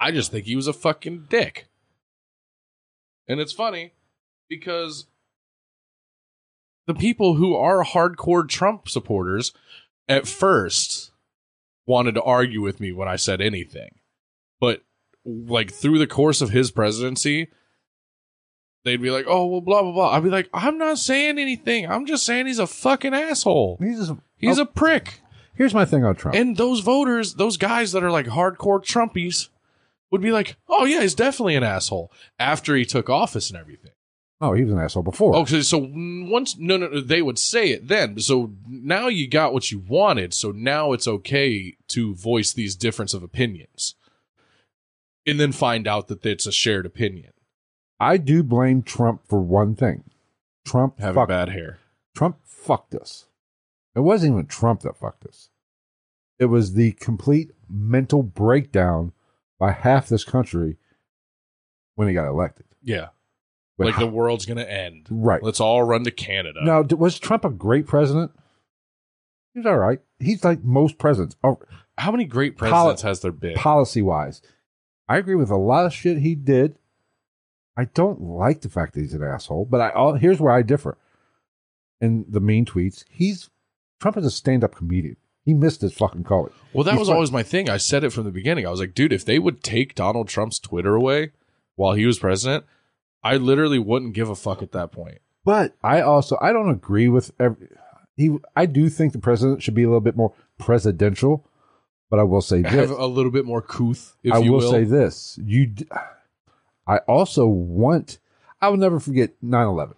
[0.00, 1.66] I just think he was a fucking dick.
[3.28, 3.92] And it's funny
[4.48, 5.06] because
[6.86, 9.52] the people who are hardcore Trump supporters
[10.08, 11.12] at first
[11.86, 13.98] wanted to argue with me when I said anything.
[14.60, 14.82] But
[15.24, 17.48] like through the course of his presidency,
[18.84, 21.88] they'd be like, "Oh, well blah blah blah." I'd be like, "I'm not saying anything.
[21.88, 23.78] I'm just saying he's a fucking asshole.
[23.80, 25.20] he's just, He's oh, a prick."
[25.54, 26.34] here's my thing on Trump.
[26.34, 29.48] And those voters, those guys that are like hardcore Trumpies,
[30.10, 33.92] would be like, "Oh yeah, he's definitely an asshole." After he took office and everything.
[34.42, 35.36] Oh, he was an asshole before.
[35.36, 38.18] Okay, so, once no, no, no, they would say it then.
[38.18, 40.34] So now you got what you wanted.
[40.34, 43.94] So now it's okay to voice these difference of opinions,
[45.26, 47.32] and then find out that it's a shared opinion.
[47.98, 50.04] I do blame Trump for one thing.
[50.64, 51.78] Trump Having fucked, bad hair.
[52.14, 53.26] Trump fucked us.
[53.94, 55.50] It wasn't even Trump that fucked us.
[56.38, 59.12] It was the complete mental breakdown
[59.58, 60.76] by half this country
[61.94, 62.66] when he got elected.
[62.82, 63.08] Yeah,
[63.86, 65.06] Like how- the world's gonna end.
[65.10, 65.42] right.
[65.42, 66.60] Let's all run to Canada.
[66.64, 68.32] Now, was Trump a great president?
[69.54, 70.00] He was all right.
[70.18, 71.58] He's like most presidents, oh,
[71.98, 73.54] How many great Poli- presidents has there been?
[73.54, 74.40] policy wise.
[75.08, 76.76] I agree with a lot of shit he did.
[77.76, 80.62] I don't like the fact that he's an asshole, but I all, here's where I
[80.62, 80.96] differ.
[82.00, 83.48] In the mean tweets, he's
[84.00, 85.16] Trump is a stand-up comedian.
[85.44, 86.52] He missed his fucking calling.
[86.72, 87.68] Well, that He's was fun- always my thing.
[87.70, 88.66] I said it from the beginning.
[88.66, 91.30] I was like, dude, if they would take Donald Trump's Twitter away
[91.76, 92.64] while he was president,
[93.22, 95.18] I literally wouldn't give a fuck at that point.
[95.44, 97.68] But I also I don't agree with every
[98.16, 98.36] he.
[98.54, 101.46] I do think the president should be a little bit more presidential.
[102.10, 104.70] But I will say this: a little bit more couth, if I you will, will.
[104.70, 105.66] say this: you.
[105.66, 105.86] d-
[106.86, 108.18] I also want.
[108.60, 109.94] I will never forget 9-11.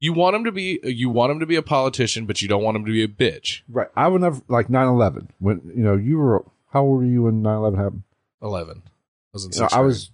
[0.00, 2.62] you want him to be you want him to be a politician, but you don't
[2.62, 3.62] want him to be a bitch.
[3.68, 3.88] Right.
[3.96, 5.28] I would never like 9-11.
[5.38, 6.44] when you know you were.
[6.72, 8.02] How old were you when 9-11 happened?
[8.42, 8.82] Eleven.
[8.84, 8.90] I
[9.32, 10.10] was in sixth I was.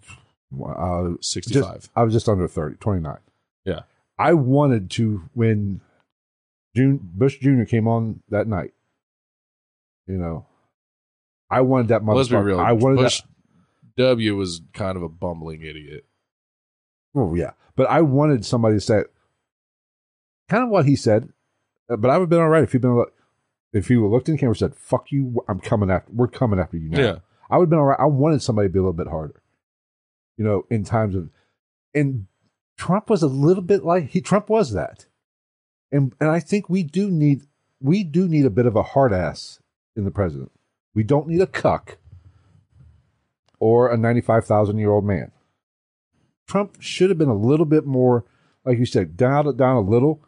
[0.61, 1.89] Uh, just, sixty-five.
[1.97, 3.17] I was just under 30, 29.
[3.65, 3.81] Yeah.
[4.19, 5.81] I wanted to when
[6.77, 7.65] June Bush Jr.
[7.65, 8.73] came on that night.
[10.07, 10.47] You know,
[11.51, 12.17] I wanted that motherfucker.
[12.17, 12.61] Let's be real.
[12.61, 13.23] I wanted Bush
[13.97, 14.05] that.
[14.05, 16.05] W was kind of a bumbling idiot.
[17.15, 19.03] Well, yeah, but I wanted somebody to say
[20.49, 21.29] kind of what he said.
[21.91, 23.05] uh, But I would have been all right if he'd been
[23.73, 26.11] if he looked in the camera and said, "Fuck you, I'm coming after.
[26.13, 27.17] We're coming after you now." Yeah.
[27.51, 28.01] I would have been all right.
[28.01, 29.41] I wanted somebody to be a little bit harder.
[30.37, 31.31] You know, in times of,
[31.95, 32.27] and
[32.77, 35.07] Trump was a little bit like he Trump was that,
[35.91, 37.43] and and I think we do need
[37.81, 39.61] we do need a bit of a hard ass
[39.95, 40.51] in the president.
[40.95, 41.99] We don't need a cuck
[43.59, 45.33] or a ninety five thousand year old man.
[46.47, 48.25] Trump should have been a little bit more,
[48.65, 50.25] like you said, down down a little.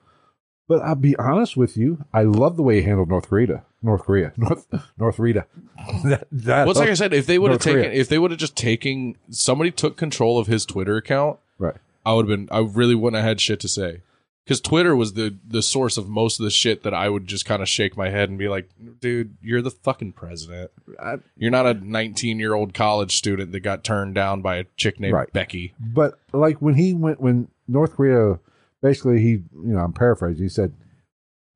[0.66, 3.65] But I'll be honest with you, I love the way he handled North Korea.
[3.82, 4.66] North Korea, North
[4.99, 5.47] North Korea.
[6.05, 7.85] that, that, Well, it's like I said, if they would have North Korea.
[7.85, 11.74] taken, if they would have just taken, somebody took control of his Twitter account, right.
[12.07, 14.01] I would have been, I really wouldn't have had shit to say.
[14.45, 17.45] because Twitter was the the source of most of the shit that I would just
[17.45, 18.70] kind of shake my head and be like,
[19.01, 20.70] dude, you're the fucking president.
[20.99, 24.65] I- You're not a 19 year old college student that got turned down by a
[24.78, 25.31] chick named Right.
[25.32, 25.74] Becky.
[25.78, 28.39] But like when he went, when North Korea,
[28.85, 30.44] basically he, you know, I'm paraphrasing.
[30.44, 30.74] He said,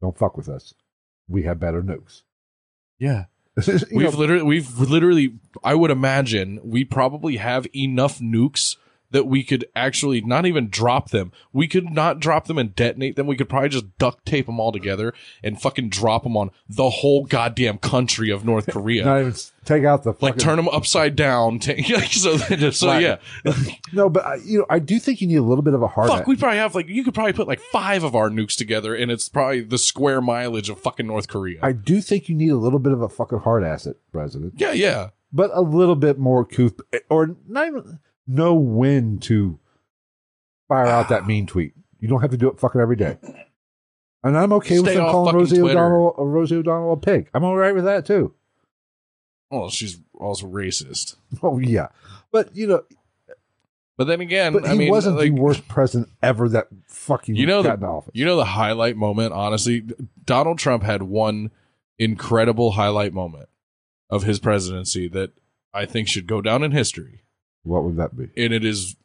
[0.00, 0.74] "Don't fuck with us.
[1.28, 2.22] We have better nukes."
[2.98, 3.26] Yeah,
[3.66, 8.76] we've know, literally, we've literally, I would imagine we probably have enough nukes
[9.10, 11.32] that we could actually not even drop them.
[11.52, 13.26] We could not drop them and detonate them.
[13.26, 16.90] We could probably just duct tape them all together and fucking drop them on the
[16.90, 19.04] whole goddamn country of North Korea.
[19.04, 21.60] not even take out the like turn them upside down.
[22.10, 22.36] so,
[22.70, 23.18] so yeah.
[23.92, 25.88] No, but I, you know, I do think you need a little bit of a
[25.88, 26.08] hard.
[26.08, 28.94] Fuck, we probably have like you could probably put like five of our nukes together,
[28.94, 31.58] and it's probably the square mileage of fucking North Korea.
[31.62, 34.72] I do think you need a little bit of a fucking hard asset, president, yeah,
[34.72, 35.10] yeah.
[35.32, 37.98] but a little bit more couth, or not even
[38.28, 39.58] know when to
[40.68, 41.72] fire out that mean tweet.
[41.98, 43.16] You don't have to do it fucking every day.
[44.22, 45.78] And I'm okay with them calling Rosie Twitter.
[45.78, 47.30] O'Donnell, uh, Rosie O'Donnell a pig.
[47.34, 48.34] I'm all right with that too.
[49.50, 51.16] Well, she's also racist.
[51.42, 51.88] Oh yeah,
[52.30, 52.82] but you know,
[53.96, 57.34] But then again, but he I mean, wasn't like, the worst president ever that fucking
[57.36, 58.10] You know got the- in office.
[58.14, 59.32] you know the highlight moment.
[59.32, 59.84] Honestly,
[60.24, 61.50] Donald Trump had one
[61.98, 63.48] incredible highlight moment
[64.10, 65.30] of his presidency that
[65.74, 67.22] I think should go down in history,
[67.68, 68.24] what would that be?
[68.42, 68.96] and it is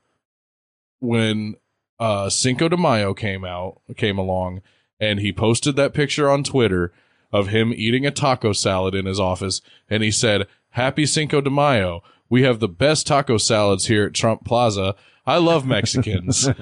[0.99, 1.55] when
[1.99, 4.61] uh, Cinco de Mayo came out, came along,
[4.99, 6.91] and he posted that picture on Twitter
[7.31, 11.49] of him eating a taco salad in his office, and he said, "Happy Cinco de
[11.49, 12.01] Mayo!
[12.29, 14.95] We have the best taco salads here at Trump Plaza.
[15.25, 16.49] I love Mexicans."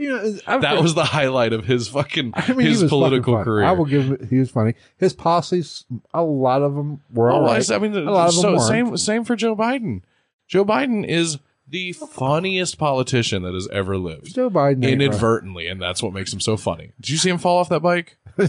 [0.00, 3.34] You know, I've that heard- was the highlight of his fucking I mean, his political
[3.34, 3.64] fucking career.
[3.64, 4.28] I will give him.
[4.30, 4.74] He was funny.
[4.96, 7.58] His policies, a lot of them were all Oh, I right.
[7.58, 8.62] s- I mean, A lot of them so weren't.
[8.62, 10.02] same same for Joe Biden.
[10.48, 11.38] Joe Biden is
[11.68, 14.34] the funniest politician that has ever lived.
[14.34, 15.02] Joe Biden ain't.
[15.02, 16.92] Inadvertently, and that's what makes him so funny.
[17.00, 18.16] Did you see him fall off that bike?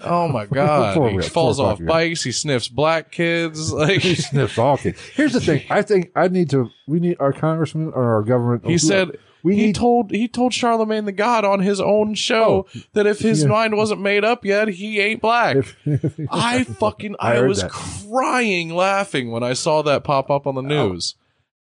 [0.00, 0.94] Oh my god!
[0.94, 2.22] Four he falls off bikes.
[2.22, 3.70] He sniffs black kids.
[3.76, 4.98] Like he sniffs all kids.
[5.12, 5.64] Here's the thing.
[5.68, 6.70] I think I need to.
[6.86, 8.64] We need our congressman or our government.
[8.64, 9.74] he said, we he need.
[9.74, 12.80] told he told Charlamagne tha God on his own show oh.
[12.94, 13.48] that if his yeah.
[13.48, 15.58] mind wasn't made up yet, he ain't black.
[16.30, 17.70] I fucking I I, was that.
[17.70, 20.88] crying laughing when I saw that pop up on the oh.
[20.88, 21.14] news.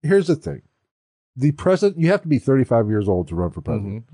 [0.03, 0.61] Here's the thing.
[1.35, 1.99] The president.
[1.99, 4.05] You have to be 35 years old to run for president.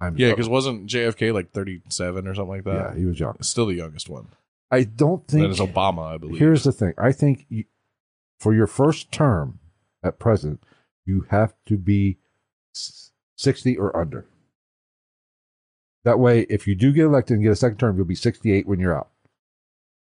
[0.00, 0.20] I'm Mm-hmm.
[0.20, 2.92] Yeah, because wasn't JFK like 37 or something like that?
[2.92, 3.36] yeah, he was young.
[3.40, 4.28] Still the youngest one.
[4.70, 6.38] I don't think is Obama, I believe.
[6.38, 6.92] Here's the thing.
[6.98, 7.64] I think you,
[8.38, 9.58] for your first term
[10.02, 10.62] at president,
[11.06, 12.18] you have to be
[13.36, 14.26] 60 or under.
[16.04, 18.66] That way, if you do get elected and get a second term, you'll be 68
[18.66, 19.08] when you're out.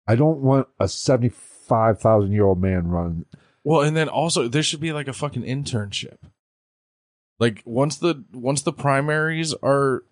[0.09, 3.27] I don't want a 75,000 year old man run.
[3.67, 6.19] Well, and then also there should be like a fucking internship.
[7.41, 10.05] Like once the once the primaries are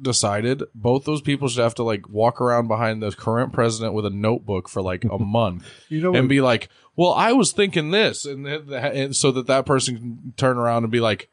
[0.00, 4.04] decided, both those people should have to like walk around behind the current president with
[4.04, 7.92] a notebook for like a month You know, and be like, "Well, I was thinking
[7.92, 11.30] this," and, then, and so that that person can turn around and be like,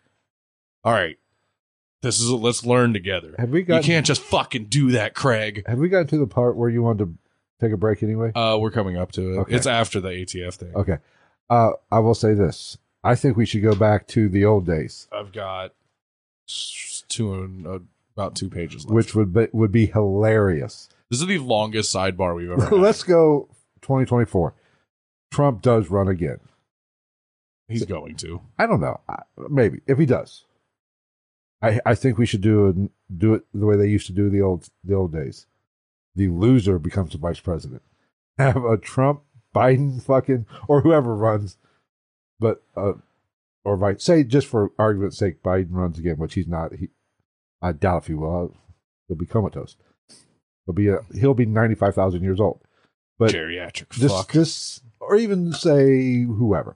[0.85, 1.17] "All right,
[2.03, 3.83] this is let's learn together." have we got?
[3.83, 5.63] You can't just fucking do that, Craig.
[5.67, 7.13] have we gotten to the part where you wanted to
[7.59, 8.31] take a break anyway?
[8.33, 9.37] Uh, we're coming up to it.
[9.39, 9.55] Okay.
[9.55, 10.73] It's after the ATF thing.
[10.73, 10.99] Okay.
[11.49, 12.77] Uh, I will say this.
[13.03, 15.73] I think we should go back to the old days, I've got
[17.07, 17.79] two and uh,
[18.15, 18.93] about two pages left.
[18.95, 20.89] which would be, would be hilarious.
[21.09, 22.71] this is the longest sidebar we've ever had.
[22.73, 23.47] Let's go
[23.81, 24.53] 2024.
[25.31, 26.39] Trump does run again.
[27.67, 28.41] He's going to.
[28.57, 29.01] I don't know.
[29.09, 30.45] I, maybe if he does,
[31.61, 34.29] I I think we should do it do it the way they used to do
[34.29, 35.47] the old the old days.
[36.15, 37.81] The loser becomes the vice president.
[38.37, 39.21] Have a Trump,
[39.55, 41.57] Biden, fucking or whoever runs,
[42.39, 42.93] but uh,
[43.63, 44.03] or vice.
[44.03, 46.73] Say just for argument's sake, Biden runs again, which he's not.
[46.73, 46.89] He,
[47.61, 48.55] I doubt if he will.
[49.07, 49.75] He'll be comatose.
[50.65, 52.61] He'll be a, he'll be ninety five thousand years old.
[53.17, 54.31] But Geriatric this fuck.
[54.33, 56.75] this or even say whoever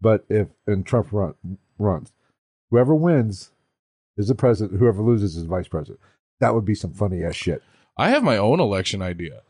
[0.00, 1.34] but if and trump run,
[1.78, 2.12] runs
[2.70, 3.50] whoever wins
[4.16, 6.00] is the president whoever loses is vice president
[6.40, 7.62] that would be some funny ass shit
[8.00, 9.42] I have my own election idea.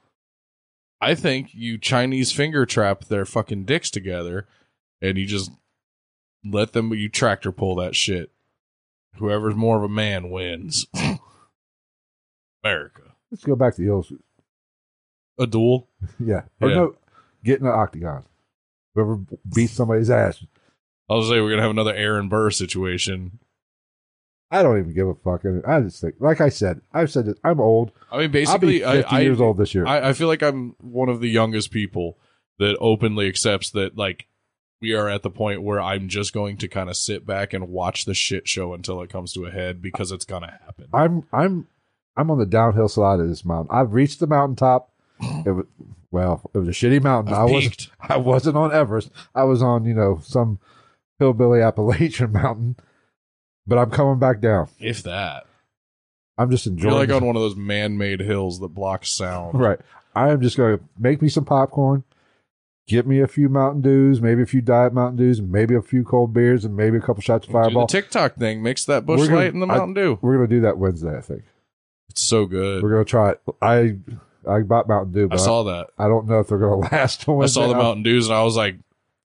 [1.00, 4.46] I think you Chinese finger trap their fucking dicks together
[5.00, 5.50] and you just
[6.44, 8.30] let them you tractor pull that shit.
[9.16, 10.86] Whoever's more of a man wins.
[12.64, 13.02] America.
[13.30, 14.06] let's go back to the old
[15.38, 15.88] A duel?
[16.20, 16.74] yeah or Yeah.
[16.74, 16.96] no
[17.42, 18.24] get in the octagon
[18.94, 19.18] whoever
[19.54, 20.44] beats somebody's ass
[21.08, 23.38] I'll say we're gonna have another Aaron Burr situation.
[24.50, 27.38] I don't even give a fuck i just think like i said i've said it
[27.44, 30.12] i'm old I mean i'll basically 50 I, I, years old this year I, I
[30.12, 32.18] feel like I'm one of the youngest people
[32.58, 34.26] that openly accepts that like
[34.80, 37.68] we are at the point where I'm just going to kind of sit back and
[37.68, 40.86] watch the shit show until it comes to a head because it's gonna happen.
[40.92, 41.66] I'm I'm
[42.16, 43.74] I'm on the downhill side of this mountain.
[43.74, 44.90] I've reached the mountaintop.
[45.44, 45.66] It was
[46.10, 47.34] well, it was a shitty mountain.
[47.34, 47.88] I've I wasn't.
[48.00, 49.10] I wasn't on Everest.
[49.34, 50.58] I was on, you know, some
[51.18, 52.76] hillbilly Appalachian mountain.
[53.66, 54.68] But I'm coming back down.
[54.78, 55.46] If that.
[56.38, 56.92] I'm just enjoying.
[56.94, 59.58] You're like on one of those man-made hills that block sound.
[59.60, 59.78] Right.
[60.14, 62.02] I am just going to make me some popcorn,
[62.88, 66.02] get me a few Mountain Dews, maybe a few Diet Mountain Dews, maybe a few
[66.02, 67.86] cold beers, and maybe a couple shots of Do the Fireball.
[67.86, 68.62] TikTok thing.
[68.62, 70.18] Mix that Busch We're gonna- light and the I- Mountain Dew.
[70.22, 71.42] We're going to do that Wednesday, I think.
[72.08, 72.82] It's so good.
[72.82, 73.40] We're going to try it.
[73.62, 73.96] I
[74.50, 75.88] I bought Mountain Dew, I but I, saw that.
[75.98, 77.28] I don't know if they're going to last.
[77.28, 78.76] I saw the Mountain Dews and I was like,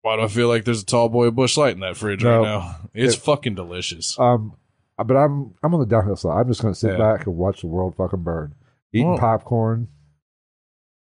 [0.06, 2.38] why do I feel like there's a tall boy Busch Light in that fridge No.
[2.38, 2.76] right now?
[2.94, 4.18] It's It- fucking delicious.
[4.20, 4.54] Um,
[4.98, 6.40] but I'm I'm on the downhill side.
[6.42, 6.98] I'm just going to sit Yeah.
[6.98, 8.54] back and watch the world fucking burn,
[8.94, 9.88] eating Well, popcorn,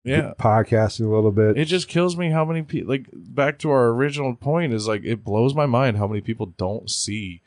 [0.06, 0.34] yeah.
[0.40, 1.58] podcasting a little bit.
[1.58, 5.04] It just kills me how many people like back to our original point is like
[5.04, 7.42] it blows my mind how many people don't see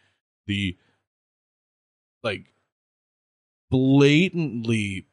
[0.46, 0.76] the
[2.22, 2.52] like
[3.70, 5.06] blatantly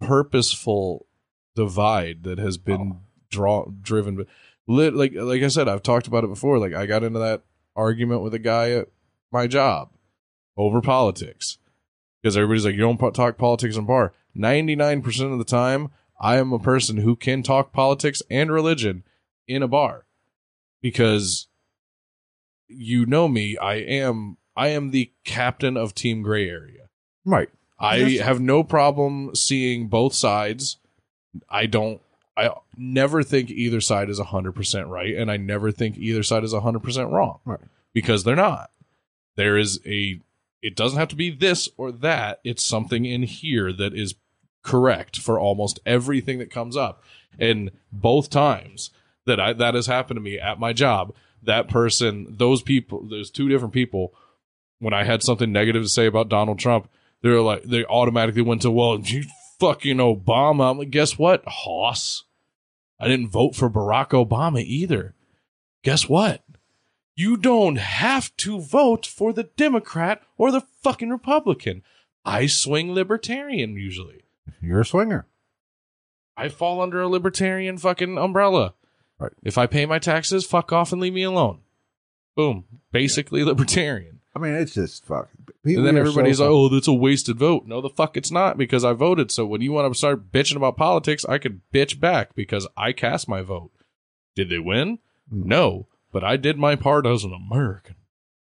[0.00, 1.06] purposeful
[1.54, 2.98] divide that has been
[3.30, 4.26] draw driven but
[4.66, 7.42] lit like like I said I've talked about it before like I got into that
[7.74, 8.88] argument with a guy at
[9.32, 9.90] my job
[10.56, 11.58] over politics
[12.20, 15.90] because everybody's like you don't talk politics in bar 99% of the time
[16.20, 19.04] I am a person who can talk politics and religion
[19.46, 20.06] in a bar
[20.80, 21.48] because
[22.68, 26.88] you know me I am I am the captain of team gray area
[27.24, 27.50] right.
[27.78, 30.78] I have no problem seeing both sides.
[31.48, 32.00] I don't.
[32.36, 36.44] I never think either side is hundred percent right, and I never think either side
[36.44, 37.40] is hundred percent wrong.
[37.44, 37.60] Right.
[37.92, 38.70] Because they're not.
[39.36, 40.20] There is a.
[40.62, 42.40] It doesn't have to be this or that.
[42.44, 44.14] It's something in here that is
[44.62, 47.02] correct for almost everything that comes up,
[47.38, 48.90] and both times
[49.26, 53.30] that I that has happened to me at my job, that person, those people, there's
[53.30, 54.12] two different people.
[54.78, 56.90] When I had something negative to say about Donald Trump,
[57.22, 59.24] they're like they automatically went to well you
[59.58, 62.24] fucking obama i'm like guess what hoss
[62.98, 65.14] i didn't vote for barack obama either.
[65.82, 66.42] Guess what?
[67.14, 71.82] You don't have to vote for the democrat or the fucking republican.
[72.24, 74.22] I swing libertarian usually.
[74.60, 75.26] You're a swinger.
[76.36, 78.74] i fall under a libertarian fucking umbrella.
[79.18, 79.32] Right.
[79.42, 81.60] if i pay my taxes fuck off and leave me alone.
[82.34, 82.64] Boom.
[82.92, 85.46] Basically libertarian I mean, it's just fucking.
[85.64, 88.84] And then everybody's like, "Oh, that's a wasted vote." No, the fuck, it's not because
[88.84, 89.30] I voted.
[89.32, 92.92] So when you want to start bitching about politics, I could bitch back because I
[92.92, 93.70] cast my vote.
[94.34, 94.98] Did they win?
[95.32, 95.46] Mm.
[95.46, 97.94] No, but I did my part as an American.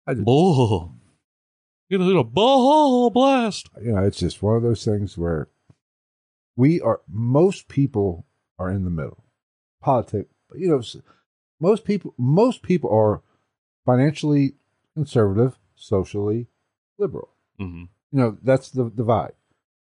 [0.07, 0.94] I just- Bull.
[1.90, 3.69] Get a little ball blast.
[3.85, 5.51] you know, it's just one of those things where
[6.57, 7.03] we are.
[7.07, 8.24] Most people
[8.59, 9.24] are in the middle.
[9.82, 10.82] Politics, you know,
[11.61, 12.15] most people.
[12.16, 13.20] Most people are
[13.85, 14.55] financially
[14.94, 16.47] conservative, socially
[16.99, 17.29] liberal.
[17.61, 17.85] Mm-hmm.
[18.13, 19.33] You know, that's the divide.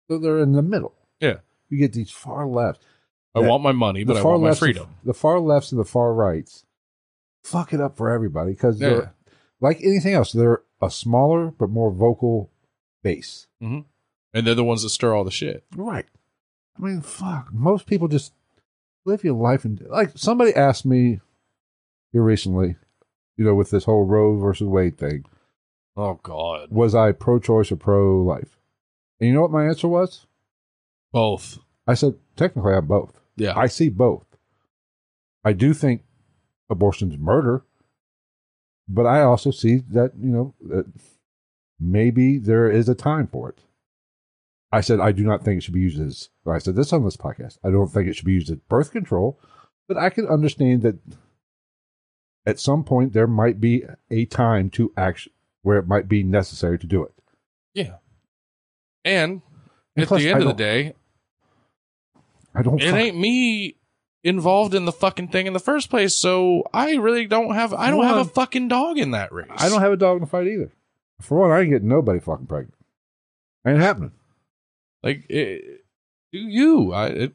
[0.10, 0.96] So they're in the middle.
[1.20, 1.38] Yeah.
[1.70, 2.82] You get these far left.
[3.36, 4.96] I want my money, but I want my freedom.
[5.06, 6.66] The far lefts and the far rights
[7.44, 8.90] fuck it up for everybody because Yeah.
[8.90, 9.14] they're
[9.62, 10.32] like anything else.
[10.32, 12.50] They're a smaller but more vocal
[13.04, 13.48] base.
[13.62, 13.86] And
[14.34, 15.64] they're the ones that stir all the shit.
[15.76, 16.06] Right.
[16.78, 17.50] I mean, fuck.
[17.54, 18.34] Most people just
[19.06, 21.20] live your life and like somebody asked me
[22.12, 22.76] here recently,
[23.38, 25.24] you know, with this whole Roe versus Wade thing,
[26.00, 28.58] Oh God, was I pro-choice or pro-life?
[29.20, 30.26] And you know what my answer was?
[31.12, 31.60] both.
[31.88, 33.20] I said technically I'm both.
[33.36, 34.26] Yeah, I see both.
[35.44, 36.04] I do think
[36.70, 37.64] abortion's murder,
[38.88, 40.86] but I also see that you know that
[41.80, 43.60] maybe there is a time for it.
[44.72, 46.30] I said I do not think it should be used as.
[46.46, 47.58] I said this on this podcast.
[47.64, 49.40] I don't think it should be used as birth control,
[49.88, 51.00] but I can understand that
[52.46, 56.80] at some point there might be a time to action where it might be necessary
[56.80, 57.14] to do it.
[57.74, 57.96] yeah.
[59.06, 59.42] And
[59.96, 60.94] And at the end of the day,
[62.54, 62.82] I don't.
[62.82, 63.76] it ain't me
[64.24, 66.16] involved in the fucking thing in the first place.
[66.16, 67.74] So I really don't have.
[67.74, 69.48] I don't have a fucking dog in that race.
[69.56, 70.72] I don't have a dog in the fight either.
[71.22, 72.76] For one, I ain't getting nobody fucking pregnant.
[73.66, 74.12] Ain't happening.
[75.04, 75.26] like.
[75.30, 75.86] It,
[76.32, 76.94] do you?
[76.94, 77.08] I.
[77.08, 77.34] It,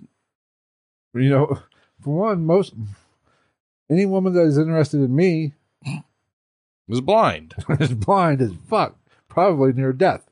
[1.14, 1.58] You know,
[2.02, 2.74] for one, most
[3.90, 5.52] any woman that is interested in me
[6.88, 7.54] was blind.
[7.80, 8.96] is blind as fuck,
[9.28, 10.28] probably near death.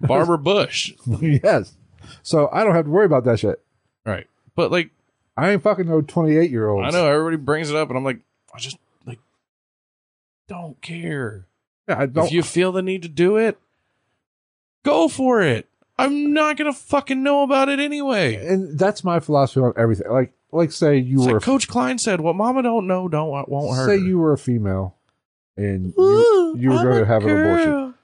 [0.00, 0.92] Barbara Bush.
[1.20, 1.76] yes.
[2.22, 3.60] So I don't have to worry about that shit.
[4.04, 4.26] Right.
[4.54, 4.90] But like
[5.36, 6.84] I ain't fucking no twenty eight year old.
[6.84, 8.20] I know everybody brings it up and I'm like,
[8.54, 9.18] I just like
[10.48, 11.46] don't care.
[11.88, 12.26] Yeah, I don't.
[12.26, 13.58] If you feel the need to do it,
[14.84, 15.68] go for it.
[15.98, 18.34] I'm not gonna fucking know about it anyway.
[18.34, 20.10] and that's my philosophy on everything.
[20.10, 23.28] Like like say you It's were like Coach Klein said, "What Mama don't know, don't
[23.48, 24.04] won't hurt." say her.
[24.04, 24.95] you were a female
[25.56, 27.94] and you, Ooh, you were I'm going to have an abortion.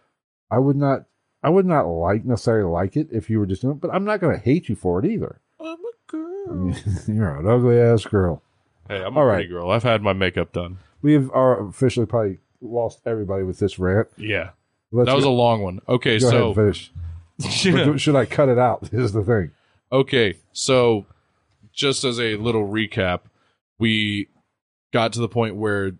[0.50, 1.04] I would not
[1.42, 4.04] I would not like necessarily like it if you were just doing it, but I'm
[4.04, 5.40] not going to hate you for it either.
[5.60, 6.74] I'm a girl.
[7.06, 8.42] You're an ugly ass girl.
[8.88, 9.34] Hey, I'm All a right.
[9.36, 9.70] pretty girl.
[9.70, 10.78] I've had my makeup done.
[11.00, 14.08] We've are officially probably lost everybody with this rant.
[14.16, 14.50] Yeah,
[14.92, 15.80] Let's that was a long one.
[15.88, 16.92] Okay, go ahead so and finish.
[17.66, 18.88] Or Should I cut it out?
[18.92, 19.50] Is the thing.
[19.90, 21.06] Okay, so
[21.72, 23.20] just as a little recap,
[23.78, 24.28] we
[24.92, 25.92] got to the point where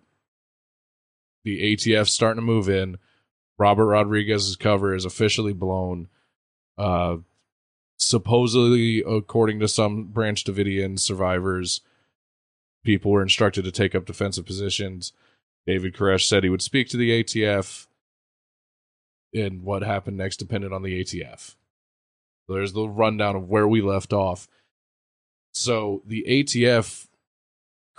[1.44, 2.98] the ATF starting to move in.
[3.59, 6.09] Robert Rodriguez's cover is officially blown.
[6.78, 7.19] Uh,
[7.98, 11.81] supposedly, according to some Branch Davidian survivors,
[12.85, 15.12] people were instructed to take up defensive positions.
[15.66, 17.86] David Koresh said he would speak to the ATF,
[19.35, 21.55] and what happened next depended on the ATF.
[22.47, 24.48] So there's the rundown of where we left off.
[25.52, 27.06] So the ATF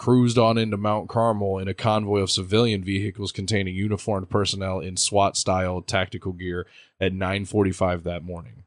[0.03, 4.97] cruised on into Mount Carmel in a convoy of civilian vehicles containing uniformed personnel in
[4.97, 6.67] SWAT style tactical gear
[6.99, 8.65] at 9:45 that morning.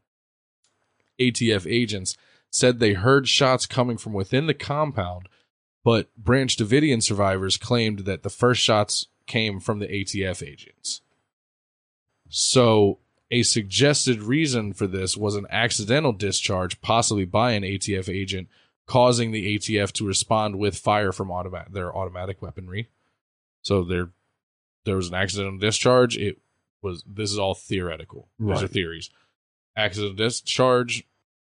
[1.21, 2.17] ATF agents
[2.49, 5.29] said they heard shots coming from within the compound,
[5.85, 11.03] but Branch Davidian survivors claimed that the first shots came from the ATF agents.
[12.31, 12.99] So
[13.31, 18.49] a suggested reason for this was an accidental discharge, possibly by an ATF agent,
[18.87, 22.89] causing the ATF to respond with fire from automatic their automatic weaponry.
[23.63, 24.11] So there,
[24.85, 26.17] there was an accidental discharge.
[26.17, 26.39] It
[26.83, 27.03] was.
[27.07, 28.29] This is all theoretical.
[28.39, 29.11] These are theories.
[29.77, 31.05] Accidental discharge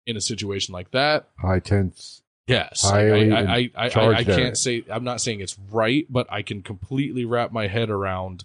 [0.06, 1.28] in a situation like that.
[1.38, 2.22] High tense.
[2.46, 4.84] Yes, I, I, I, I, I, I can't say.
[4.90, 8.44] I'm not saying it's right, but I can completely wrap my head around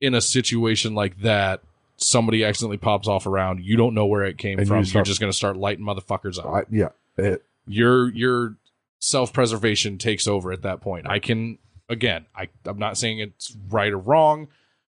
[0.00, 1.60] in a situation like that.
[1.96, 3.64] Somebody accidentally pops off around.
[3.64, 4.82] You don't know where it came And from.
[4.82, 6.46] You are just going to start lighting motherfuckers up.
[6.46, 6.88] I, yeah.
[7.16, 8.56] It, your your
[8.98, 11.08] self preservation takes over at that point.
[11.08, 11.58] I can
[11.88, 12.26] again.
[12.34, 14.48] I I'm not saying it's right or wrong,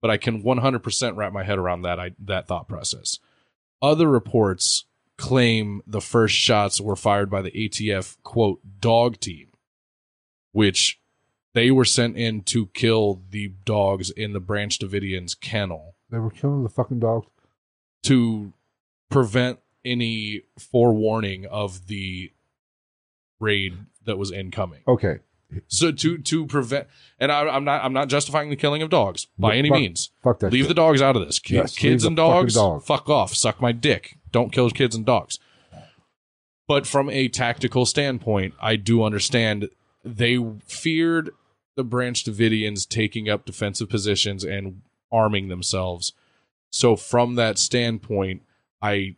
[0.01, 1.99] but I can 100% wrap my head around that.
[1.99, 3.19] I that thought process.
[3.81, 4.85] Other reports
[5.17, 9.47] claim the first shots were fired by the ATF quote dog team,
[10.51, 10.99] which
[11.53, 16.29] they were sent in to kill the dogs in the Branch Davidians kennel they were
[16.29, 17.27] killing the fucking dogs.
[18.03, 18.53] to
[19.09, 22.31] prevent any forewarning of the
[23.39, 24.81] raid that was incoming.
[24.87, 25.19] Okay.
[25.67, 26.87] So to to prevent,
[27.19, 29.79] and I, I'm not I'm not justifying the killing of dogs by Yeah, any fuck-
[29.79, 30.09] means.
[30.23, 30.69] Fuck that Leave shit.
[30.69, 31.39] the dogs out of this.
[31.47, 32.83] Yes, kids and dogs, dog.
[32.83, 33.33] fuck off.
[33.35, 34.17] Suck my dick.
[34.31, 35.39] Don't kill kids and dogs.
[36.67, 39.69] But from a tactical standpoint, I do understand
[40.03, 41.29] they feared
[41.75, 44.81] the Branch Davidians taking up defensive positions and
[45.11, 46.13] arming themselves.
[46.71, 48.41] So from that standpoint,
[48.81, 49.15] I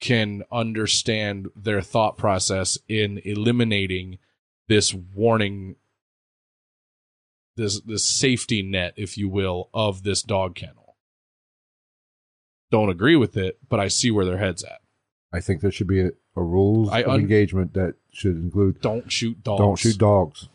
[0.00, 4.18] can understand their thought process in eliminating
[4.68, 5.76] this warning
[7.56, 10.96] this this safety net if you will of this dog kennel.
[12.70, 14.80] Don't agree with it but i see where their heads at.
[15.32, 18.80] I think there should be a, a rules I of un- engagement that should include
[18.80, 19.60] don't shoot dogs.
[19.60, 20.48] don't shoot dogs.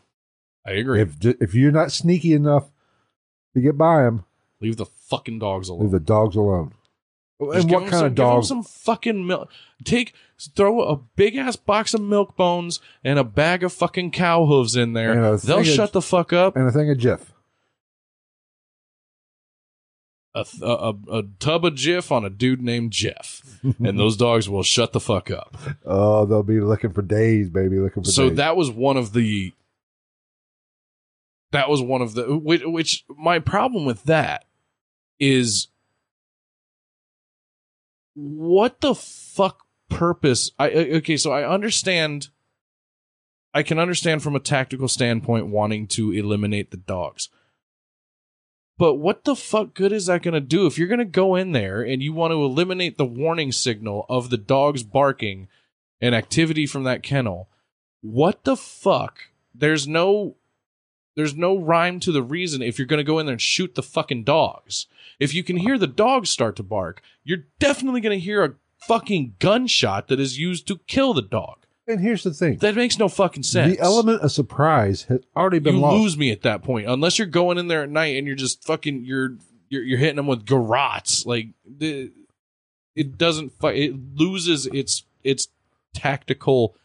[0.65, 1.01] i agree.
[1.01, 2.71] If if you're not sneaky enough
[3.53, 4.25] to get by them,
[4.61, 5.83] leave the fucking dogs alone.
[5.83, 6.73] leave the dogs alone.
[7.51, 8.47] Just and what kind some, of give 'em dogs?
[8.47, 9.49] some fucking milk
[9.83, 10.13] take
[10.55, 14.75] throw a big ass box of milk bones and a bag of fucking cow hooves
[14.75, 17.21] in there they'll thing of- shut the fuck up And a thing of Jif.
[20.35, 24.17] a, th- a, a, a tub of Jif on a dude named Jeff, and those
[24.17, 25.55] dogs will shut the fuck up.
[25.85, 28.37] Oh, they'll be looking for days, baby, looking for So days.
[28.37, 29.53] that was one of the.
[31.51, 34.45] That was one of the which, which my problem with that
[35.19, 35.67] is
[38.15, 42.29] what the fuck purpose I okay so I understand
[43.53, 47.29] I can understand from a tactical standpoint wanting to eliminate the dogs.
[48.77, 51.35] But what the fuck good is that going to do if you're going to go
[51.35, 55.47] in there and you want to eliminate the warning signal of the dogs barking
[56.01, 57.49] and activity from that kennel?
[58.01, 59.19] What the fuck?
[59.53, 60.37] There's no
[61.15, 63.75] there's no rhyme to the reason if you're going to go in there and shoot
[63.75, 64.87] the fucking dogs.
[65.19, 68.55] If you can hear the dogs start to bark, you're definitely going to hear a
[68.87, 71.59] fucking gunshot that is used to kill the dog.
[71.87, 73.75] and here's the thing: That makes no fucking sense.
[73.75, 76.01] the element of surprise has already been you lost.
[76.01, 78.63] lose me at that point unless you're going in there at night and you're just
[78.63, 79.37] fucking you're
[79.69, 82.11] you're, you're hitting them with garrots like the
[82.95, 85.47] it doesn't it loses its its
[85.93, 86.75] tactical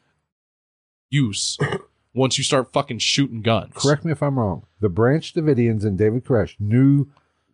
[1.11, 1.59] use
[2.19, 4.65] once you start fucking shooting guns Correct me if I'm wrong.
[4.81, 7.09] The Branch Davidians and David Koresh knew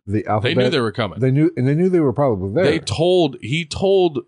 [0.05, 0.55] the alphabet.
[0.55, 2.65] they knew they were coming They knew, and they knew they were probably there.
[2.65, 4.19] they told he told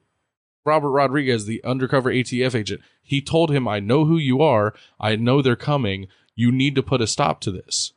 [0.65, 4.73] Robert Rodriguez, the undercover ATF agent, he told him, I know who you are.
[4.99, 6.07] I know they're coming.
[6.35, 7.93] You need to put a stop to this.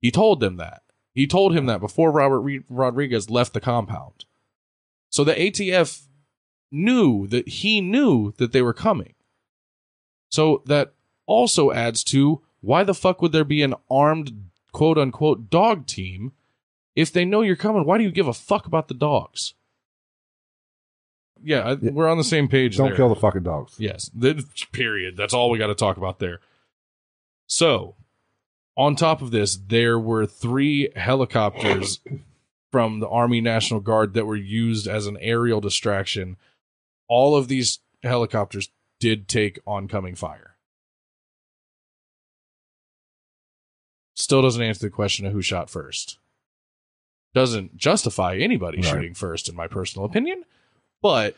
[0.00, 0.82] He told them that.
[1.14, 4.26] He told him that before Robert Re- Rodriguez left the compound.
[5.08, 6.02] So the ATF
[6.70, 9.14] knew that he knew that they were coming.
[10.30, 10.94] So that
[11.26, 16.32] also adds to why the fuck would there be an armed quote unquote dog team
[16.96, 17.84] if they know you're coming?
[17.84, 19.54] Why do you give a fuck about the dogs?
[21.42, 21.90] Yeah, I, Yeah.
[21.92, 22.76] we're on the same page.
[22.76, 22.96] Don't there.
[22.96, 23.74] kill the fucking dogs.
[23.78, 24.10] Yes.
[24.14, 25.16] The, period.
[25.16, 26.40] That's all we got to talk about there.
[27.46, 27.96] So,
[28.76, 32.00] on top of this, there were three helicopters
[32.70, 36.36] from the Army National Guard that were used as an aerial distraction.
[37.08, 38.68] All of these helicopters
[39.00, 40.56] did take oncoming fire.
[44.14, 46.18] Still doesn't answer the question of who shot first.
[47.32, 48.86] Doesn't justify anybody Right.
[48.86, 50.44] shooting first, in my personal opinion,
[51.00, 51.36] but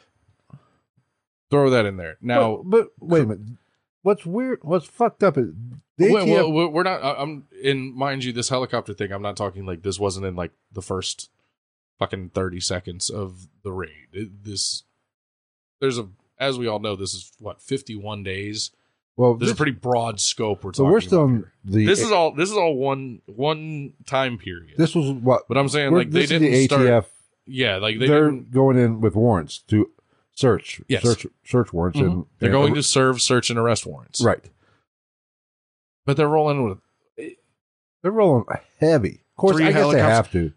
[1.51, 2.16] throw that in there.
[2.20, 3.59] Now, but, but wait a minute.
[4.02, 4.59] What's weird?
[4.62, 5.51] What's fucked up is
[5.97, 7.02] the Well, we're not.
[7.05, 7.94] I'm in.
[7.97, 9.12] Mind you, this helicopter thing.
[9.12, 11.30] I'm not talking like this wasn't in like the first
[12.01, 14.09] fucking thirty seconds of the raid.
[14.12, 14.82] It, this
[15.80, 16.09] there's a
[16.43, 18.70] as we all know, this is what 51 days.
[19.16, 20.64] well, There's this- a pretty broad scope.
[20.64, 21.86] We're so talking we're still the.
[21.86, 22.32] This is all.
[22.35, 24.74] This is all one one time period.
[24.78, 25.43] This was what.
[25.48, 26.81] but I'm saying like they this is didn't the start.
[26.82, 27.05] ATF.
[27.47, 28.51] Yeah, like they They're didn't.
[28.52, 29.90] going in with warrants to
[30.35, 30.81] search.
[30.89, 31.02] Yes.
[31.02, 32.06] Search search warrants Mhm.
[32.06, 34.23] and They're and- going to serve search and arrest warrants.
[34.23, 34.44] right.
[36.05, 36.78] but they're rolling with
[38.02, 38.44] They're rolling
[38.81, 39.22] heavy.
[39.36, 40.52] Of course, I guess they have to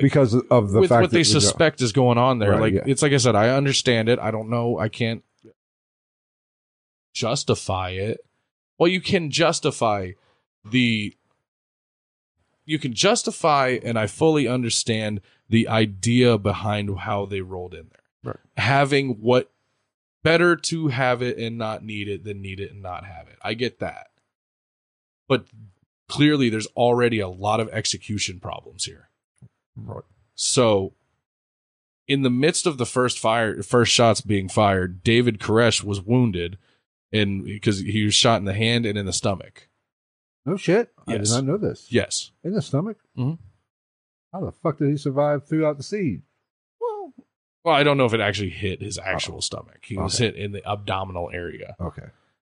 [0.00, 2.52] because of the with fact what they that suspect is going on there.
[2.52, 2.82] Right, like yeah.
[2.86, 4.18] it's like I said, I understand it.
[4.18, 4.78] I don't know.
[4.78, 5.24] I can't
[7.14, 8.20] justify it.
[8.78, 10.12] Well, you can justify
[10.64, 11.16] the.
[12.64, 18.32] You can justify, and I fully understand the idea behind how they rolled in there.
[18.32, 18.40] Right.
[18.56, 19.50] Having what
[20.22, 23.36] better to have it and not need it than need it and not have it.
[23.42, 24.08] I get that.
[25.28, 25.46] But
[26.12, 29.08] clearly, there's already a lot of execution problems here.
[29.76, 30.04] Right.
[30.34, 30.92] So,
[32.06, 36.58] in the midst of the first fire, first shots being fired, David Koresh was wounded,
[37.12, 39.68] and because he was shot in the hand and in the stomach.
[40.44, 40.92] No shit.
[41.06, 41.86] I did not know this.
[41.90, 42.32] Yes.
[42.42, 42.98] In the stomach.
[43.16, 43.38] Mhm.
[44.32, 46.22] How the fuck did he survive throughout the siege?
[46.80, 47.12] Well,
[47.64, 49.84] well, I don't know if it actually hit his actual stomach.
[49.84, 51.76] He was hit in the abdominal area.
[51.80, 52.08] Okay.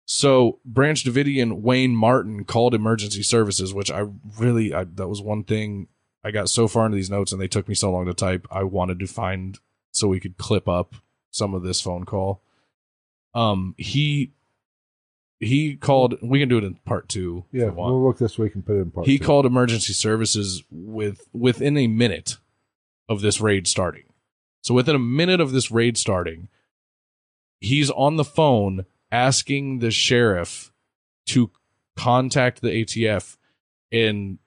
[0.09, 4.07] So Branch Davidian Wayne Martin called emergency services, which I
[4.39, 5.89] really I, that was one thing
[6.23, 8.47] I got so far into these notes and they took me so long to type.
[8.49, 9.59] I wanted to find
[9.91, 10.95] so we could clip up
[11.29, 12.41] some of this phone call.
[13.33, 14.31] Um, he
[15.41, 16.15] he called.
[16.21, 17.43] We can do it in part two.
[17.51, 19.07] Yeah, we'll look this week and put it in part.
[19.07, 19.25] he two.
[19.25, 22.37] called emergency services with within a minute
[23.09, 24.05] of this raid starting.
[24.61, 26.47] So within a minute of this raid starting,
[27.59, 30.71] he's on the phone asking the sheriff
[31.27, 31.51] to
[31.95, 33.37] contact the ATF
[33.91, 34.39] and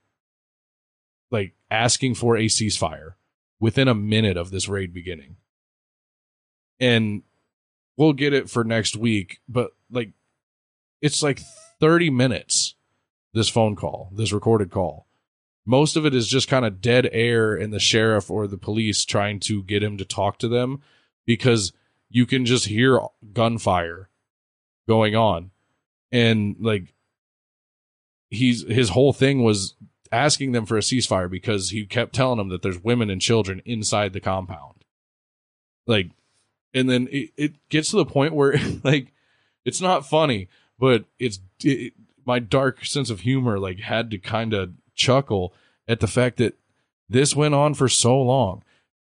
[1.31, 3.15] like asking for a ceasefire
[3.59, 5.37] within a minute of this raid beginning.
[6.79, 7.23] And
[7.97, 10.13] we'll get it for next week, but like
[11.03, 11.41] it's like
[11.81, 12.75] 30 minutes
[13.33, 15.07] this phone call, this recorded call.
[15.67, 19.05] Most of it is just kind of dead air and the sheriff or the police
[19.05, 20.81] trying to get him to talk to them
[21.27, 21.73] because
[22.09, 22.99] you can just hear
[23.33, 24.10] gunfire
[24.91, 25.53] going on.
[26.11, 26.93] And like
[28.29, 29.75] he's his whole thing was
[30.11, 33.63] asking them for a ceasefire because he kept telling them that there's women and children
[33.65, 34.85] inside the compound.
[35.87, 36.11] Like
[36.75, 39.13] and then it, it gets to the point where like
[39.65, 41.93] it's not funny, but it's it,
[42.27, 45.55] my dark sense of humor like had to kind of chuckle
[45.87, 46.59] at the fact that
[47.09, 48.65] this went on for so long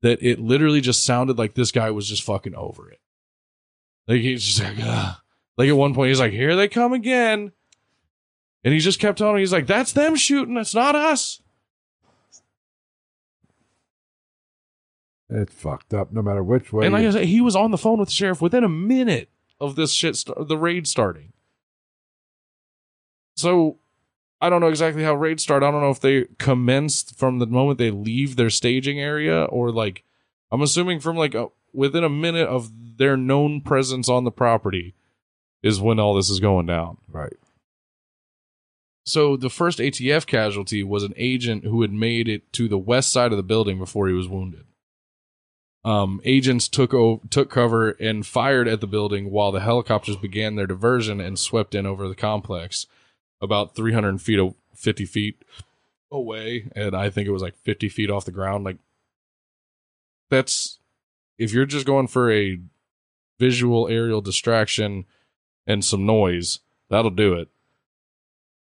[0.03, 2.99] that it literally just sounded like this guy was just fucking over it.
[4.07, 5.15] Like he's just like, Ugh.
[5.57, 7.51] Like at one point he's like, "Here they come again,"
[8.63, 10.57] and he just kept telling me, he's like, "That's them shooting.
[10.57, 11.41] It's not us."
[15.29, 16.11] It's fucked up.
[16.11, 16.85] No matter which way.
[16.85, 19.29] and like I said, he was on the phone with the sheriff within a minute
[19.59, 21.33] of this shit, st- the raid starting.
[23.35, 23.79] So
[24.41, 25.63] I don't know exactly how raids start.
[25.63, 29.71] I don't know if they commenced from the moment they leave their staging area or
[29.71, 30.03] like
[30.51, 34.95] I'm assuming from like a, within a minute of their known presence on the property
[35.63, 36.97] is when all this is going down.
[37.07, 37.33] right.
[39.05, 43.11] So the first ATF casualty was an agent who had made it to the west
[43.11, 44.63] side of the building before he was wounded.
[45.83, 50.55] Um, agents took o- took cover and fired at the building while the helicopters began
[50.55, 52.87] their diversion and swept in over the complex,
[53.41, 55.43] about 300 feet, o- 50 feet
[56.09, 58.63] away, and I think it was like 50 feet off the ground.
[58.63, 58.77] Like
[60.29, 60.79] that's
[61.37, 62.59] if you're just going for a
[63.37, 65.03] visual aerial distraction
[65.67, 66.59] and some noise,
[66.89, 67.49] that'll do it.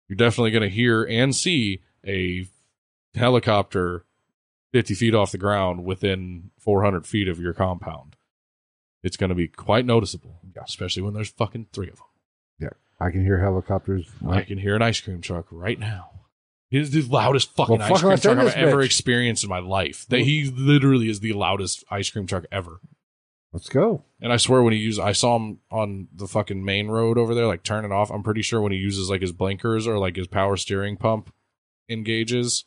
[0.09, 2.47] You're definitely going to hear and see a
[3.15, 4.05] helicopter
[4.73, 8.17] 50 feet off the ground within 400 feet of your compound.
[9.03, 10.63] It's going to be quite noticeable, Yeah.
[10.67, 12.07] especially when there's fucking three of them.
[12.61, 12.69] Yeah.
[13.05, 14.07] I can hear helicopters.
[14.27, 16.11] I can hear an ice cream truck right now.
[16.71, 20.05] It's the loudest fucking Well, ice cream truck I've this, ever experienced in my life.
[20.09, 22.81] That he literally is the loudest ice cream truck ever.
[23.57, 24.05] Let's go.
[24.20, 27.35] And I swear when he uses, I saw him on the fucking main road over
[27.35, 28.11] there, like turning off.
[28.11, 31.33] I'm pretty sure when he uses like his blinkers or like his power steering pump
[31.89, 32.66] engages,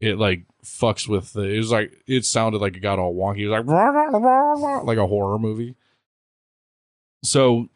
[0.00, 1.42] it like fucks with the.
[1.42, 3.42] It was like it sounded like it got all wonky.
[3.42, 5.76] It was like like a horror movie.
[7.22, 7.68] So,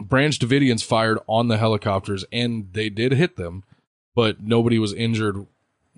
[0.00, 3.64] Branch Davidians fired on the helicopters, and they did hit them,
[4.14, 5.44] but nobody was injured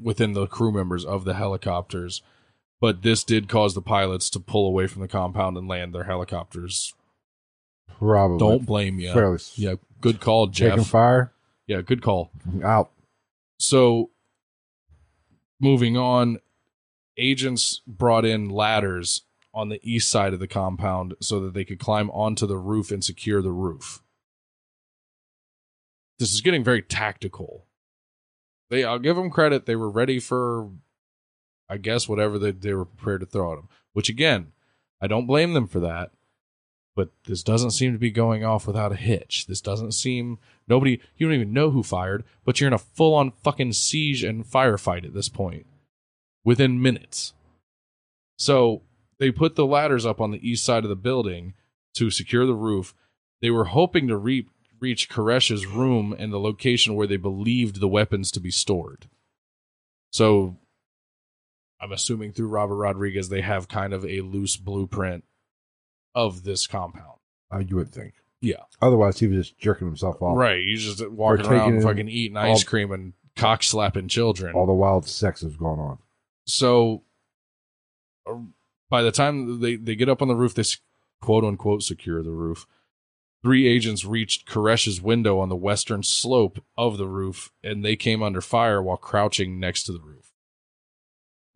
[0.02, 2.22] within the crew members of the helicopters.
[2.80, 6.04] But this did cause the pilots to pull away from the compound and land their
[6.04, 6.94] helicopters.
[7.98, 8.38] Probably.
[8.38, 9.12] Don't blame you.
[9.12, 11.32] Fairly Yeah, good call, Taking fire.
[11.66, 12.30] Yeah, good call.
[12.62, 12.90] Out.
[13.58, 14.10] So,
[15.58, 16.38] moving on,
[17.16, 19.22] agents brought in ladders
[19.54, 22.90] on the east side of the compound so that they could climb onto the roof
[22.90, 24.02] and secure the roof.
[26.18, 27.66] This is getting very tactical.
[28.68, 29.64] They, I'll give them credit.
[29.64, 30.70] They were ready for,
[31.68, 33.68] I guess, whatever they, they were prepared to throw at them.
[33.92, 34.52] Which again,
[35.00, 36.10] I don't blame them for that.
[36.94, 39.46] But this doesn't seem to be going off without a hitch.
[39.46, 40.98] This doesn't seem nobody.
[41.16, 45.04] You don't even know who fired, but you're in a full-on fucking siege and firefight
[45.04, 45.66] at this point,
[46.42, 47.34] within minutes.
[48.38, 48.80] So
[49.18, 51.52] they put the ladders up on the east side of the building
[51.96, 52.94] to secure the roof.
[53.42, 54.46] They were hoping to re-
[54.80, 59.08] reach Koresh's room and the location where they believed the weapons to be stored.
[60.12, 60.56] So
[61.86, 65.22] I'm assuming through Robert Rodriguez, they have kind of a loose blueprint
[66.16, 67.20] of this compound.
[67.52, 68.14] Uh, you would think.
[68.40, 68.64] Yeah.
[68.82, 70.36] Otherwise, he was just jerking himself off.
[70.36, 70.64] Right.
[70.64, 74.56] He's just walking around fucking eating ice all- cream and cock slapping children.
[74.56, 75.98] All the wild sex is going on.
[76.44, 77.04] so
[78.28, 78.34] uh,
[78.90, 80.64] by the time they, they get up on the roof, they
[81.20, 82.66] quote unquote secure the roof.
[83.44, 88.24] Three agents reached Koresh's window on the western slope of the roof, and they came
[88.24, 90.25] under fire while crouching next to the roof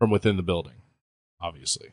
[0.01, 0.83] from within the building,
[1.41, 1.91] obviously.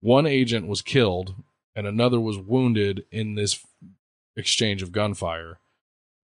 [0.00, 1.34] One agent was killed,
[1.76, 3.64] and another was wounded in this
[4.34, 5.58] exchange of gunfire.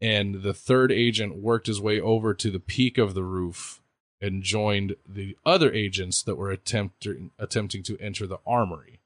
[0.01, 3.81] And the third agent worked his way over to the peak of the roof
[4.20, 9.01] and joined the other agents that were attempting attempting to enter the armory,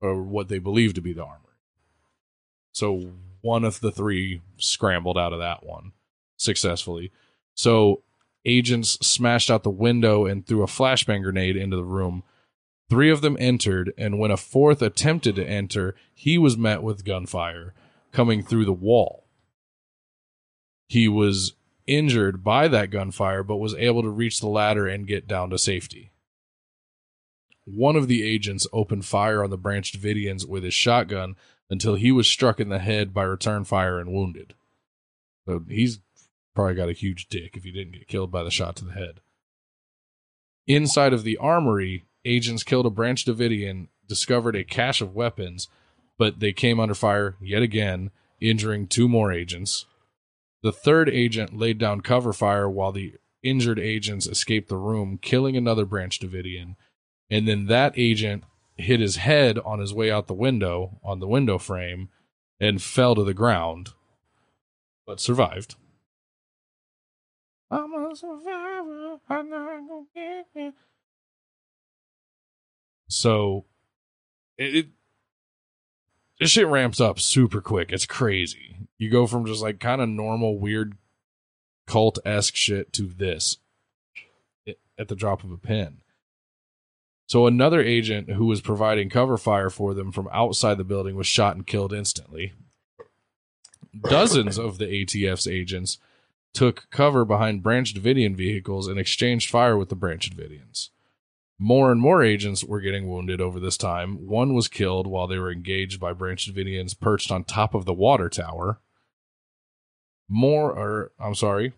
[0.00, 1.40] or what they believed to be the armory.
[2.72, 3.12] So
[3.42, 5.92] one of the three scrambled out of that one
[6.38, 7.12] successfully.
[7.54, 8.03] So
[8.44, 12.22] agents smashed out the window and threw a flashbang grenade into the room.
[12.90, 17.04] Three of them entered, and when a fourth attempted to enter, he was met with
[17.04, 17.74] gunfire
[18.12, 19.26] coming through the wall.
[20.86, 21.54] He was
[21.86, 25.58] injured by that gunfire, but was able to reach the ladder and get down to
[25.58, 26.12] safety.
[27.64, 31.36] One of the agents opened fire on the Branch Davidians with his shotgun
[31.70, 34.54] until he was struck in the head by return fire and wounded.
[35.46, 36.00] So he's
[36.54, 38.92] probably got a huge dick if he didn't get killed by the shot to the
[38.92, 39.20] head.
[40.66, 45.68] Inside of the armory, agents killed a Branch Davidian, discovered a cache of weapons,
[46.16, 48.10] but they came under fire yet again,
[48.40, 49.86] injuring two more agents.
[50.62, 55.56] The third agent laid down cover fire while the injured agents escaped the room, killing
[55.56, 56.76] another Branch Davidian.
[57.30, 58.44] And then that agent
[58.76, 62.08] hit his head on his way out the window, on the window frame,
[62.58, 63.90] and fell to the ground,
[65.06, 65.74] but survived.
[67.74, 69.18] I'm a survivor.
[69.28, 70.74] I'm not gonna get it.
[73.08, 73.64] So,
[74.56, 74.86] it, it
[76.40, 77.90] this shit ramps up super quick.
[77.92, 78.76] It's crazy.
[78.98, 80.96] You go from just like kind of normal, weird,
[81.86, 83.58] cult esque shit to this
[84.68, 85.98] i- at the drop of a pin.
[87.26, 91.26] So another agent who was providing cover fire for them from outside the building was
[91.26, 92.52] shot and killed instantly.
[94.08, 95.98] Dozens of the ATF's agents
[96.54, 100.90] took cover behind Branch Davidian vehicles and exchanged fire with the Branch Davidians.
[101.58, 104.26] More and more agents were getting wounded over this time.
[104.26, 107.92] One was killed while they were engaged by Branch Davidians perched on top of the
[107.92, 108.80] water tower.
[110.28, 111.74] More, or I'm sorry,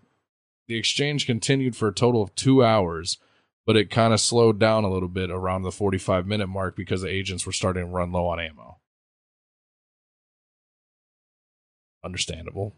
[0.69, 3.19] the exchange continued for a total of two hours,
[3.67, 7.03] but it kind of slowed down a little bit around the 45 minute mark because
[7.03, 8.79] the agents were starting to run low on ammo.
[12.05, 12.75] Understandable.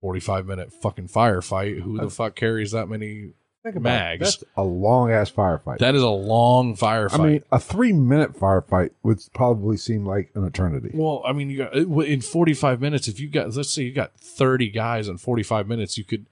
[0.00, 1.80] 45 minute fucking firefight.
[1.80, 3.32] Who the fuck carries that many
[3.62, 3.92] Think about it.
[3.92, 4.20] mags.
[4.20, 5.78] That's a long ass firefight.
[5.78, 7.18] that is a long firefight.
[7.20, 10.90] I mean, a three minute firefight would probably seem like an eternity.
[10.94, 13.08] Well, I mean, you got in 45 minutes.
[13.08, 16.26] If you got, let's say you got 30 guys in 45 minutes, you could,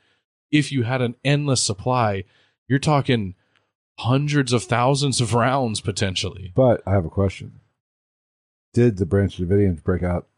[0.53, 2.23] if you had an endless supply,
[2.69, 3.35] you're talking
[3.99, 6.53] hundreds of thousands of rounds potentially.
[6.55, 7.61] But I have a question.
[8.73, 10.29] Did the Branch Davidians break out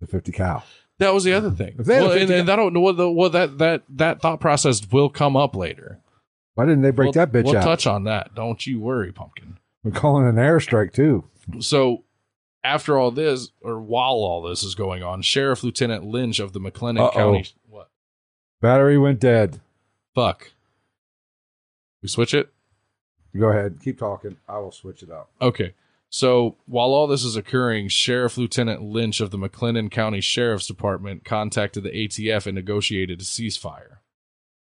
[0.00, 0.64] the 50 cal?
[0.98, 1.74] That was the other thing.
[1.78, 3.58] If they had a Well, and, 50 and that don't know well, the, well that
[3.58, 6.00] that that thought process will come up later.
[6.54, 7.44] Why didn't they break that bitch out?
[7.46, 7.64] We'll out?
[7.64, 8.34] touch on that.
[8.34, 9.58] Don't you worry, pumpkin.
[9.84, 11.24] We're calling an airstrike too.
[11.60, 12.04] So
[12.64, 16.60] after all this, or while all this is going on, Sheriff Lieutenant Lynch of the
[16.60, 17.10] McLennan Uh-oh.
[17.10, 17.90] County what
[18.60, 19.60] Battery went dead.
[20.14, 20.52] fuck.
[22.02, 22.52] We switch it?
[23.38, 23.80] Go ahead.
[23.82, 24.36] Keep talking.
[24.48, 25.30] I will switch it up.
[25.42, 25.74] Okay.
[26.08, 31.24] So while all this is occurring, Sheriff Lieutenant Lynch of the McLennan County Sheriff's Department
[31.24, 33.98] contacted the ATF and negotiated a ceasefire.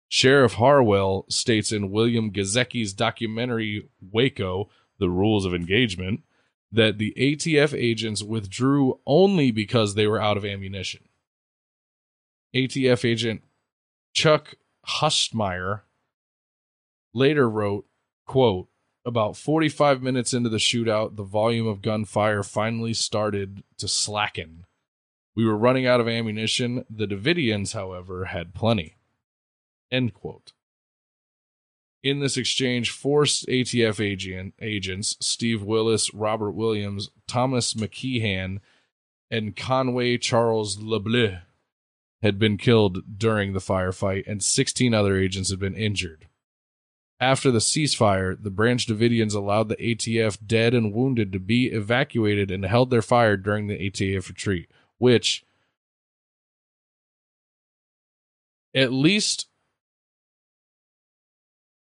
[0.09, 6.25] Sheriff Harwell states in William Gazecki's documentary Waco, The Rules of Engagement,
[6.73, 11.03] that the ATF agents withdrew only because they were out of ammunition.
[12.55, 13.43] ATF agent
[14.13, 15.83] Chuck Hustmyre
[17.15, 17.87] later wrote,
[18.27, 18.69] quote,
[19.05, 24.65] about 45 minutes into the shootout, the volume of gunfire finally started to slacken.
[25.35, 26.85] We were running out of ammunition.
[26.91, 28.97] The Davidians, however, had plenty.
[29.91, 30.53] End quote.
[32.03, 38.61] In this exchange, four ATF agent, agents, Steve Willis, Robert Williams, Thomas McKeehan,
[39.31, 41.43] and Conway Charles LeBleu,
[42.23, 46.27] had been killed during the firefight, and 16 other agents had been injured.
[47.21, 52.51] After the ceasefire, the Branch Davidians allowed the ATF dead and wounded to be evacuated
[52.51, 55.45] and held their fire during the ATF retreat, which
[58.75, 59.49] at least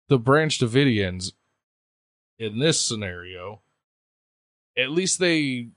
[0.08, 1.34] the Branch Davidians
[2.38, 3.62] in this scenario,
[4.78, 5.70] at least they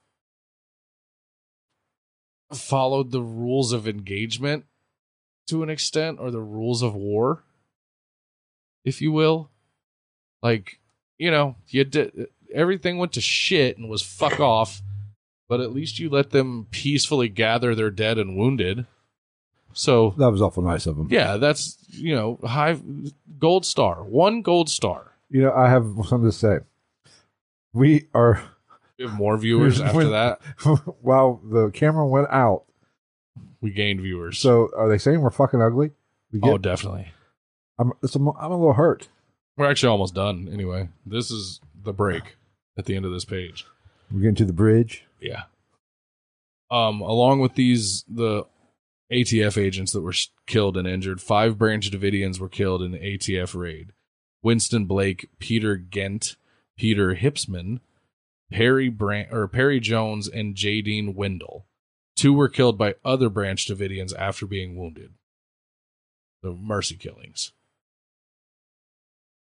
[2.53, 4.67] followed the rules of engagement
[5.47, 7.46] to an extent or the rules of war
[8.87, 9.51] if you will.
[10.43, 10.79] Like,
[11.19, 14.81] you know, you did everything went to shit and was fuck off,
[15.49, 18.87] but at least you let them peacefully gather their dead and wounded.
[19.73, 21.09] So, That was awful nice of them.
[21.11, 22.79] yeah, that's, you know, high
[23.39, 24.03] gold star.
[24.05, 25.13] One gold star.
[25.29, 26.61] You know, I have something to say.
[27.75, 28.41] We are,
[28.99, 30.41] We have more viewers after When- that.
[31.03, 32.65] while the camera went out,
[33.61, 34.39] We gained viewers.
[34.39, 35.91] so are they saying we're fucking ugly?
[36.33, 37.09] We oh, definitely.
[37.79, 39.09] I'm, it's a, I'm a little hurt.
[39.57, 40.89] We're actually almost done anyway.
[41.05, 42.37] This is the break
[42.77, 43.67] at the end of this page.
[44.11, 45.05] We're getting to the bridge.
[45.21, 45.45] Yeah.
[46.71, 48.45] Um, along with these, the
[49.13, 50.15] ATF agents that were
[50.47, 53.93] killed and injured, five Branch Davidians were killed in the ATF raid.
[54.43, 56.37] Winston Blake, Peter Gent,
[56.77, 57.81] Peter Hipsman,
[58.51, 61.67] Perry Brand or Perry Jones, and Jaydean Wendel.
[62.15, 65.15] Two were killed by other Branch Davidians after being wounded.
[66.43, 67.53] The mercy killings.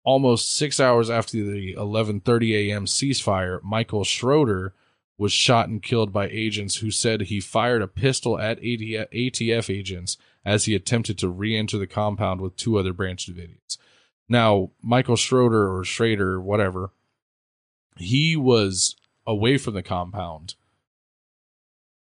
[0.09, 2.87] Almost six hours after the 11:30 a.m.
[2.87, 4.73] ceasefire, Michael Schroeder
[5.19, 10.17] was shot and killed by agents who said he fired a pistol at ATF agents
[10.47, 13.77] as he attempted to re-enter the compound with two other Branch Davidians.
[14.31, 16.93] Now, Michael Schroeder or Schrader, whatever,
[17.99, 20.55] he was away from the compound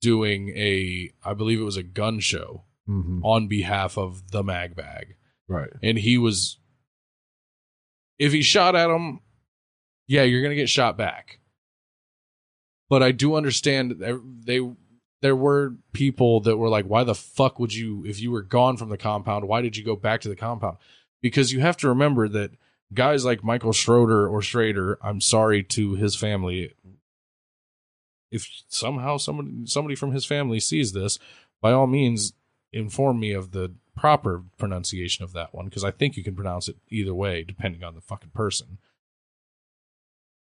[0.01, 3.25] doing a, I believe it was a gun show Mm-hmm.
[3.25, 5.15] on behalf of the Mag Bag
[5.47, 5.71] Right.
[5.81, 6.59] and he was
[8.19, 9.19] if he shot at him
[10.07, 11.39] yeah you're gonna get shot back.
[12.89, 13.95] But i do understand
[14.45, 14.59] they
[15.21, 18.77] there were people that were like why the fuck would you if you were gone
[18.77, 20.77] from the compound why did you go back to the compound?
[21.21, 22.51] Because you have to remember that
[22.93, 26.73] guys like michael schroeder or schrader i'm sorry to his family
[28.31, 31.17] if somehow somebody somebody from his family sees this
[31.61, 32.33] by all means
[32.71, 36.67] inform me of the proper pronunciation of that one because I think you can pronounce
[36.67, 38.77] it either way depending on the fucking person.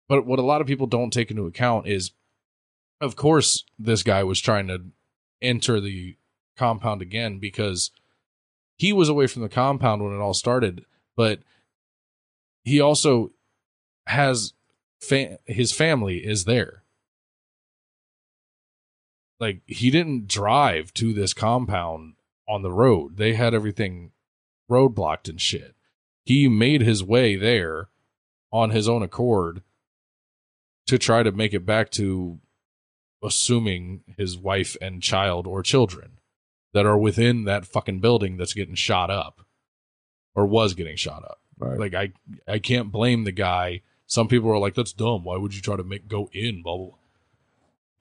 [0.07, 2.11] But what a lot of people don't take into account is,
[3.01, 4.83] of course, this guy was trying to
[5.41, 6.15] enter the
[6.57, 7.91] compound again because
[8.77, 10.85] he was away from the compound when it all started,
[11.15, 11.39] but
[12.63, 13.31] he also
[14.07, 14.53] has
[14.99, 16.83] fa- his family is there.
[19.39, 22.14] Like he didn't drive to this compound
[22.47, 23.17] on the road.
[23.17, 24.11] They had everything
[24.69, 25.75] roadblocked and shit.
[26.23, 27.89] He made his way there
[28.51, 29.61] on his own accord
[30.87, 32.39] to try to make it back to
[33.23, 36.19] assuming his wife and child or children
[36.73, 39.41] that are within that fucking building that's getting shot up
[40.35, 41.39] or was getting shot up.
[41.57, 41.79] Right.
[41.79, 42.11] Like I
[42.47, 43.81] I can't blame the guy.
[44.07, 45.23] Some people are like, that's dumb.
[45.23, 46.61] Why would you try to make go in?
[46.61, 46.85] Blah, blah.
[46.87, 46.97] blah.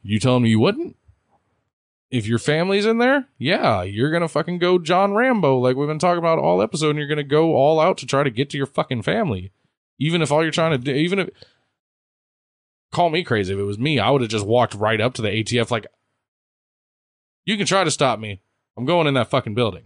[0.02, 0.96] You telling me you wouldn't?
[2.10, 5.98] If your family's in there, yeah, you're gonna fucking go John Rambo, like we've been
[5.98, 8.56] talking about all episode, and you're gonna go all out to try to get to
[8.56, 9.52] your fucking family.
[9.98, 11.30] Even if all you're trying to do, even if
[12.94, 15.22] call me crazy, if it was me, I would have just walked right up to
[15.22, 15.86] the ATF like,
[17.44, 18.40] you can try to stop me.
[18.76, 19.84] I'm going in that fucking building.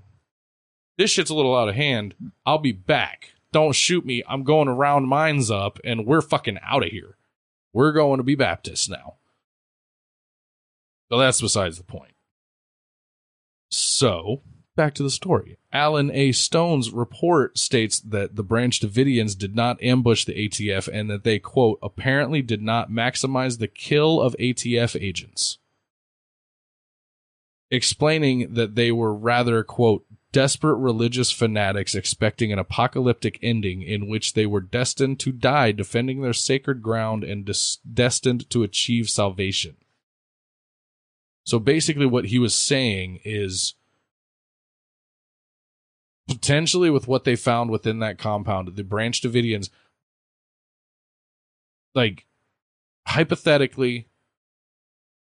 [0.97, 2.15] This shit's a little out of hand.
[2.47, 3.33] I'll be back.
[3.53, 4.23] Don't shoot me.
[4.29, 7.17] I'm going to round mines up and we're fucking out of here.
[7.73, 9.15] We're going to be Baptists now.
[11.11, 12.13] So that's besides the point.
[13.71, 14.43] So,
[14.77, 15.59] back to the story.
[15.73, 16.33] Alan A.
[16.33, 21.39] Stone's report states that the Branch Davidians did not ambush the ATF and that they,
[21.39, 25.59] quote, apparently did not maximize the kill of ATF agents.
[27.71, 34.35] Explaining that they were rather, quote, desperate religious fanatics expecting an apocalyptic ending in which
[34.35, 39.77] they were destined to die defending their sacred ground and des- destined to achieve salvation.
[41.49, 43.73] So basically, what he was saying is
[46.29, 49.71] potentially with what they found within that compound, the Branch Davidians,
[51.95, 52.27] like
[53.07, 54.09] hypothetically,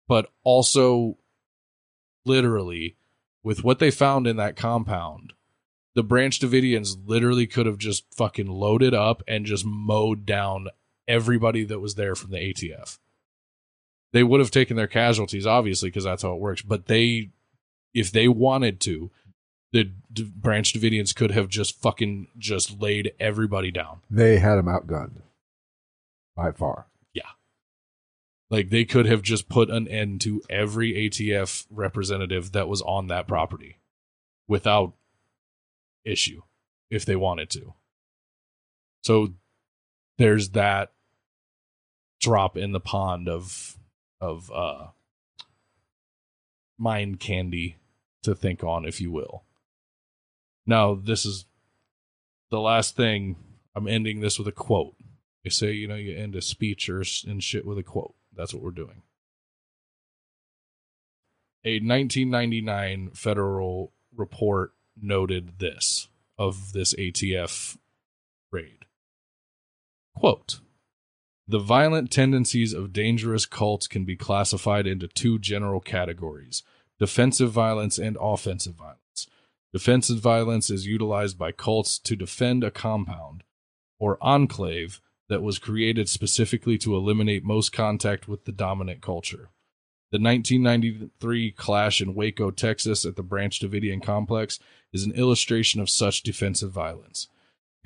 [0.08, 1.20] but also
[2.26, 2.96] literally,
[3.44, 5.34] with what they found in that compound,
[5.94, 10.70] the Branch Davidians literally could have just fucking loaded up and just mowed down
[11.08, 12.98] everybody that was there from the ATF.
[14.14, 16.62] They would have taken their casualties, obviously, because that's how it works.
[16.62, 17.30] But they,
[17.94, 19.12] if they wanted to,
[19.74, 24.00] the D- Branch Davidians could have just fucking just laid everybody down.
[24.10, 25.22] They had them outgunned
[26.36, 26.88] by far.
[27.14, 27.32] Yeah,
[28.50, 33.08] like they could have just put an end to every ATF representative that was on
[33.08, 33.78] that property
[34.48, 34.94] without
[36.06, 36.42] issue
[36.90, 37.74] if they wanted to.
[39.04, 39.34] So
[40.18, 40.94] there's that
[42.20, 43.78] drop in the pond of
[44.20, 44.88] of uh
[46.78, 47.78] mind candy
[48.24, 49.44] to think on if you will.
[50.66, 51.46] Now this is
[52.50, 53.36] the last thing
[53.76, 54.96] I'm ending this with a quote.
[55.44, 58.16] They say, you know, you end a speech or and shit with a quote.
[58.36, 59.04] That's what we're doing.
[61.64, 66.08] A 1999 federal report noted this
[66.38, 67.78] of this ATF
[68.52, 68.86] raid.
[70.16, 70.60] Quote
[71.50, 76.64] The violent tendencies of dangerous cults can be classified into two general categories
[77.00, 79.28] defensive violence and offensive violence.
[79.72, 83.44] Defensive violence is utilized by cults to defend a compound
[84.00, 85.00] or enclave
[85.30, 89.50] that was created specifically to eliminate most contact with the dominant culture.
[90.12, 94.60] The 1993 clash in Waco, Texas at the Branch Davidian complex
[94.92, 97.28] is an illustration of such defensive violence.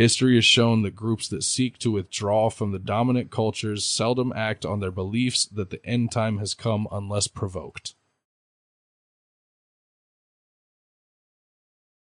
[0.02, 4.66] History has shown that groups that seek to withdraw from the dominant cultures seldom act
[4.66, 7.94] on their beliefs that the end time has come unless provoked.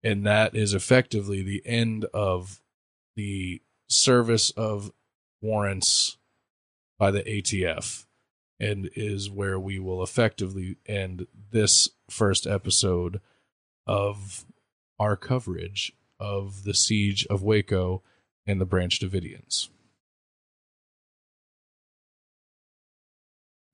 [0.05, 2.61] And that is effectively the end of
[3.17, 4.93] the service of
[5.43, 6.17] warrants
[6.97, 8.07] by the ATF
[8.61, 13.21] and is where we will effectively end this first episode
[13.85, 14.45] of
[15.01, 18.03] our coverage of the siege of Waco
[18.47, 19.69] and the Branch Davidians.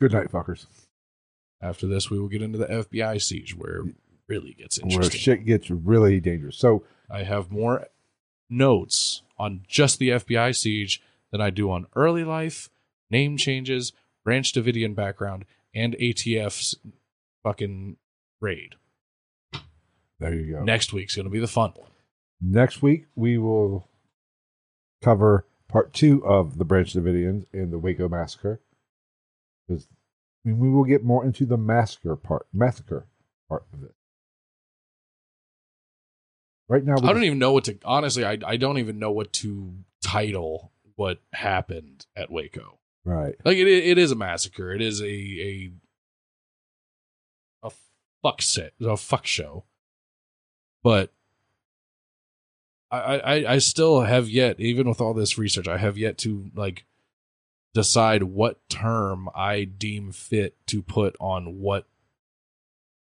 [0.00, 0.66] Good night, fuckers.
[1.60, 3.94] After this, we will get into the FBI siege where it
[4.28, 5.00] really gets interesting.
[5.00, 6.58] Where shit gets really dangerous.
[6.58, 7.86] So I have more
[8.50, 11.02] notes on just the FBI siege
[11.32, 12.68] than I do on early life,
[13.10, 13.92] name changes,
[14.22, 15.44] Branch Davidian background,
[15.74, 16.76] and ATF's
[17.42, 17.96] fucking
[18.40, 18.74] raid.
[20.18, 20.64] there you go.
[20.64, 21.90] Next week's going to be the fun one.
[22.40, 23.88] Next week we will
[25.02, 28.60] cover part two of the Branch Davidians and the Waco massacre.
[29.66, 29.88] Because
[30.44, 33.06] we will get more into the massacre part, massacre
[33.48, 33.94] part of it.
[36.68, 38.24] Right now, I don't even know what to honestly.
[38.24, 39.72] I I don't even know what to
[40.02, 42.80] title what happened at Waco.
[43.04, 43.36] right.
[43.44, 44.72] Like it it is a massacre.
[44.72, 45.70] It is a a
[47.62, 47.70] a
[48.22, 49.64] fuck set, a fuck show.
[50.82, 51.12] But
[52.90, 56.50] I I I still have yet, even with all this research, I have yet to
[56.54, 56.84] like
[57.74, 61.86] decide what term I deem fit to put on what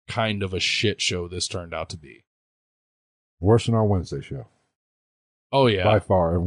[0.08, 2.24] kind of a shit show this turned out to be.
[3.40, 4.48] Worse than our Wednesday show
[5.56, 6.42] Oh yeah, by far.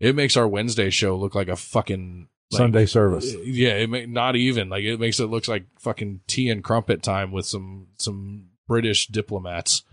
[0.00, 3.32] It makes our Wednesday show look like a fucking like, Sunday service.
[3.44, 7.00] Yeah, it may not even like it makes it look like fucking tea and crumpet
[7.00, 9.84] time with some some British diplomats.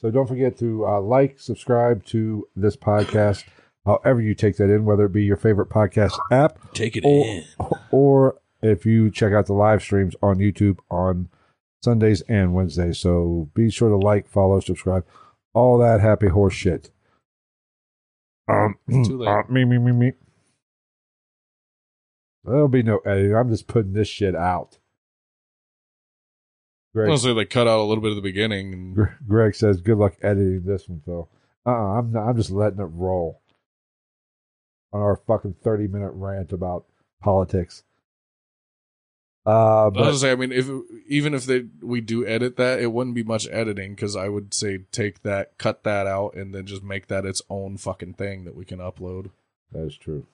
[0.00, 3.44] So don't forget to uh, like, subscribe to this podcast,
[3.84, 7.42] however you take that in, whether it be your favorite podcast app Take it or,
[7.90, 11.28] or if you check out the live streams on YouTube on
[11.84, 12.98] Sundays and Wednesdays.
[12.98, 15.04] So be sure to like, follow, subscribe,
[15.52, 16.90] all that happy horse shit.
[18.48, 19.28] Um, Too late.
[19.28, 20.12] uh, me, me, me, me.
[22.44, 23.36] There'll be no editing.
[23.36, 24.78] I'm just putting this shit out.
[26.92, 28.72] Greg, Honestly, they cut out a little bit of the beginning.
[28.72, 31.28] And Greg says, "Good luck editing this one, Phil."
[31.64, 33.40] Uh, uh I'm not, I'm just letting it roll
[34.92, 36.86] on our fucking 30 minute rant about
[37.22, 37.84] politics.
[39.46, 40.68] Uh, I was but gonna say, I mean, if
[41.06, 44.52] even if they we do edit that, it wouldn't be much editing because I would
[44.52, 48.44] say take that, cut that out, and then just make that its own fucking thing
[48.44, 49.30] that we can upload.
[49.72, 50.26] that is true.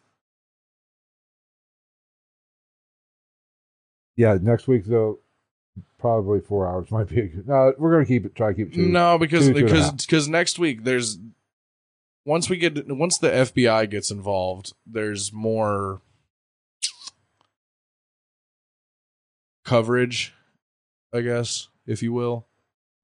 [4.16, 5.20] Yeah, next week though,
[5.98, 7.20] probably four hours might be.
[7.20, 8.34] A good, no, we're gonna keep it.
[8.34, 8.74] Try to keep it.
[8.74, 8.86] Two.
[8.88, 9.96] No, because two, two because half.
[9.98, 11.18] because next week there's
[12.24, 16.00] once we get once the FBI gets involved, there's more
[19.64, 20.34] coverage,
[21.12, 22.46] I guess, if you will.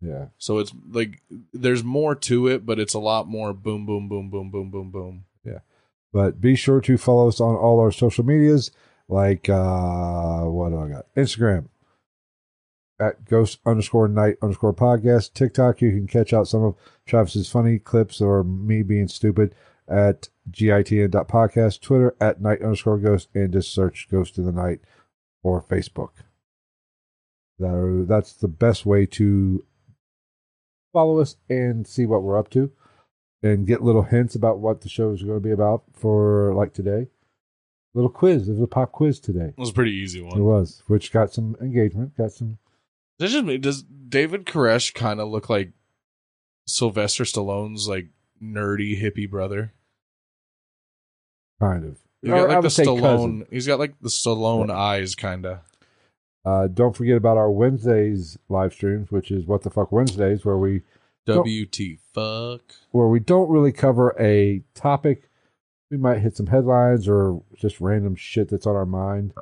[0.00, 1.22] Yeah, So it's like
[1.52, 4.90] there's more to it, but it's a lot more boom, boom, boom, boom, boom, boom,
[4.90, 5.24] boom.
[5.44, 5.60] Yeah.
[6.12, 8.72] But be sure to follow us on all our social medias.
[9.08, 11.06] Like uh, what do I got?
[11.16, 11.68] Instagram
[13.02, 15.34] at ghost underscore night underscore podcast.
[15.34, 16.76] TikTok, you can catch out some of
[17.06, 19.54] Travis's funny clips or me being stupid
[19.88, 21.80] at gitn.podcast.
[21.80, 24.80] Twitter at night underscore ghost, and just search Ghost in the Night
[25.42, 26.10] or Facebook.
[27.58, 29.64] That are, that's the best way to
[30.92, 32.70] follow us and see what we're up to
[33.42, 36.72] and get little hints about what the show is going to be about for like
[36.72, 37.08] today.
[37.94, 38.46] Little quiz.
[38.46, 39.52] There's a pop quiz today.
[39.56, 40.38] It was a pretty easy one.
[40.38, 42.58] It was, which got some engagement, got some
[43.22, 43.56] Does just me?
[43.56, 45.70] Does David Koresh kind of look like
[46.66, 48.08] Sylvester Stallone's like
[48.42, 49.72] nerdy hippie brother?
[51.60, 51.98] kind of.
[52.20, 53.00] He's got like the Stallone.
[53.00, 53.46] cousin.
[53.48, 55.58] He's got like the Stallone eyes, kind of.
[56.44, 60.58] Uh, don't forget about our Wednesdays live streams, which is what the fuck Wednesdays, where
[60.58, 60.82] we
[61.26, 62.62] WT fuck.
[62.90, 65.30] where we don't really cover a topic.
[65.92, 69.32] We might hit some headlines or just random shit that's on our mind.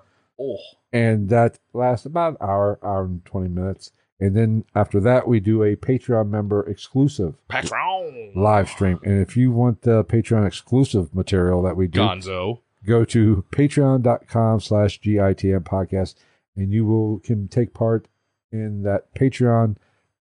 [0.40, 0.56] Oh,
[0.92, 3.92] and that lasts about an hour, hour and twenty minutes.
[4.22, 8.32] And then after that, we do a Patreon member exclusive Patron.
[8.36, 8.98] live stream.
[9.02, 12.60] And if you want the Patreon exclusive material that we do, Gonzo.
[12.84, 16.16] go to patreon.com slash GITN podcast
[16.54, 18.08] and you will can take part
[18.52, 19.76] in that Patreon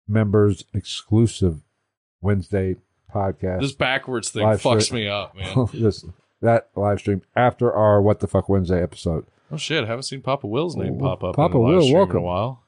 [0.09, 1.61] members exclusive
[2.23, 2.77] Wednesday
[3.15, 3.61] podcast.
[3.61, 5.03] This backwards thing fucks stream.
[5.05, 5.67] me up, man.
[5.75, 6.05] This-
[6.41, 9.25] that live stream after our What the Fuck Wednesday episode.
[9.55, 9.85] Oh shit!
[9.85, 11.37] I haven't seen Papa Will's name pop up.
[11.37, 12.63] Papa in a live Will, stream in a while.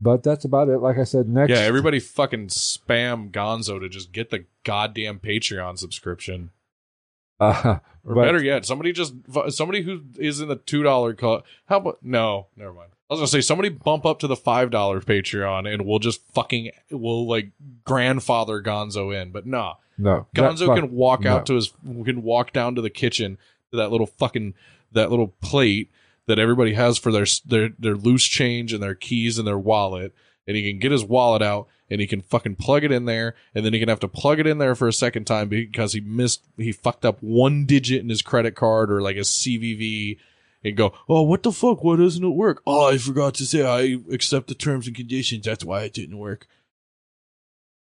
[0.00, 0.78] But that's about it.
[0.78, 5.78] Like I said, next Yeah, everybody fucking spam Gonzo to just get the goddamn Patreon
[5.78, 6.50] subscription.
[7.40, 9.14] uh, Or but- better yet, somebody just
[9.50, 11.42] somebody who is in the two dollar call.
[11.66, 12.46] How about no?
[12.56, 12.92] Never mind.
[13.10, 16.22] I was gonna say somebody bump up to the five dollar Patreon and we'll just
[16.32, 17.50] fucking we'll like
[17.84, 19.32] grandfather Gonzo in.
[19.32, 21.34] But nah, no, that Gonzo fuck- can walk no.
[21.36, 21.72] out to his
[22.04, 23.36] can walk down to the kitchen
[23.70, 24.54] to that little fucking
[24.92, 25.90] that little plate
[26.26, 30.14] that everybody has for their their their loose change and their keys and their wallet,
[30.46, 33.34] and he can get his wallet out and he can fucking plug it in there,
[33.52, 35.92] and then he can have to plug it in there for a second time because
[35.92, 40.18] he missed he fucked up one digit in his credit card or like his CVV.
[40.62, 41.82] And go, oh, what the fuck?
[41.82, 42.60] Why doesn't it work?
[42.66, 45.46] Oh, I forgot to say I accept the terms and conditions.
[45.46, 46.46] That's why it didn't work.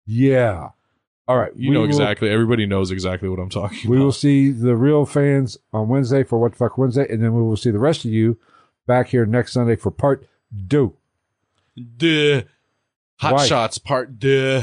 [0.05, 0.71] Yeah.
[1.29, 1.53] All right.
[1.57, 2.31] You know will- exactly.
[2.31, 3.91] Everybody knows exactly what I'm talking about.
[3.91, 4.05] We about.
[4.05, 7.43] will see the real fans on Wednesday for What the Fuck Wednesday, and then we
[7.43, 8.39] will see the rest of you
[8.87, 10.27] back here next Sunday for part
[10.69, 10.95] two.
[11.97, 12.43] Duh.
[13.19, 13.47] Hot Why?
[13.47, 14.63] Shots Part Duh.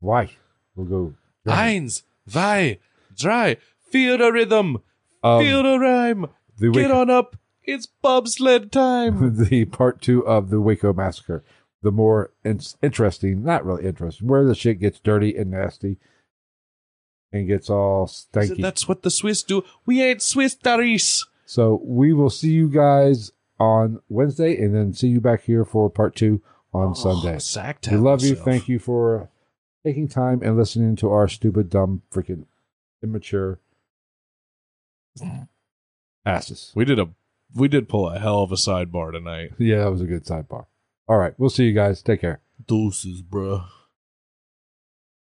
[0.00, 0.30] Why?
[0.74, 1.14] We'll go.
[1.46, 2.78] Eins, zwei,
[3.16, 3.56] drei.
[3.90, 4.78] Feel the rhythm.
[5.22, 6.26] Um, Feel the rhyme.
[6.58, 7.36] the, Get Waco, on up.
[7.62, 9.36] It's bobsled time.
[9.48, 11.44] the part two of the Waco massacre.
[11.82, 15.98] The more in- interesting, not really interesting, where the shit gets dirty and nasty
[17.32, 18.60] and gets all stanky.
[18.60, 19.64] That's what the Swiss do.
[19.84, 21.26] We ain't Swiss Daris.
[21.44, 25.90] So we will see you guys on Wednesday, and then see you back here for
[25.90, 26.40] part two
[26.72, 27.38] on oh, Sunday.
[27.38, 28.34] Sack We love you.
[28.34, 29.28] Thank you for
[29.84, 32.46] taking time and listening to our stupid, dumb, freaking
[33.02, 33.60] immature
[36.24, 36.72] asses.
[36.74, 37.10] We did a
[37.54, 39.52] we did pull a hell of a sidebar tonight.
[39.58, 40.66] Yeah, that was a good sidebar.
[41.08, 41.34] All right.
[41.38, 42.02] We'll see you guys.
[42.02, 42.40] Take care.
[42.66, 43.66] Doses, bruh.